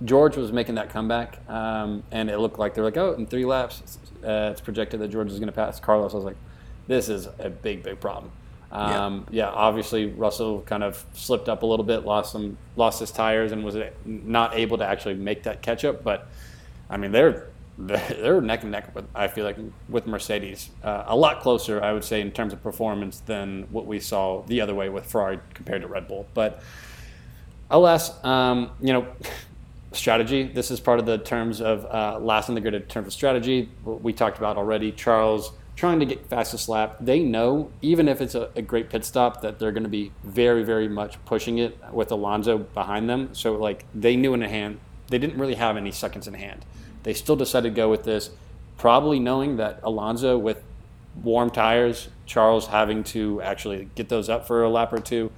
George 0.05 0.37
was 0.37 0.53
making 0.53 0.75
that 0.75 0.91
comeback, 0.91 1.39
um, 1.49 2.03
and 2.11 2.29
it 2.29 2.39
looked 2.39 2.59
like 2.59 2.75
they're 2.75 2.85
like, 2.85 2.97
oh, 2.97 3.15
in 3.15 3.27
three 3.27 3.45
laps, 3.45 3.99
uh, 4.25 4.51
it's 4.53 4.61
projected 4.61 5.01
that 5.01 5.09
George 5.09 5.31
is 5.31 5.39
going 5.39 5.47
to 5.47 5.53
pass 5.53 5.79
Carlos. 5.81 6.13
I 6.13 6.17
was 6.17 6.25
like, 6.25 6.37
this 6.87 7.09
is 7.09 7.29
a 7.39 7.49
big, 7.49 7.83
big 7.83 8.01
problem. 8.01 8.31
Um, 8.73 9.25
yeah. 9.31 9.51
obviously 9.51 10.07
Russell 10.07 10.63
kind 10.63 10.83
of 10.83 11.07
slipped 11.13 11.49
up 11.49 11.63
a 11.63 11.67
little 11.67 11.85
bit, 11.85 12.05
lost 12.05 12.33
some, 12.33 12.59
lost 12.75 12.99
his 12.99 13.13
tires, 13.13 13.53
and 13.53 13.65
was 13.65 13.77
not 14.05 14.57
able 14.57 14.79
to 14.79 14.85
actually 14.85 15.15
make 15.15 15.45
that 15.45 15.63
catch 15.63 15.85
up. 15.85 16.03
But 16.03 16.27
I 16.91 16.97
mean, 16.97 17.13
they're 17.13 17.49
they're 17.79 18.41
neck 18.41 18.63
and 18.63 18.73
neck 18.73 18.95
with 18.95 19.07
I 19.15 19.29
feel 19.29 19.45
like 19.45 19.57
with 19.89 20.07
Mercedes, 20.07 20.71
uh, 20.83 21.05
a 21.07 21.17
lot 21.17 21.41
closer 21.41 21.83
I 21.83 21.93
would 21.93 22.05
say 22.05 22.21
in 22.21 22.31
terms 22.31 22.53
of 22.53 22.63
performance 22.63 23.21
than 23.21 23.67
what 23.71 23.87
we 23.87 23.99
saw 23.99 24.43
the 24.43 24.61
other 24.61 24.75
way 24.75 24.89
with 24.89 25.07
Ferrari 25.07 25.41
compared 25.55 25.83
to 25.83 25.89
Red 25.89 26.07
Bull. 26.07 26.27
But 26.35 26.63
alas, 27.71 28.25
um, 28.25 28.71
you 28.81 28.93
know, 28.93 29.07
strategy. 29.93 30.45
This 30.45 30.71
is 30.71 30.81
part 30.81 30.99
of 30.99 31.07
the 31.07 31.19
terms 31.19 31.61
of 31.61 31.85
uh, 31.87 32.19
last 32.21 32.49
in 32.49 32.55
the 32.55 32.61
grid 32.61 32.75
in 32.75 32.83
terms 32.83 33.09
of 33.09 33.13
strategy. 33.13 33.69
We 33.85 34.13
talked 34.13 34.39
about 34.39 34.57
already. 34.57 34.93
Charles 34.93 35.53
trying 35.77 35.99
to 35.99 36.07
get 36.07 36.27
fastest 36.27 36.69
lap. 36.69 36.97
They 37.01 37.21
know 37.21 37.71
even 37.83 38.09
if 38.09 38.21
it's 38.21 38.37
a, 38.37 38.51
a 38.55 38.63
great 38.63 38.91
pit 38.91 39.05
stop 39.05 39.41
that 39.43 39.59
they're 39.59 39.73
going 39.73 39.83
to 39.83 39.89
be 39.89 40.13
very 40.23 40.63
very 40.63 40.89
much 40.89 41.23
pushing 41.25 41.59
it 41.59 41.77
with 41.93 42.13
Alonso 42.13 42.59
behind 42.59 43.09
them. 43.09 43.35
So 43.35 43.55
like 43.55 43.85
they 43.95 44.17
knew 44.17 44.35
in 44.35 44.43
hand. 44.43 44.79
They 45.09 45.19
didn't 45.19 45.39
really 45.39 45.57
have 45.57 45.77
any 45.77 45.91
seconds 45.91 46.27
in 46.27 46.35
hand. 46.35 46.65
They 47.05 47.15
still 47.15 47.37
decided 47.37 47.71
to 47.71 47.75
go 47.75 47.89
with 47.89 48.05
this, 48.05 48.31
probably 48.77 49.21
knowing 49.21 49.57
that 49.59 49.81
Alonso 49.83 50.37
with 50.37 50.63
warm 51.23 51.51
tires, 51.51 52.09
Charles 52.27 52.67
having 52.67 53.05
to 53.05 53.41
actually 53.43 53.89
get 53.95 54.09
those 54.09 54.29
up 54.29 54.47
for 54.47 54.65
a 54.65 54.69
lap 54.69 54.93
or 54.93 54.99
two, 54.99 55.31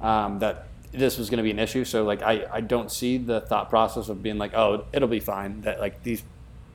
um, 0.00 0.38
that 0.38 0.68
this 0.92 1.18
was 1.18 1.28
going 1.28 1.38
to 1.38 1.42
be 1.42 1.50
an 1.50 1.58
issue. 1.58 1.84
So 1.84 2.04
like 2.04 2.22
I, 2.22 2.46
I 2.52 2.60
don't 2.60 2.90
see 2.90 3.18
the 3.18 3.40
thought 3.40 3.68
process 3.68 4.08
of 4.08 4.22
being 4.22 4.38
like, 4.38 4.54
oh, 4.54 4.84
it'll 4.92 5.08
be 5.08 5.20
fine. 5.20 5.62
That 5.62 5.80
like 5.80 6.02
these 6.04 6.22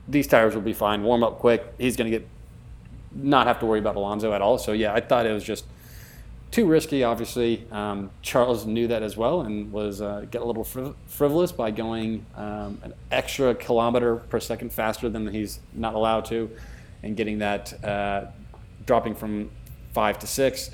these 0.06 0.26
tires 0.26 0.54
will 0.54 0.62
be 0.62 0.72
fine. 0.72 1.02
Warm 1.02 1.22
up 1.22 1.38
quick. 1.38 1.64
He's 1.78 1.96
going 1.96 2.10
to 2.10 2.18
get 2.18 2.28
not 3.12 3.46
have 3.46 3.58
to 3.60 3.66
worry 3.66 3.78
about 3.78 3.96
Alonso 3.96 4.32
at 4.32 4.42
all. 4.42 4.58
So 4.58 4.72
yeah, 4.72 4.92
I 4.92 5.00
thought 5.00 5.26
it 5.26 5.32
was 5.32 5.44
just 5.44 5.64
too 6.50 6.66
risky. 6.66 7.04
Obviously, 7.04 7.66
um, 7.70 8.10
Charles 8.22 8.66
knew 8.66 8.88
that 8.88 9.02
as 9.02 9.16
well 9.16 9.42
and 9.42 9.72
was 9.72 10.00
uh, 10.00 10.26
get 10.30 10.42
a 10.42 10.44
little 10.44 10.64
friv- 10.64 10.94
frivolous 11.06 11.52
by 11.52 11.70
going 11.70 12.26
um, 12.36 12.80
an 12.82 12.94
extra 13.10 13.54
kilometer 13.54 14.16
per 14.16 14.40
second 14.40 14.72
faster 14.72 15.08
than 15.08 15.28
he's 15.28 15.60
not 15.72 15.94
allowed 15.94 16.24
to, 16.26 16.50
and 17.02 17.16
getting 17.16 17.38
that 17.38 17.84
uh, 17.84 18.26
dropping 18.86 19.14
from 19.14 19.50
five 19.92 20.18
to 20.18 20.26
six. 20.26 20.70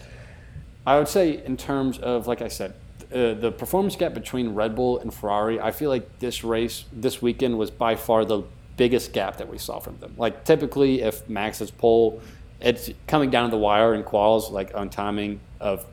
I 0.87 0.99
would 0.99 1.09
say 1.09 1.45
in 1.45 1.57
terms 1.57 1.99
of 1.99 2.27
like 2.27 2.43
I 2.43 2.49
said, 2.49 2.75
uh, 3.13 3.35
the 3.35 3.53
performance 3.53 3.97
gap 3.97 4.15
between 4.15 4.55
Red 4.55 4.75
Bull 4.75 4.99
and 4.99 5.15
Ferrari. 5.15 5.61
I 5.61 5.71
feel 5.71 5.91
like 5.91 6.19
this 6.19 6.43
race 6.43 6.85
this 6.93 7.23
weekend 7.23 7.57
was 7.57 7.71
by 7.71 7.95
far 7.95 8.25
the 8.25 8.43
biggest 8.77 9.13
gap 9.13 9.37
that 9.37 9.49
we 9.49 9.59
saw 9.59 9.79
from 9.79 9.99
them. 9.99 10.15
Like 10.17 10.45
typically, 10.45 11.03
if 11.03 11.29
Max 11.29 11.61
is 11.61 11.71
pole, 11.71 12.21
it's 12.61 12.91
coming 13.07 13.31
down 13.31 13.45
to 13.45 13.51
the 13.51 13.61
wire 13.61 13.95
in 13.95 14.03
quals, 14.03 14.51
like 14.51 14.75
on 14.75 14.91
timing 14.91 15.41
of 15.61 15.85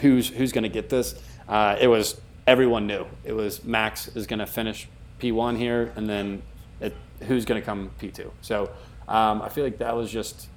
who's 0.00 0.28
who's 0.28 0.52
going 0.52 0.62
to 0.62 0.68
get 0.68 0.88
this. 0.88 1.14
Uh, 1.48 1.76
it 1.80 1.88
was 1.88 2.20
everyone 2.46 2.86
knew 2.86 3.06
it 3.24 3.32
was 3.32 3.64
Max 3.64 4.08
is 4.08 4.26
going 4.26 4.38
to 4.38 4.46
finish 4.46 4.88
P1 5.20 5.56
here, 5.56 5.92
and 5.96 6.08
then 6.08 6.42
it, 6.80 6.94
who's 7.22 7.44
going 7.44 7.60
to 7.60 7.64
come 7.64 7.90
P2. 8.00 8.30
So 8.40 8.70
um, 9.08 9.42
I 9.42 9.48
feel 9.48 9.64
like 9.64 9.78
that 9.78 9.94
was 9.94 10.10
just 10.10 10.48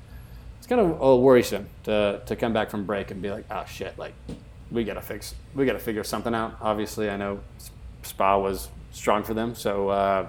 it's 0.63 0.67
kind 0.67 0.79
of 0.79 1.01
uh, 1.03 1.15
worrisome 1.17 1.67
to 1.83 2.21
to 2.25 2.35
come 2.35 2.53
back 2.53 2.69
from 2.69 2.85
break 2.85 3.11
and 3.11 3.21
be 3.21 3.29
like, 3.29 3.45
oh 3.51 3.65
shit, 3.67 3.97
like 3.97 4.13
we 4.71 4.83
gotta 4.83 5.01
fix, 5.01 5.35
we 5.53 5.65
gotta 5.65 5.79
figure 5.79 6.03
something 6.03 6.33
out. 6.33 6.55
Obviously, 6.61 7.09
I 7.09 7.17
know 7.17 7.41
Spa 8.01 8.37
was 8.37 8.69
strong 8.91 9.23
for 9.23 9.33
them, 9.33 9.55
so 9.55 9.89
uh, 9.89 10.27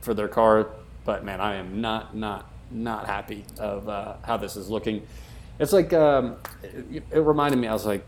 for 0.00 0.12
their 0.12 0.26
car, 0.28 0.70
but 1.04 1.24
man, 1.24 1.40
I 1.40 1.54
am 1.54 1.80
not 1.80 2.16
not 2.16 2.50
not 2.70 3.06
happy 3.06 3.44
of 3.58 3.88
uh, 3.88 4.14
how 4.22 4.36
this 4.36 4.56
is 4.56 4.68
looking. 4.68 5.06
It's 5.58 5.72
like 5.72 5.92
um, 5.92 6.36
it, 6.62 7.02
it 7.10 7.18
reminded 7.18 7.58
me. 7.58 7.68
I 7.68 7.72
was 7.72 7.86
like, 7.86 8.06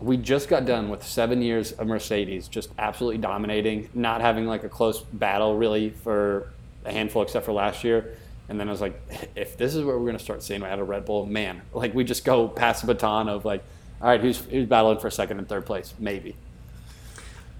we 0.00 0.16
just 0.16 0.48
got 0.48 0.64
done 0.64 0.88
with 0.88 1.02
seven 1.02 1.42
years 1.42 1.72
of 1.72 1.86
Mercedes 1.86 2.48
just 2.48 2.70
absolutely 2.78 3.18
dominating, 3.18 3.88
not 3.94 4.20
having 4.20 4.46
like 4.46 4.64
a 4.64 4.68
close 4.68 5.00
battle 5.00 5.56
really 5.56 5.90
for 5.90 6.50
a 6.84 6.92
handful, 6.92 7.22
except 7.22 7.44
for 7.44 7.52
last 7.52 7.84
year. 7.84 8.16
And 8.48 8.60
then 8.60 8.68
I 8.68 8.70
was 8.70 8.80
like, 8.80 9.00
if 9.34 9.56
this 9.56 9.74
is 9.74 9.84
what 9.84 9.94
we're 9.94 10.06
going 10.06 10.18
to 10.18 10.22
start 10.22 10.42
seeing 10.42 10.62
out 10.62 10.78
of 10.78 10.88
Red 10.88 11.04
Bull, 11.04 11.26
man, 11.26 11.62
like 11.72 11.94
we 11.94 12.04
just 12.04 12.24
go 12.24 12.48
past 12.48 12.82
the 12.82 12.92
baton 12.92 13.28
of 13.28 13.44
like, 13.44 13.62
all 14.00 14.08
right, 14.08 14.20
who's 14.20 14.38
who's 14.38 14.66
battling 14.66 14.98
for 14.98 15.10
second 15.10 15.38
and 15.38 15.48
third 15.48 15.64
place? 15.64 15.94
Maybe. 15.98 16.36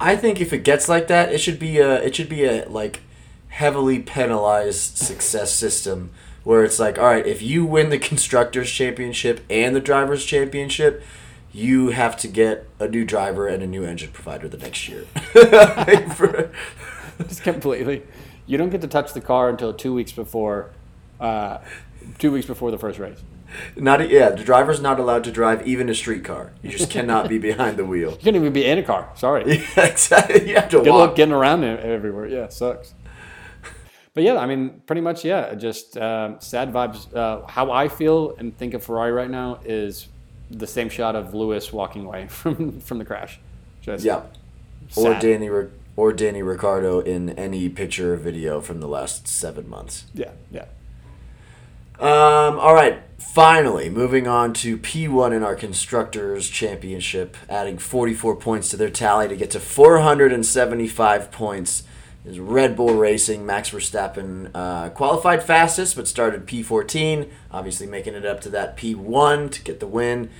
I 0.00 0.16
think 0.16 0.40
if 0.40 0.52
it 0.52 0.64
gets 0.64 0.88
like 0.88 1.06
that, 1.08 1.32
it 1.32 1.38
should 1.38 1.58
be 1.58 1.78
a 1.78 2.02
it 2.02 2.14
should 2.14 2.28
be 2.28 2.44
a 2.44 2.68
like 2.68 3.00
heavily 3.48 4.00
penalized 4.00 4.98
success 4.98 5.54
system 5.54 6.10
where 6.44 6.62
it's 6.64 6.78
like, 6.78 6.98
all 6.98 7.06
right, 7.06 7.26
if 7.26 7.42
you 7.42 7.64
win 7.64 7.90
the 7.90 7.98
constructors 7.98 8.70
championship 8.70 9.40
and 9.50 9.74
the 9.74 9.80
drivers 9.80 10.24
championship, 10.24 11.02
you 11.52 11.88
have 11.90 12.16
to 12.18 12.28
get 12.28 12.66
a 12.78 12.86
new 12.88 13.04
driver 13.04 13.46
and 13.48 13.62
a 13.62 13.66
new 13.66 13.84
engine 13.84 14.10
provider 14.12 14.48
the 14.48 14.58
next 14.58 14.88
year. 14.88 15.02
For- 16.14 16.50
just 17.28 17.42
completely. 17.42 18.02
You 18.46 18.58
don't 18.58 18.70
get 18.70 18.80
to 18.82 18.88
touch 18.88 19.12
the 19.12 19.20
car 19.20 19.48
until 19.48 19.72
two 19.72 19.94
weeks 19.94 20.12
before, 20.12 20.70
uh, 21.20 21.58
two 22.18 22.30
weeks 22.32 22.46
before 22.46 22.70
the 22.70 22.78
first 22.78 22.98
race. 22.98 23.22
Not 23.76 24.10
yeah, 24.10 24.30
the 24.30 24.42
driver's 24.42 24.80
not 24.80 24.98
allowed 24.98 25.22
to 25.24 25.30
drive 25.30 25.64
even 25.66 25.88
a 25.88 25.94
street 25.94 26.24
car. 26.24 26.52
You 26.60 26.70
just 26.70 26.90
cannot 26.90 27.28
be 27.28 27.38
behind 27.50 27.76
the 27.76 27.84
wheel. 27.84 28.10
You 28.10 28.16
can't 28.18 28.34
even 28.36 28.52
be 28.52 28.64
in 28.66 28.78
a 28.78 28.82
car. 28.82 29.10
Sorry. 29.14 29.44
Yeah, 29.76 29.84
exactly. 29.86 30.48
You 30.48 30.56
have 30.56 30.68
to 30.70 30.78
Good 30.78 30.88
walk. 30.90 30.98
luck 31.10 31.16
getting 31.16 31.32
around 31.32 31.62
everywhere. 31.62 32.26
Yeah, 32.26 32.48
sucks. 32.48 32.94
But 34.14 34.22
yeah, 34.22 34.36
I 34.36 34.46
mean, 34.46 34.80
pretty 34.86 35.00
much, 35.00 35.24
yeah, 35.24 35.54
just 35.54 35.98
um, 35.98 36.36
sad 36.40 36.72
vibes. 36.72 37.12
Uh, 37.14 37.46
how 37.46 37.72
I 37.72 37.88
feel 37.88 38.36
and 38.36 38.56
think 38.56 38.74
of 38.74 38.84
Ferrari 38.84 39.10
right 39.10 39.30
now 39.30 39.58
is 39.64 40.08
the 40.50 40.66
same 40.66 40.88
shot 40.88 41.16
of 41.16 41.34
Lewis 41.34 41.72
walking 41.72 42.04
away 42.06 42.26
from 42.28 42.80
from 42.80 42.98
the 42.98 43.04
crash. 43.04 43.40
Just 43.82 44.04
Yeah. 44.04 44.22
Or. 44.96 45.14
Danny 45.14 45.48
or 45.96 46.12
Danny 46.12 46.42
Ricciardo 46.42 47.00
in 47.00 47.30
any 47.30 47.68
picture 47.68 48.14
or 48.14 48.16
video 48.16 48.60
from 48.60 48.80
the 48.80 48.88
last 48.88 49.28
seven 49.28 49.68
months. 49.68 50.06
Yeah, 50.14 50.30
yeah. 50.50 50.66
Um, 52.00 52.58
all 52.58 52.74
right, 52.74 53.02
finally, 53.18 53.88
moving 53.88 54.26
on 54.26 54.52
to 54.54 54.76
P1 54.76 55.32
in 55.32 55.44
our 55.44 55.54
Constructors 55.54 56.48
Championship, 56.50 57.36
adding 57.48 57.78
44 57.78 58.34
points 58.36 58.68
to 58.70 58.76
their 58.76 58.90
tally 58.90 59.28
to 59.28 59.36
get 59.36 59.52
to 59.52 59.60
475 59.60 61.30
points. 61.30 61.84
Is 62.24 62.38
Red 62.38 62.74
Bull 62.74 62.94
Racing. 62.94 63.44
Max 63.44 63.70
Verstappen 63.70 64.50
uh, 64.54 64.88
qualified 64.90 65.42
fastest, 65.42 65.94
but 65.94 66.08
started 66.08 66.46
P14, 66.46 67.28
obviously 67.50 67.86
making 67.86 68.14
it 68.14 68.24
up 68.24 68.40
to 68.42 68.48
that 68.48 68.78
P1 68.78 69.50
to 69.50 69.62
get 69.62 69.78
the 69.78 69.86
win. 69.86 70.30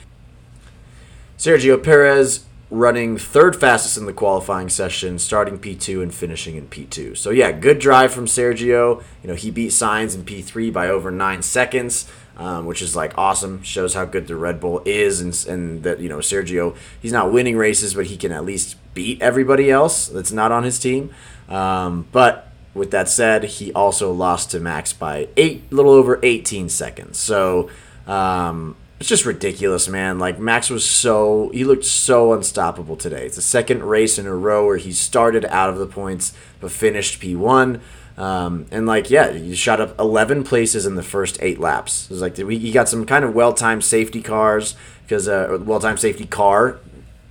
Sergio 1.37 1.83
Perez 1.83 2.47
running 2.71 3.19
third 3.19 3.55
fastest 3.55 3.99
in 3.99 4.07
the 4.07 4.13
qualifying 4.13 4.71
session, 4.71 5.19
starting 5.19 5.59
P2 5.59 6.03
and 6.03 6.15
finishing 6.15 6.57
in 6.57 6.69
P2. 6.69 7.17
So 7.17 7.31
yeah, 7.31 7.53
good 7.53 7.79
drive 7.79 8.13
from 8.13 8.27
Sergio. 8.27 9.03
You 9.23 9.29
know, 9.29 9.35
he 9.35 9.51
beat 9.51 9.71
Sainz 9.71 10.15
in 10.15 10.25
P3 10.25 10.73
by 10.73 10.89
over 10.89 11.11
nine 11.11 11.43
seconds, 11.43 12.11
um, 12.37 12.67
which 12.67 12.81
is 12.81 12.97
like 12.97 13.17
awesome. 13.19 13.63
Shows 13.63 13.95
how 13.95 14.07
good 14.07 14.27
the 14.27 14.37
Red 14.37 14.59
Bull 14.59 14.83
is, 14.85 15.21
and, 15.21 15.47
and 15.49 15.83
that 15.83 16.01
you 16.01 16.09
know 16.09 16.19
Sergio, 16.19 16.77
he's 17.01 17.13
not 17.13 17.33
winning 17.33 17.57
races, 17.57 17.95
but 17.95 18.07
he 18.07 18.17
can 18.17 18.33
at 18.33 18.45
least 18.45 18.77
beat 18.95 19.21
everybody 19.21 19.71
else 19.71 20.09
that's 20.09 20.33
not 20.33 20.51
on 20.51 20.65
his 20.65 20.79
team. 20.79 21.11
Um, 21.49 22.07
but 22.13 22.49
with 22.75 22.91
that 22.91 23.09
said, 23.09 23.45
he 23.45 23.73
also 23.73 24.13
lost 24.13 24.51
to 24.51 24.61
Max 24.61 24.93
by 24.93 25.29
eight, 25.37 25.73
little 25.73 25.93
over 25.93 26.19
18 26.23 26.69
seconds. 26.69 27.19
So 27.19 27.71
um, 28.07 28.77
it's 28.99 29.09
just 29.09 29.25
ridiculous, 29.25 29.89
man. 29.89 30.19
Like 30.19 30.39
Max 30.39 30.71
was 30.71 30.89
so 30.89 31.51
he 31.53 31.65
looked 31.65 31.85
so 31.85 32.33
unstoppable 32.33 32.97
today. 32.97 33.27
It's 33.27 33.37
the 33.37 33.43
second 33.43 33.85
race 33.85 34.19
in 34.19 34.27
a 34.27 34.35
row 34.35 34.67
where 34.67 34.77
he 34.77 34.93
started 34.93 35.45
out 35.47 35.71
of 35.71 35.79
the 35.79 35.87
points 35.87 36.33
but 36.61 36.73
finished 36.73 37.21
P1. 37.21 37.81
Um, 38.17 38.67
and 38.71 38.87
like 38.87 39.11
yeah, 39.11 39.33
he 39.33 39.55
shot 39.55 39.81
up 39.81 39.99
11 39.99 40.45
places 40.45 40.87
in 40.87 40.95
the 40.95 41.03
first 41.03 41.37
eight 41.41 41.59
laps. 41.59 42.05
It 42.05 42.11
was 42.11 42.21
like 42.23 42.39
we 42.39 42.59
he 42.59 42.73
got 42.73 42.89
some 42.89 43.05
kind 43.05 43.25
of 43.25 43.35
well-timed 43.35 43.85
safety 43.85 44.23
cars 44.23 44.75
because 45.03 45.29
uh, 45.29 45.59
well-timed 45.61 46.01
safety 46.01 46.27
car 46.27 46.79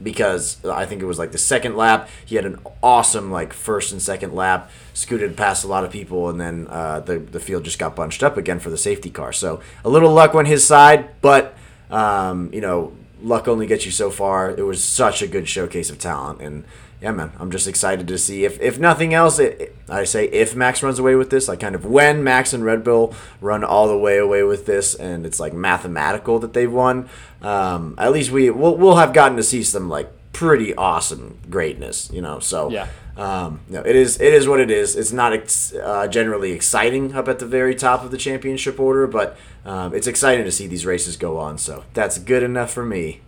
because 0.03 0.63
I 0.65 0.85
think 0.85 1.01
it 1.01 1.05
was 1.05 1.17
like 1.17 1.31
the 1.31 1.37
second 1.37 1.75
lap. 1.75 2.09
He 2.25 2.35
had 2.35 2.45
an 2.45 2.59
awesome 2.81 3.31
like 3.31 3.53
first 3.53 3.91
and 3.91 4.01
second 4.01 4.33
lap, 4.33 4.69
scooted 4.93 5.37
past 5.37 5.63
a 5.63 5.67
lot 5.67 5.83
of 5.83 5.91
people, 5.91 6.29
and 6.29 6.39
then 6.39 6.67
uh, 6.69 6.99
the 6.99 7.19
the 7.19 7.39
field 7.39 7.63
just 7.63 7.79
got 7.79 7.95
bunched 7.95 8.23
up 8.23 8.37
again 8.37 8.59
for 8.59 8.69
the 8.69 8.77
safety 8.77 9.09
car. 9.09 9.31
So 9.33 9.61
a 9.83 9.89
little 9.89 10.11
luck 10.11 10.33
went 10.33 10.47
his 10.47 10.65
side, 10.65 11.21
but 11.21 11.55
um, 11.89 12.49
you 12.53 12.61
know 12.61 12.93
luck 13.21 13.47
only 13.47 13.65
gets 13.65 13.85
you 13.85 13.91
so 13.91 14.11
far. 14.11 14.51
It 14.51 14.63
was 14.63 14.83
such 14.83 15.21
a 15.21 15.27
good 15.27 15.47
showcase 15.47 15.89
of 15.89 15.97
talent, 15.97 16.41
and 16.41 16.65
yeah, 17.03 17.11
man, 17.11 17.33
I'm 17.37 17.51
just 17.51 17.67
excited 17.67 18.07
to 18.07 18.17
see 18.17 18.45
if 18.45 18.59
if 18.61 18.79
nothing 18.79 19.13
else, 19.13 19.37
it, 19.37 19.75
I 19.89 20.05
say 20.05 20.25
if 20.29 20.55
Max 20.55 20.81
runs 20.81 20.99
away 20.99 21.15
with 21.15 21.29
this, 21.29 21.49
like 21.49 21.59
kind 21.59 21.75
of 21.75 21.85
when 21.85 22.23
Max 22.23 22.53
and 22.53 22.63
Red 22.63 22.83
Bull 22.83 23.13
run 23.41 23.61
all 23.63 23.89
the 23.89 23.97
way 23.97 24.17
away 24.17 24.41
with 24.43 24.65
this, 24.65 24.95
and 24.95 25.25
it's 25.25 25.37
like 25.39 25.53
mathematical 25.53 26.39
that 26.39 26.53
they've 26.53 26.71
won. 26.71 27.09
Um, 27.41 27.95
at 27.97 28.13
least 28.13 28.31
we 28.31 28.49
we'll, 28.49 28.77
we'll 28.77 28.95
have 28.95 29.11
gotten 29.13 29.35
to 29.35 29.43
see 29.43 29.63
some 29.63 29.89
like 29.89 30.09
pretty 30.31 30.73
awesome 30.75 31.37
greatness, 31.49 32.09
you 32.13 32.21
know. 32.21 32.39
So 32.39 32.69
Yeah. 32.71 32.87
um, 33.17 33.59
no, 33.67 33.81
it 33.81 33.95
is 33.97 34.19
it 34.21 34.33
is 34.33 34.47
what 34.47 34.61
it 34.61 34.71
is. 34.71 34.95
It's 34.95 35.11
not 35.11 35.33
ex- 35.33 35.73
uh, 35.73 36.07
generally 36.07 36.53
exciting 36.53 37.13
up 37.13 37.27
at 37.27 37.39
the 37.39 37.45
very 37.45 37.75
top 37.75 38.05
of 38.05 38.11
the 38.11 38.17
championship 38.17 38.79
order, 38.79 39.07
but 39.07 39.37
um, 39.65 39.93
it's 39.93 40.07
exciting 40.07 40.45
to 40.45 40.51
see 40.51 40.67
these 40.67 40.85
races 40.85 41.17
go 41.17 41.37
on. 41.37 41.57
So 41.57 41.83
that's 41.93 42.17
good 42.17 42.43
enough 42.43 42.71
for 42.71 42.85
me. 42.85 43.19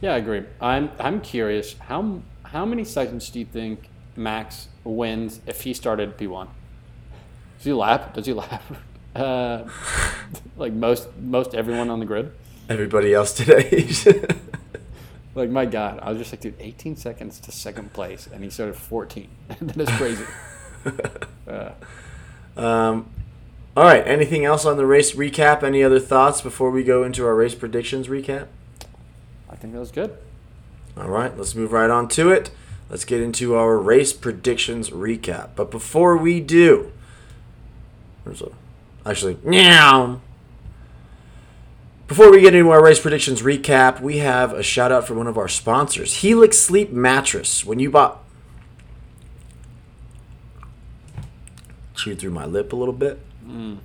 Yeah, 0.00 0.12
I 0.14 0.18
agree. 0.18 0.42
I'm 0.60 0.90
I'm 1.00 1.20
curious 1.20 1.74
how 1.88 2.20
how 2.52 2.64
many 2.64 2.84
seconds 2.84 3.30
do 3.30 3.38
you 3.38 3.44
think 3.44 3.88
Max 4.16 4.68
wins 4.84 5.40
if 5.46 5.62
he 5.62 5.74
started 5.74 6.16
P1? 6.16 6.48
Does 7.58 7.64
he 7.64 7.72
lap? 7.72 8.14
Does 8.14 8.26
he 8.26 8.32
lap? 8.32 8.62
Uh, 9.16 9.68
like 10.56 10.72
most 10.72 11.08
most 11.18 11.52
everyone 11.52 11.90
on 11.90 11.98
the 11.98 12.04
grid. 12.04 12.30
Everybody 12.68 13.12
else 13.12 13.32
today. 13.32 13.88
Like 15.38 15.50
my 15.50 15.66
God, 15.66 16.00
I 16.02 16.10
was 16.10 16.18
just 16.18 16.32
like, 16.32 16.40
dude, 16.40 16.56
18 16.58 16.96
seconds 16.96 17.38
to 17.40 17.52
second 17.52 17.92
place, 17.92 18.28
and 18.32 18.42
he 18.42 18.50
started 18.50 18.74
14. 18.74 19.28
that 19.60 19.76
is 19.76 19.88
crazy. 19.90 20.24
Uh, 21.46 21.70
um, 22.56 23.08
all 23.76 23.84
right. 23.84 24.04
Anything 24.04 24.44
else 24.44 24.64
on 24.64 24.76
the 24.76 24.84
race 24.84 25.14
recap? 25.14 25.62
Any 25.62 25.84
other 25.84 26.00
thoughts 26.00 26.40
before 26.40 26.70
we 26.72 26.82
go 26.82 27.04
into 27.04 27.24
our 27.24 27.36
race 27.36 27.54
predictions 27.54 28.08
recap? 28.08 28.48
I 29.48 29.54
think 29.54 29.72
that 29.74 29.78
was 29.78 29.92
good. 29.92 30.18
All 30.98 31.08
right, 31.08 31.36
let's 31.36 31.54
move 31.54 31.72
right 31.72 31.90
on 31.90 32.08
to 32.08 32.30
it. 32.30 32.50
Let's 32.90 33.04
get 33.04 33.20
into 33.20 33.54
our 33.54 33.78
race 33.78 34.12
predictions 34.12 34.90
recap. 34.90 35.50
But 35.54 35.70
before 35.70 36.16
we 36.16 36.40
do, 36.40 36.92
there's 38.24 38.42
a 38.42 38.50
actually 39.06 39.38
meow. 39.42 40.20
Before 42.06 42.30
we 42.30 42.40
get 42.40 42.54
into 42.54 42.70
our 42.70 42.82
race 42.82 42.98
predictions 42.98 43.42
recap, 43.42 44.00
we 44.00 44.18
have 44.18 44.52
a 44.54 44.62
shout 44.62 44.90
out 44.90 45.06
from 45.06 45.18
one 45.18 45.26
of 45.26 45.36
our 45.36 45.48
sponsors, 45.48 46.16
Helix 46.16 46.58
Sleep 46.58 46.90
Mattress. 46.90 47.64
When 47.64 47.78
you 47.78 47.90
bought 47.90 48.24
chewed 51.98 52.18
through 52.18 52.30
my 52.30 52.46
lip 52.46 52.72
a 52.72 52.76
little 52.76 52.94
bit. 52.94 53.20
Mm. 53.46 53.78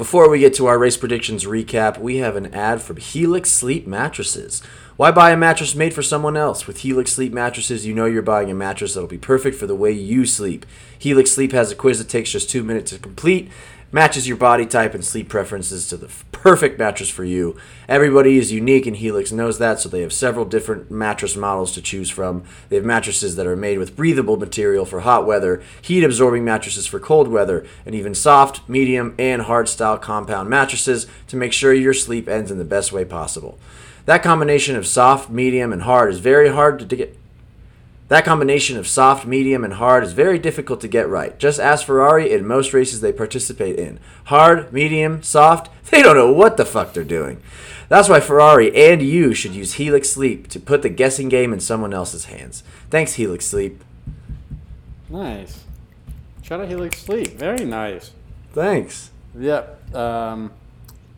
Before 0.00 0.30
we 0.30 0.38
get 0.38 0.54
to 0.54 0.64
our 0.64 0.78
race 0.78 0.96
predictions 0.96 1.44
recap, 1.44 1.98
we 1.98 2.16
have 2.16 2.34
an 2.34 2.54
ad 2.54 2.80
from 2.80 2.96
Helix 2.96 3.50
Sleep 3.50 3.86
Mattresses. 3.86 4.62
Why 4.96 5.10
buy 5.10 5.30
a 5.30 5.36
mattress 5.36 5.74
made 5.74 5.92
for 5.92 6.00
someone 6.00 6.38
else? 6.38 6.66
With 6.66 6.78
Helix 6.78 7.12
Sleep 7.12 7.34
Mattresses, 7.34 7.84
you 7.84 7.92
know 7.92 8.06
you're 8.06 8.22
buying 8.22 8.50
a 8.50 8.54
mattress 8.54 8.94
that'll 8.94 9.10
be 9.10 9.18
perfect 9.18 9.58
for 9.58 9.66
the 9.66 9.74
way 9.74 9.92
you 9.92 10.24
sleep. 10.24 10.64
Helix 10.98 11.32
Sleep 11.32 11.52
has 11.52 11.70
a 11.70 11.74
quiz 11.74 11.98
that 11.98 12.08
takes 12.08 12.30
just 12.30 12.48
two 12.48 12.64
minutes 12.64 12.92
to 12.92 12.98
complete, 12.98 13.50
matches 13.92 14.28
your 14.28 14.36
body 14.36 14.66
type 14.66 14.94
and 14.94 15.04
sleep 15.04 15.28
preferences 15.28 15.88
to 15.88 15.96
the 15.96 16.06
f- 16.06 16.24
perfect 16.32 16.78
mattress 16.78 17.08
for 17.08 17.24
you. 17.24 17.56
Everybody 17.88 18.38
is 18.38 18.52
unique, 18.52 18.86
and 18.86 18.96
Helix 18.96 19.32
knows 19.32 19.58
that, 19.58 19.80
so 19.80 19.88
they 19.88 20.02
have 20.02 20.12
several 20.12 20.44
different 20.44 20.90
mattress 20.90 21.36
models 21.36 21.72
to 21.72 21.82
choose 21.82 22.08
from. 22.08 22.44
They 22.68 22.76
have 22.76 22.84
mattresses 22.84 23.36
that 23.36 23.46
are 23.46 23.56
made 23.56 23.78
with 23.78 23.96
breathable 23.96 24.36
material 24.36 24.84
for 24.84 25.00
hot 25.00 25.26
weather, 25.26 25.62
heat 25.82 26.04
absorbing 26.04 26.44
mattresses 26.44 26.86
for 26.86 27.00
cold 27.00 27.28
weather, 27.28 27.66
and 27.84 27.94
even 27.94 28.14
soft, 28.14 28.68
medium, 28.68 29.14
and 29.18 29.42
hard 29.42 29.68
style 29.68 29.98
compound 29.98 30.48
mattresses 30.48 31.06
to 31.28 31.36
make 31.36 31.52
sure 31.52 31.74
your 31.74 31.94
sleep 31.94 32.28
ends 32.28 32.50
in 32.50 32.58
the 32.58 32.64
best 32.64 32.92
way 32.92 33.04
possible. 33.04 33.58
That 34.06 34.22
combination 34.22 34.76
of 34.76 34.86
soft, 34.86 35.30
medium, 35.30 35.72
and 35.72 35.82
hard 35.82 36.10
is 36.10 36.20
very 36.20 36.48
hard 36.48 36.88
to 36.88 36.96
get. 36.96 37.16
That 38.10 38.24
combination 38.24 38.76
of 38.76 38.88
soft, 38.88 39.24
medium, 39.24 39.62
and 39.62 39.74
hard 39.74 40.02
is 40.02 40.14
very 40.14 40.36
difficult 40.40 40.80
to 40.80 40.88
get 40.88 41.08
right. 41.08 41.38
Just 41.38 41.60
ask 41.60 41.86
Ferrari 41.86 42.32
in 42.32 42.44
most 42.44 42.74
races 42.74 43.00
they 43.00 43.12
participate 43.12 43.78
in. 43.78 44.00
Hard, 44.24 44.72
medium, 44.72 45.22
soft, 45.22 45.70
they 45.92 46.02
don't 46.02 46.16
know 46.16 46.32
what 46.32 46.56
the 46.56 46.64
fuck 46.64 46.92
they're 46.92 47.04
doing. 47.04 47.40
That's 47.88 48.08
why 48.08 48.18
Ferrari 48.18 48.74
and 48.74 49.00
you 49.00 49.32
should 49.32 49.54
use 49.54 49.74
Helix 49.74 50.10
Sleep 50.10 50.48
to 50.48 50.58
put 50.58 50.82
the 50.82 50.88
guessing 50.88 51.28
game 51.28 51.52
in 51.52 51.60
someone 51.60 51.94
else's 51.94 52.24
hands. 52.24 52.64
Thanks, 52.90 53.14
Helix 53.14 53.46
Sleep. 53.46 53.80
Nice. 55.08 55.62
Shout 56.42 56.60
out 56.60 56.66
Helix 56.66 57.00
Sleep. 57.00 57.38
Very 57.38 57.64
nice. 57.64 58.10
Thanks. 58.52 59.12
Yep. 59.38 59.94
Um, 59.94 60.50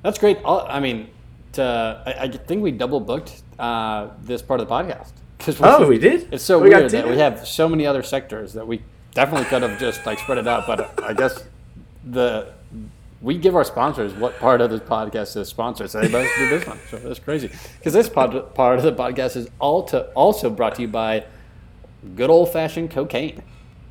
that's 0.03 0.19
great. 0.19 0.37
I 0.45 0.79
mean, 0.79 1.09
to, 1.53 2.03
I, 2.05 2.25
I 2.25 2.29
think 2.29 2.63
we 2.63 2.71
double 2.71 3.01
booked 3.01 3.43
uh, 3.59 4.11
this 4.21 4.43
part 4.43 4.61
of 4.61 4.69
the 4.69 4.75
podcast. 4.75 5.13
'Cause 5.45 5.57
Oh, 5.63 5.87
we 5.87 5.99
did? 5.99 6.29
It's 6.33 6.45
so 6.45 6.59
We 6.59 6.71
got 6.71 6.79
weird 6.81 6.91
that 6.93 7.09
we 7.09 7.19
have 7.19 7.47
so 7.47 7.69
many 7.69 7.87
other 7.87 8.03
sectors 8.03 8.53
that 8.55 8.67
we 8.67 8.83
definitely 9.15 9.47
could 9.47 9.63
have 9.63 9.79
just 9.79 10.05
like 10.07 10.19
spread 10.19 10.39
it 10.39 10.47
out. 10.49 10.67
But 10.67 11.03
I 11.03 11.13
guess 11.13 11.45
the 12.05 12.49
we 13.21 13.39
give 13.39 13.55
our 13.55 13.65
sponsors 13.65 14.13
what 14.15 14.39
part 14.41 14.61
of 14.61 14.71
this 14.71 14.81
podcast 14.81 15.37
is 15.37 15.49
sponsored. 15.49 15.91
So 15.91 16.01
they 16.01 16.09
both 16.09 16.29
do 16.39 16.49
this 16.49 16.67
one. 16.67 16.79
So 16.91 16.97
that's 16.99 17.21
crazy. 17.21 17.51
Because 17.79 17.93
this 17.93 18.09
pod, 18.09 18.55
part 18.55 18.79
of 18.79 18.85
the 18.85 18.93
podcast 18.93 19.37
is 19.37 19.49
all 19.61 19.85
to, 19.85 20.07
also 20.15 20.51
brought 20.51 20.75
to 20.77 20.83
you 20.83 20.89
by 20.89 21.25
good 22.17 22.31
old 22.31 22.53
fashioned 22.53 22.91
cocaine. 22.91 23.43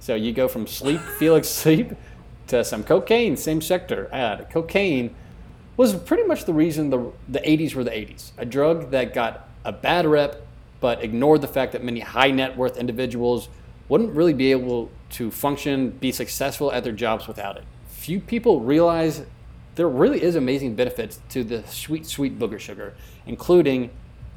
So 0.02 0.16
you 0.16 0.34
go 0.34 0.50
from 0.50 0.68
sleep, 0.68 1.00
Felix 1.20 1.48
sleep, 1.48 1.94
to 2.48 2.66
some 2.66 2.84
cocaine, 2.84 3.38
same 3.38 3.62
sector 3.62 4.10
ad. 4.12 4.50
Cocaine 4.52 5.16
was 5.78 5.96
pretty 5.96 6.24
much 6.24 6.44
the 6.44 6.54
reason 6.54 6.90
the, 6.90 7.12
the 7.30 7.40
80s 7.40 7.74
were 7.74 7.86
the 7.86 7.92
80s. 7.92 8.32
A 8.38 8.46
drug 8.46 8.92
that 8.92 9.14
got 9.14 9.48
a 9.64 9.72
bad 9.72 10.06
rep, 10.06 10.46
but 10.82 11.02
ignored 11.02 11.40
the 11.40 11.48
fact 11.48 11.72
that 11.72 11.84
many 11.84 12.02
high 12.02 12.32
net 12.32 12.58
worth 12.58 12.76
individuals 12.76 13.48
wouldn't 13.88 14.14
really 14.14 14.34
be 14.34 14.52
able 14.52 14.90
to 15.12 15.32
function, 15.32 15.92
be 15.92 16.12
successful 16.12 16.72
at 16.72 16.84
their 16.84 16.94
jobs 16.94 17.28
without 17.28 17.56
it. 17.56 17.64
Few 17.88 18.20
people 18.20 18.60
realize 18.60 19.24
there 19.76 19.88
really 19.88 20.22
is 20.22 20.36
amazing 20.36 20.76
benefits 20.76 21.22
to 21.30 21.44
the 21.44 21.64
sweet, 21.68 22.06
sweet 22.06 22.38
booger 22.38 22.60
sugar, 22.60 22.94
including 23.26 23.90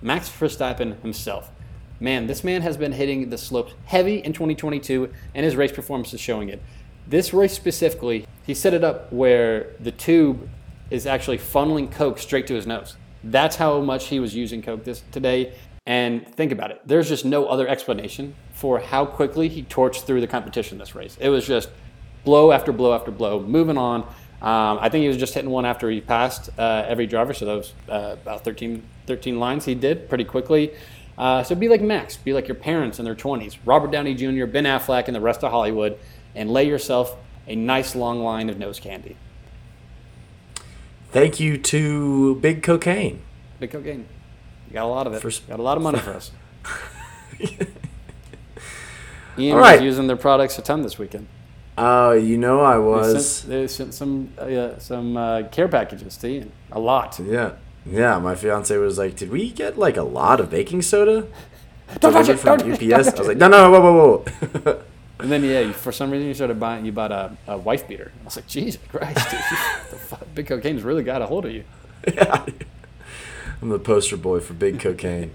Max 0.02 0.28
Verstappen 0.28 1.00
himself. 1.02 1.50
Man, 1.98 2.26
this 2.26 2.44
man 2.44 2.62
has 2.62 2.76
been 2.76 2.92
hitting 2.92 3.30
the 3.30 3.38
slopes 3.38 3.74
heavy 3.86 4.16
in 4.18 4.32
2022, 4.32 5.10
and 5.34 5.44
his 5.44 5.56
race 5.56 5.72
performance 5.72 6.12
is 6.12 6.20
showing 6.20 6.48
it. 6.48 6.62
This 7.06 7.32
race 7.32 7.52
specifically, 7.52 8.26
he 8.44 8.54
set 8.54 8.74
it 8.74 8.84
up 8.84 9.12
where 9.12 9.74
the 9.80 9.92
tube 9.92 10.48
is 10.90 11.06
actually 11.06 11.38
funneling 11.38 11.90
Coke 11.90 12.18
straight 12.18 12.46
to 12.48 12.54
his 12.54 12.66
nose. 12.66 12.96
That's 13.22 13.56
how 13.56 13.80
much 13.80 14.08
he 14.08 14.20
was 14.20 14.34
using 14.34 14.62
Coke 14.62 14.84
this 14.84 15.02
today. 15.12 15.54
And 15.86 16.26
think 16.26 16.50
about 16.50 16.70
it. 16.70 16.80
There's 16.86 17.08
just 17.08 17.24
no 17.24 17.46
other 17.46 17.68
explanation 17.68 18.34
for 18.52 18.78
how 18.78 19.04
quickly 19.04 19.48
he 19.48 19.62
torched 19.64 20.04
through 20.04 20.22
the 20.22 20.26
competition 20.26 20.78
this 20.78 20.94
race. 20.94 21.18
It 21.20 21.28
was 21.28 21.46
just 21.46 21.68
blow 22.24 22.52
after 22.52 22.72
blow 22.72 22.94
after 22.94 23.10
blow, 23.10 23.40
moving 23.40 23.76
on. 23.76 24.02
Um, 24.40 24.78
I 24.80 24.88
think 24.88 25.02
he 25.02 25.08
was 25.08 25.16
just 25.16 25.34
hitting 25.34 25.50
one 25.50 25.64
after 25.64 25.90
he 25.90 26.00
passed 26.00 26.50
uh, 26.58 26.84
every 26.86 27.06
driver, 27.06 27.34
so 27.34 27.44
that 27.44 27.54
was 27.54 27.72
uh, 27.88 28.16
about 28.20 28.44
13, 28.44 28.82
13 29.06 29.38
lines 29.38 29.64
he 29.64 29.74
did 29.74 30.08
pretty 30.08 30.24
quickly. 30.24 30.74
Uh, 31.16 31.42
so 31.42 31.54
be 31.54 31.68
like 31.68 31.80
Max, 31.80 32.16
be 32.16 32.32
like 32.32 32.48
your 32.48 32.56
parents 32.56 32.98
in 32.98 33.04
their 33.04 33.14
20s, 33.14 33.58
Robert 33.64 33.90
Downey 33.90 34.14
Jr., 34.14 34.46
Ben 34.46 34.64
Affleck, 34.64 35.06
and 35.06 35.14
the 35.14 35.20
rest 35.20 35.44
of 35.44 35.50
Hollywood, 35.50 35.98
and 36.34 36.50
lay 36.50 36.66
yourself 36.66 37.16
a 37.46 37.54
nice 37.54 37.94
long 37.94 38.22
line 38.22 38.48
of 38.48 38.58
nose 38.58 38.80
candy. 38.80 39.16
Thank 41.10 41.38
you 41.38 41.56
to 41.58 42.34
Big 42.36 42.62
Cocaine. 42.62 43.22
Big 43.60 43.70
cocaine. 43.70 44.08
Got 44.74 44.84
a 44.84 44.88
lot 44.88 45.06
of 45.06 45.14
it. 45.14 45.22
For, 45.22 45.30
got 45.48 45.58
a 45.58 45.62
lot 45.62 45.76
of 45.78 45.82
money 45.82 45.98
for 46.00 46.10
us. 46.12 46.30
Ian 49.38 49.54
All 49.54 49.60
right. 49.60 49.76
was 49.76 49.82
using 49.84 50.06
their 50.06 50.16
products 50.16 50.58
a 50.58 50.62
ton 50.62 50.82
this 50.82 50.98
weekend. 50.98 51.26
Oh, 51.76 52.12
you 52.12 52.38
know 52.38 52.60
I 52.60 52.74
They 52.74 52.80
was. 52.80 53.36
sent, 53.38 53.50
they 53.50 53.66
sent 53.66 53.94
some 53.94 54.30
uh, 54.38 54.78
some 54.78 55.16
uh, 55.16 55.42
care 55.50 55.66
packages 55.68 56.16
to 56.18 56.28
Ian. 56.28 56.52
A 56.70 56.78
lot. 56.78 57.18
Yeah. 57.20 57.52
Yeah, 57.86 58.18
my 58.18 58.34
fiance 58.34 58.76
was 58.76 58.96
like, 58.96 59.16
"Did 59.16 59.30
we 59.30 59.50
get 59.50 59.76
like 59.78 59.96
a 59.96 60.02
lot 60.02 60.40
of 60.40 60.50
baking 60.50 60.82
soda 60.82 61.26
Don't 62.00 62.12
touch 62.12 62.28
it! 62.28 62.38
from 62.38 62.58
Don't, 62.58 62.72
UPS?" 62.72 62.80
don't 62.80 62.92
I 62.92 62.98
was 63.18 63.18
it. 63.20 63.26
like, 63.28 63.36
"No, 63.38 63.48
no, 63.48 63.70
whoa, 63.70 63.80
whoa, 63.80 64.24
whoa." 64.64 64.80
And 65.20 65.30
then 65.30 65.44
yeah, 65.44 65.70
for 65.72 65.92
some 65.92 66.10
reason 66.10 66.26
you 66.26 66.34
started 66.34 66.58
buying. 66.58 66.84
You 66.84 66.90
bought 66.92 67.12
a, 67.12 67.36
a 67.46 67.56
wife 67.56 67.86
beater. 67.86 68.10
I 68.20 68.24
was 68.24 68.34
like, 68.36 68.48
Jesus 68.48 68.80
Christ, 68.88 69.30
dude, 69.30 69.40
the 69.90 69.96
fuck, 69.96 70.26
big 70.34 70.46
cocaine's 70.48 70.82
really 70.82 71.04
got 71.04 71.22
a 71.22 71.26
hold 71.26 71.46
of 71.46 71.52
you. 71.52 71.62
yeah. 72.12 72.44
I'm 73.64 73.70
the 73.70 73.78
poster 73.78 74.18
boy 74.18 74.40
for 74.40 74.52
Big 74.52 74.78
Cocaine. 74.78 75.30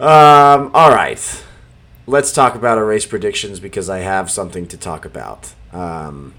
Um, 0.00 0.70
all 0.72 0.90
right. 0.90 1.44
Let's 2.06 2.32
talk 2.32 2.54
about 2.54 2.78
our 2.78 2.86
race 2.86 3.04
predictions 3.04 3.60
because 3.60 3.90
I 3.90 3.98
have 3.98 4.30
something 4.30 4.66
to 4.68 4.78
talk 4.78 5.04
about. 5.04 5.52
Um, 5.70 6.32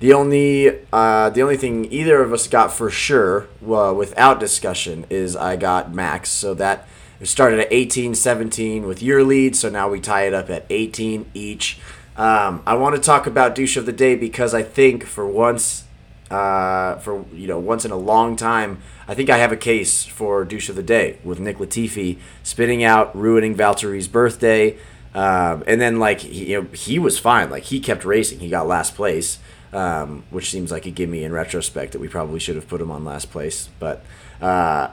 the 0.00 0.14
only 0.14 0.78
uh, 0.90 1.28
the 1.28 1.42
only 1.42 1.58
thing 1.58 1.92
either 1.92 2.22
of 2.22 2.32
us 2.32 2.48
got 2.48 2.72
for 2.72 2.88
sure, 2.88 3.48
without 3.60 4.40
discussion, 4.40 5.04
is 5.10 5.36
I 5.36 5.56
got 5.56 5.92
Max. 5.92 6.30
So 6.30 6.54
that 6.54 6.88
started 7.22 7.60
at 7.60 7.68
18, 7.70 8.14
17 8.14 8.86
with 8.86 9.02
your 9.02 9.22
lead. 9.22 9.56
So 9.56 9.68
now 9.68 9.90
we 9.90 10.00
tie 10.00 10.22
it 10.22 10.32
up 10.32 10.48
at 10.48 10.64
18 10.70 11.32
each. 11.34 11.78
Um, 12.16 12.62
I 12.66 12.76
want 12.76 12.96
to 12.96 13.02
talk 13.02 13.26
about 13.26 13.54
douche 13.54 13.76
of 13.76 13.84
the 13.84 13.92
day 13.92 14.16
because 14.16 14.54
I 14.54 14.62
think 14.62 15.04
for 15.04 15.26
once 15.26 15.84
uh, 16.32 16.96
for 16.96 17.26
you 17.34 17.46
know 17.46 17.58
once 17.58 17.84
in 17.84 17.90
a 17.90 17.96
long 17.96 18.36
time. 18.36 18.80
I 19.06 19.14
think 19.14 19.28
I 19.28 19.36
have 19.36 19.52
a 19.52 19.56
case 19.56 20.04
for 20.04 20.44
douche 20.44 20.70
of 20.70 20.76
the 20.76 20.82
day 20.82 21.18
with 21.22 21.38
Nick 21.38 21.58
Latifi 21.58 22.18
spitting 22.42 22.82
out, 22.82 23.14
ruining 23.14 23.54
Valtteri's 23.54 24.08
birthday, 24.08 24.78
um, 25.14 25.62
and 25.66 25.78
then 25.80 25.98
like 25.98 26.20
he, 26.20 26.52
you 26.52 26.62
know 26.62 26.68
he 26.72 26.98
was 26.98 27.18
fine. 27.18 27.50
Like 27.50 27.64
he 27.64 27.80
kept 27.80 28.04
racing. 28.04 28.40
He 28.40 28.48
got 28.48 28.66
last 28.66 28.94
place, 28.94 29.38
um, 29.74 30.24
which 30.30 30.50
seems 30.50 30.72
like 30.72 30.86
a 30.86 30.90
gimme 30.90 31.22
in 31.22 31.32
retrospect 31.32 31.92
that 31.92 32.00
we 32.00 32.08
probably 32.08 32.40
should 32.40 32.56
have 32.56 32.66
put 32.66 32.80
him 32.80 32.90
on 32.90 33.04
last 33.04 33.30
place. 33.30 33.68
But 33.78 34.02
uh, 34.40 34.88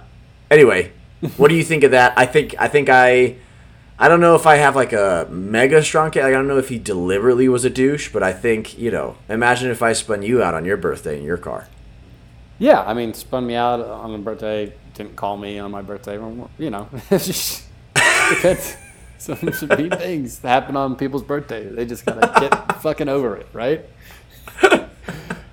anyway, 0.52 0.92
what 1.38 1.48
do 1.48 1.56
you 1.56 1.64
think 1.64 1.86
of 1.86 1.92
that? 1.92 2.14
I 2.18 2.26
think 2.26 2.54
I 2.60 2.68
think 2.68 2.90
I. 2.90 3.38
I 4.02 4.08
don't 4.08 4.22
know 4.22 4.36
if 4.36 4.47
I 4.47 4.56
have 4.56 4.76
like 4.78 4.93
a 4.93 5.28
mega 5.30 5.84
strong 5.84 6.10
case. 6.10 6.24
Like, 6.24 6.30
I 6.30 6.38
don't 6.38 6.47
know 6.47 6.58
if 6.58 6.70
he 6.70 6.80
deliberately 6.80 7.50
was 7.50 7.66
a 7.66 7.70
douche, 7.70 8.12
but 8.14 8.24
I 8.24 8.32
think 8.32 8.78
you 8.78 8.91
know. 8.91 9.18
Imagine 9.28 9.70
if 9.72 9.82
I 9.82 9.93
spun 9.93 10.24
you 10.24 10.41
out 10.41 10.54
on 10.54 10.64
your 10.64 10.78
birthday 10.78 11.20
in 11.20 11.26
your 11.26 11.38
car. 11.38 11.68
Yeah, 12.58 12.82
I 12.82 12.93
mean, 12.93 13.14
spun 13.14 13.45
me 13.45 13.56
out 13.56 13.82
on 13.82 14.12
my 14.12 14.18
birthday. 14.18 14.74
Didn't 14.93 15.16
call 15.16 15.38
me 15.38 15.60
on 15.60 15.72
my 15.72 15.82
birthday. 15.82 16.16
You 16.58 16.70
know, 16.70 16.89
it's. 17.12 17.68
Some 19.20 19.38
neat 19.78 19.93
things 19.95 20.39
happen 20.39 20.78
on 20.78 20.95
people's 20.95 21.24
birthdays. 21.24 21.76
They 21.76 21.86
just 21.86 22.06
gotta 22.06 22.39
get 22.39 22.82
fucking 22.82 23.10
over 23.10 23.36
it, 23.36 23.47
right? 23.52 23.86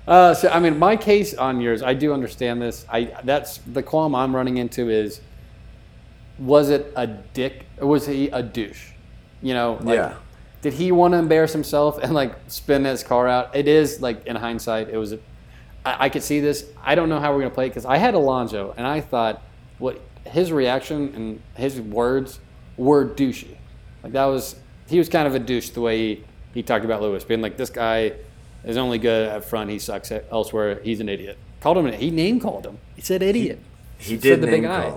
Uh, 0.07 0.33
so 0.33 0.47
I 0.47 0.61
mean, 0.61 0.79
my 0.79 0.95
case 0.95 1.33
on 1.33 1.59
yours, 1.59 1.83
I 1.83 1.93
do 1.93 2.13
understand 2.13 2.61
this. 2.61 2.85
I 2.89 3.13
that's 3.25 3.57
the 3.57 3.83
qualm 3.83 4.15
I'm 4.15 4.33
running 4.33 4.55
into 4.55 4.89
is, 4.89 5.19
was 6.39 6.69
it 6.69 6.91
a 6.95 7.07
dick 7.07 7.65
or 7.79 7.87
was 7.87 8.05
he 8.07 8.29
a 8.29 8.41
douche? 8.43 8.91
You 9.41 9.53
know, 9.53 9.77
like, 9.81 9.95
Yeah. 9.97 10.13
Did 10.61 10.73
he 10.73 10.91
want 10.91 11.13
to 11.13 11.19
embarrass 11.19 11.53
himself 11.53 11.99
and 11.99 12.13
like 12.13 12.33
spin 12.47 12.83
his 12.85 13.03
car 13.03 13.27
out? 13.27 13.55
It 13.55 13.67
is 13.67 14.01
like 14.01 14.25
in 14.25 14.35
hindsight, 14.35 14.89
it 14.89 14.97
was. 14.97 15.13
A, 15.13 15.19
I, 15.85 16.05
I 16.05 16.09
could 16.09 16.23
see 16.23 16.39
this. 16.39 16.65
I 16.83 16.95
don't 16.95 17.09
know 17.09 17.19
how 17.19 17.31
we're 17.33 17.39
gonna 17.41 17.53
play 17.53 17.67
it 17.67 17.69
because 17.69 17.85
I 17.85 17.97
had 17.97 18.15
Alonso 18.15 18.73
and 18.75 18.85
I 18.85 18.99
thought 19.01 19.41
what 19.77 20.01
his 20.25 20.51
reaction 20.51 21.13
and 21.15 21.41
his 21.55 21.79
words 21.79 22.39
were 22.75 23.05
douchey. 23.05 23.55
Like 24.03 24.13
that 24.13 24.25
was 24.25 24.55
he 24.87 24.97
was 24.97 25.09
kind 25.09 25.27
of 25.27 25.35
a 25.35 25.39
douche 25.39 25.69
the 25.69 25.81
way 25.81 25.97
he, 26.15 26.23
he 26.55 26.63
talked 26.63 26.83
about 26.85 27.01
Lewis, 27.03 27.23
being 27.23 27.41
like 27.41 27.55
this 27.55 27.69
guy 27.69 28.13
is 28.65 28.77
only 28.77 28.97
good 28.97 29.29
up 29.29 29.43
front. 29.45 29.69
He 29.69 29.77
sucks 29.79 30.11
elsewhere. 30.31 30.81
He's 30.83 30.99
an 30.99 31.07
idiot. 31.07 31.37
Called 31.61 31.77
him. 31.77 31.85
an- 31.85 31.93
He 31.99 32.09
name 32.09 32.39
called 32.39 32.65
him. 32.65 32.79
He 32.95 33.01
said 33.03 33.21
idiot. 33.21 33.59
He 33.99 34.15
Said 34.15 34.21
did 34.21 34.41
the 34.41 34.47
name 34.47 34.61
big 34.63 34.71
eye. 34.71 34.93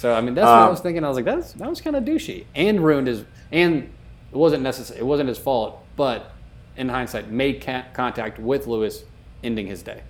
So 0.00 0.14
I 0.14 0.22
mean, 0.22 0.34
that's 0.34 0.46
what 0.46 0.54
I 0.54 0.64
Um, 0.64 0.70
was 0.70 0.80
thinking. 0.80 1.04
I 1.04 1.08
was 1.08 1.16
like, 1.16 1.26
that's 1.26 1.52
that 1.52 1.68
was 1.68 1.82
kind 1.82 1.94
of 1.94 2.04
douchey 2.04 2.46
and 2.54 2.80
ruined 2.82 3.06
his. 3.06 3.24
And 3.52 3.90
it 4.32 4.36
wasn't 4.36 4.62
necessary. 4.62 4.98
It 5.00 5.04
wasn't 5.04 5.28
his 5.28 5.36
fault, 5.36 5.84
but 5.94 6.32
in 6.74 6.88
hindsight, 6.88 7.30
made 7.30 7.60
ca- 7.62 7.84
contact 7.92 8.38
with 8.38 8.66
Lewis, 8.66 9.04
ending 9.44 9.66
his 9.66 9.82
day. 9.82 10.00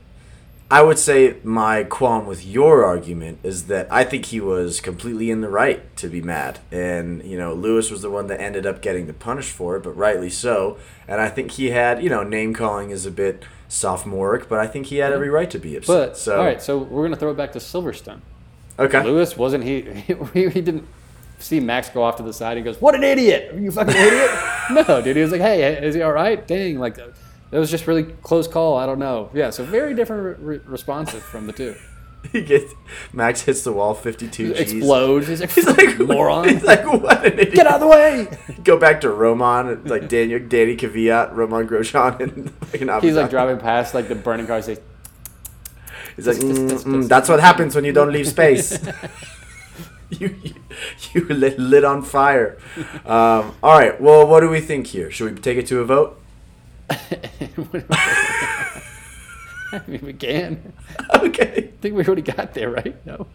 I 0.70 0.82
would 0.82 1.00
say 1.00 1.38
my 1.42 1.82
qualm 1.82 2.24
with 2.26 2.46
your 2.46 2.84
argument 2.84 3.40
is 3.42 3.66
that 3.66 3.88
I 3.90 4.04
think 4.04 4.26
he 4.26 4.40
was 4.40 4.80
completely 4.80 5.28
in 5.28 5.40
the 5.40 5.48
right 5.48 5.80
to 5.96 6.06
be 6.08 6.22
mad. 6.22 6.60
And, 6.70 7.24
you 7.24 7.36
know, 7.36 7.52
Lewis 7.54 7.90
was 7.90 8.02
the 8.02 8.10
one 8.10 8.28
that 8.28 8.40
ended 8.40 8.66
up 8.66 8.80
getting 8.80 9.08
the 9.08 9.12
punish 9.12 9.50
for 9.50 9.74
it, 9.76 9.82
but 9.82 9.96
rightly 9.96 10.30
so. 10.30 10.76
And 11.08 11.20
I 11.20 11.28
think 11.28 11.50
he 11.52 11.70
had, 11.70 12.00
you 12.04 12.08
know, 12.08 12.22
name 12.22 12.54
calling 12.54 12.90
is 12.90 13.04
a 13.04 13.10
bit 13.10 13.44
sophomoric, 13.66 14.48
but 14.48 14.60
I 14.60 14.68
think 14.68 14.86
he 14.86 14.98
had 14.98 15.12
every 15.12 15.28
right 15.28 15.50
to 15.50 15.58
be 15.58 15.74
upset. 15.74 16.10
But 16.10 16.16
so, 16.16 16.38
all 16.38 16.44
right, 16.44 16.62
so 16.62 16.78
we're 16.78 17.02
gonna 17.02 17.16
throw 17.16 17.32
it 17.32 17.36
back 17.36 17.50
to 17.54 17.58
Silverstone. 17.58 18.20
Okay. 18.80 19.04
Lewis 19.04 19.36
wasn't 19.36 19.64
he? 19.64 19.82
He, 20.34 20.48
he 20.48 20.60
didn't 20.60 20.86
see 21.38 21.60
Max 21.60 21.88
go 21.90 22.02
off 22.02 22.16
to 22.16 22.22
the 22.22 22.32
side. 22.32 22.56
He 22.56 22.62
goes, 22.62 22.80
"What 22.80 22.94
an 22.94 23.02
idiot! 23.02 23.54
Are 23.54 23.58
you 23.58 23.70
fucking 23.70 23.94
idiot?" 23.94 24.30
no, 24.88 25.02
dude. 25.02 25.16
He 25.16 25.22
was 25.22 25.32
like, 25.32 25.40
"Hey, 25.40 25.84
is 25.84 25.94
he 25.94 26.02
all 26.02 26.12
right?" 26.12 26.46
Dang, 26.46 26.78
like 26.78 26.98
it 26.98 27.58
was 27.58 27.70
just 27.70 27.86
really 27.86 28.04
close 28.04 28.46
call. 28.46 28.76
I 28.76 28.86
don't 28.86 28.98
know. 28.98 29.30
Yeah, 29.34 29.50
so 29.50 29.64
very 29.64 29.94
different 29.94 30.38
re- 30.40 30.60
responsive 30.64 31.22
from 31.22 31.46
the 31.46 31.52
two. 31.52 31.74
He 32.32 32.42
gets, 32.42 32.74
Max 33.14 33.40
hits 33.40 33.64
the 33.64 33.72
wall 33.72 33.94
52 33.94 34.52
G's. 34.52 34.60
Explodes. 34.60 35.26
He's 35.26 35.40
like, 35.40 35.50
He's 35.52 35.66
like, 35.66 35.98
moron. 36.00 36.50
He's 36.50 36.62
like, 36.62 36.84
what 36.84 37.24
an 37.24 37.38
idiot. 37.38 37.54
Get 37.54 37.66
out 37.66 37.76
of 37.76 37.80
the 37.80 37.86
way. 37.86 38.28
Go 38.62 38.78
back 38.78 39.00
to 39.00 39.08
Roman, 39.08 39.84
like 39.84 40.06
Daniel, 40.10 40.38
Danny 40.38 40.76
Kvyat, 40.76 41.34
Romain 41.34 41.66
Grosjean, 41.66 42.20
and 42.78 42.90
Abu 42.90 43.06
He's 43.06 43.16
like 43.16 43.30
driving 43.30 43.56
past 43.56 43.94
like 43.94 44.08
the 44.08 44.14
burning 44.14 44.46
car. 44.46 44.56
He's 44.56 44.68
like, 44.68 44.82
He's 46.20 46.26
like, 46.26 46.36
"Mm, 46.36 46.84
mm, 46.84 47.08
that's 47.08 47.30
what 47.30 47.40
happens 47.40 47.74
when 47.74 47.86
you 47.86 47.92
don't 47.92 48.12
leave 48.12 48.28
space. 48.28 48.78
you, 50.10 50.36
you, 50.42 50.54
you 51.12 51.24
lit, 51.28 51.58
lit 51.58 51.82
on 51.82 52.02
fire. 52.02 52.58
Um, 53.06 53.54
all 53.62 53.78
right. 53.78 53.98
Well, 53.98 54.26
what 54.26 54.40
do 54.40 54.50
we 54.50 54.60
think 54.60 54.88
here? 54.88 55.10
Should 55.10 55.34
we 55.34 55.40
take 55.40 55.56
it 55.56 55.66
to 55.68 55.80
a 55.80 55.84
vote? 55.84 56.20
I 56.90 56.98
mean, 59.86 60.00
we 60.02 60.12
can. 60.12 60.74
Okay. 61.14 61.52
I 61.56 61.62
think 61.80 61.94
we 61.94 62.04
already 62.04 62.22
got 62.22 62.52
there, 62.52 62.68
right? 62.68 62.94
No. 63.06 63.26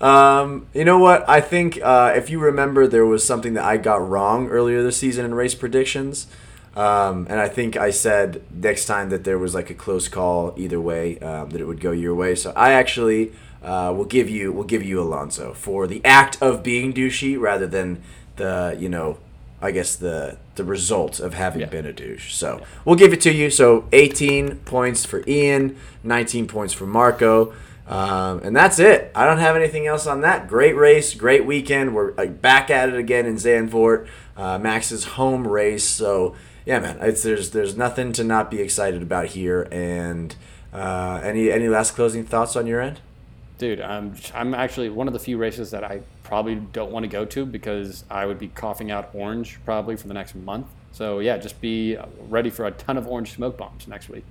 Um, 0.00 0.68
you 0.72 0.84
know 0.84 0.98
what? 0.98 1.28
I 1.28 1.40
think 1.40 1.80
uh, 1.82 2.12
if 2.14 2.30
you 2.30 2.38
remember, 2.38 2.86
there 2.86 3.06
was 3.06 3.26
something 3.26 3.54
that 3.54 3.64
I 3.64 3.78
got 3.78 4.06
wrong 4.06 4.48
earlier 4.48 4.84
this 4.84 4.98
season 4.98 5.24
in 5.24 5.34
race 5.34 5.56
predictions. 5.56 6.28
Um, 6.76 7.26
and 7.30 7.40
I 7.40 7.48
think 7.48 7.76
I 7.76 7.90
said 7.90 8.42
next 8.52 8.84
time 8.84 9.08
that 9.08 9.24
there 9.24 9.38
was 9.38 9.54
like 9.54 9.70
a 9.70 9.74
close 9.74 10.08
call 10.08 10.52
either 10.58 10.80
way, 10.80 11.18
um, 11.20 11.50
that 11.50 11.60
it 11.60 11.64
would 11.66 11.80
go 11.80 11.90
your 11.90 12.14
way. 12.14 12.34
So 12.34 12.52
I 12.54 12.72
actually 12.72 13.32
uh, 13.62 13.92
will 13.96 14.04
give 14.04 14.28
you 14.28 14.52
will 14.52 14.64
give 14.64 14.82
you 14.82 15.00
Alonso 15.00 15.54
for 15.54 15.86
the 15.86 16.02
act 16.04 16.36
of 16.42 16.62
being 16.62 16.92
douchey 16.92 17.38
rather 17.40 17.66
than 17.66 18.02
the 18.36 18.76
you 18.78 18.90
know 18.90 19.16
I 19.62 19.70
guess 19.70 19.96
the 19.96 20.36
the 20.56 20.64
result 20.64 21.18
of 21.18 21.32
having 21.32 21.62
Yeah. 21.62 21.68
been 21.68 21.86
a 21.86 21.92
douche. 21.94 22.34
So 22.34 22.60
we'll 22.84 22.96
give 22.96 23.14
it 23.14 23.22
to 23.22 23.32
you. 23.32 23.48
So 23.50 23.86
18 23.92 24.56
points 24.66 25.06
for 25.06 25.22
Ian, 25.26 25.76
19 26.04 26.46
points 26.46 26.74
for 26.74 26.86
Marco. 26.86 27.54
Um, 27.88 28.40
and 28.42 28.54
that's 28.56 28.78
it. 28.80 29.12
I 29.14 29.24
don't 29.26 29.38
have 29.38 29.54
anything 29.56 29.86
else 29.86 30.06
on 30.08 30.20
that. 30.22 30.48
Great 30.48 30.74
race, 30.76 31.14
great 31.14 31.46
weekend. 31.46 31.94
We're 31.94 32.12
like, 32.14 32.42
back 32.42 32.68
at 32.68 32.88
it 32.88 32.96
again 32.96 33.26
in 33.26 33.36
Zandvoort, 33.36 34.08
uh, 34.36 34.58
Max's 34.58 35.04
home 35.04 35.46
race. 35.46 35.84
So 35.84 36.34
yeah, 36.66 36.80
man, 36.80 36.98
it's, 37.00 37.22
there's 37.22 37.52
there's 37.52 37.76
nothing 37.76 38.12
to 38.12 38.24
not 38.24 38.50
be 38.50 38.60
excited 38.60 39.00
about 39.00 39.26
here. 39.28 39.68
And 39.70 40.34
uh, 40.72 41.20
any 41.22 41.50
any 41.50 41.68
last 41.68 41.94
closing 41.94 42.24
thoughts 42.24 42.56
on 42.56 42.66
your 42.66 42.80
end? 42.80 43.00
Dude, 43.58 43.80
I'm 43.80 44.16
I'm 44.34 44.52
actually 44.52 44.90
one 44.90 45.06
of 45.06 45.14
the 45.14 45.20
few 45.20 45.38
races 45.38 45.70
that 45.70 45.84
I 45.84 46.02
probably 46.24 46.56
don't 46.56 46.90
want 46.90 47.04
to 47.04 47.08
go 47.08 47.24
to 47.24 47.46
because 47.46 48.04
I 48.10 48.26
would 48.26 48.38
be 48.38 48.48
coughing 48.48 48.90
out 48.90 49.10
orange 49.14 49.58
probably 49.64 49.96
for 49.96 50.08
the 50.08 50.14
next 50.14 50.34
month. 50.34 50.66
So 50.92 51.20
yeah, 51.20 51.38
just 51.38 51.60
be 51.60 51.96
ready 52.28 52.50
for 52.50 52.66
a 52.66 52.72
ton 52.72 52.96
of 52.96 53.06
orange 53.06 53.32
smoke 53.32 53.56
bombs 53.56 53.86
next 53.86 54.08
week. 54.08 54.24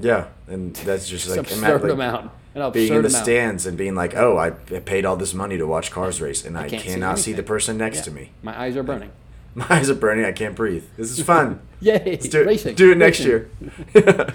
Yeah, 0.00 0.26
and 0.48 0.74
that's 0.76 1.08
just 1.08 1.28
like, 1.28 1.38
absurd 1.38 1.82
like 1.82 1.92
amount. 1.92 2.30
An 2.54 2.72
being 2.72 2.88
in 2.92 3.02
the 3.02 3.08
amount. 3.08 3.24
stands 3.24 3.66
and 3.66 3.78
being 3.78 3.94
like, 3.94 4.16
"Oh, 4.16 4.36
I 4.36 4.50
paid 4.50 5.04
all 5.04 5.16
this 5.16 5.32
money 5.32 5.58
to 5.58 5.66
watch 5.66 5.90
cars 5.90 6.20
race, 6.20 6.44
and 6.44 6.58
I, 6.58 6.68
see 6.68 6.78
cannot 6.78 7.18
see, 7.18 7.32
the 7.32 7.42
person 7.42 7.78
next 7.78 7.98
Yeah. 7.98 8.02
to 8.04 8.10
me. 8.10 8.30
My 8.42 8.58
eyes 8.58 8.76
are 8.76 8.82
burning. 8.82 9.10
My 9.54 9.66
eyes 9.70 9.90
are 9.90 9.94
burning. 9.94 10.24
I 10.24 10.32
can't 10.32 10.54
breathe. 10.54 10.84
This 10.96 11.10
is 11.16 11.24
fun. 11.24 11.60
Yay! 11.80 12.02
Let's 12.04 12.28
do 12.28 12.40
it, 12.42 12.46
racing. 12.46 12.74
do 12.74 12.92
it 12.92 12.98
next 12.98 13.20
racing. 13.20 13.30
year. 13.30 13.50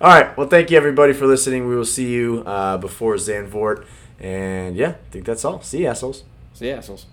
all 0.00 0.08
right. 0.10 0.36
Well, 0.36 0.48
thank 0.48 0.70
you 0.70 0.76
everybody 0.76 1.12
for 1.12 1.26
listening. 1.26 1.68
We 1.68 1.74
will 1.76 1.84
see 1.84 2.08
you 2.08 2.42
uh, 2.46 2.76
before 2.78 3.14
Zandvoort. 3.16 3.84
and 4.20 4.76
yeah, 4.76 4.90
I 4.90 5.10
think 5.10 5.24
that's 5.26 5.44
all. 5.44 5.60
See 5.62 5.80
you 5.82 5.88
assholes. 5.88 6.24
See 6.52 6.68
you 6.68 6.74
assholes. 6.74 7.06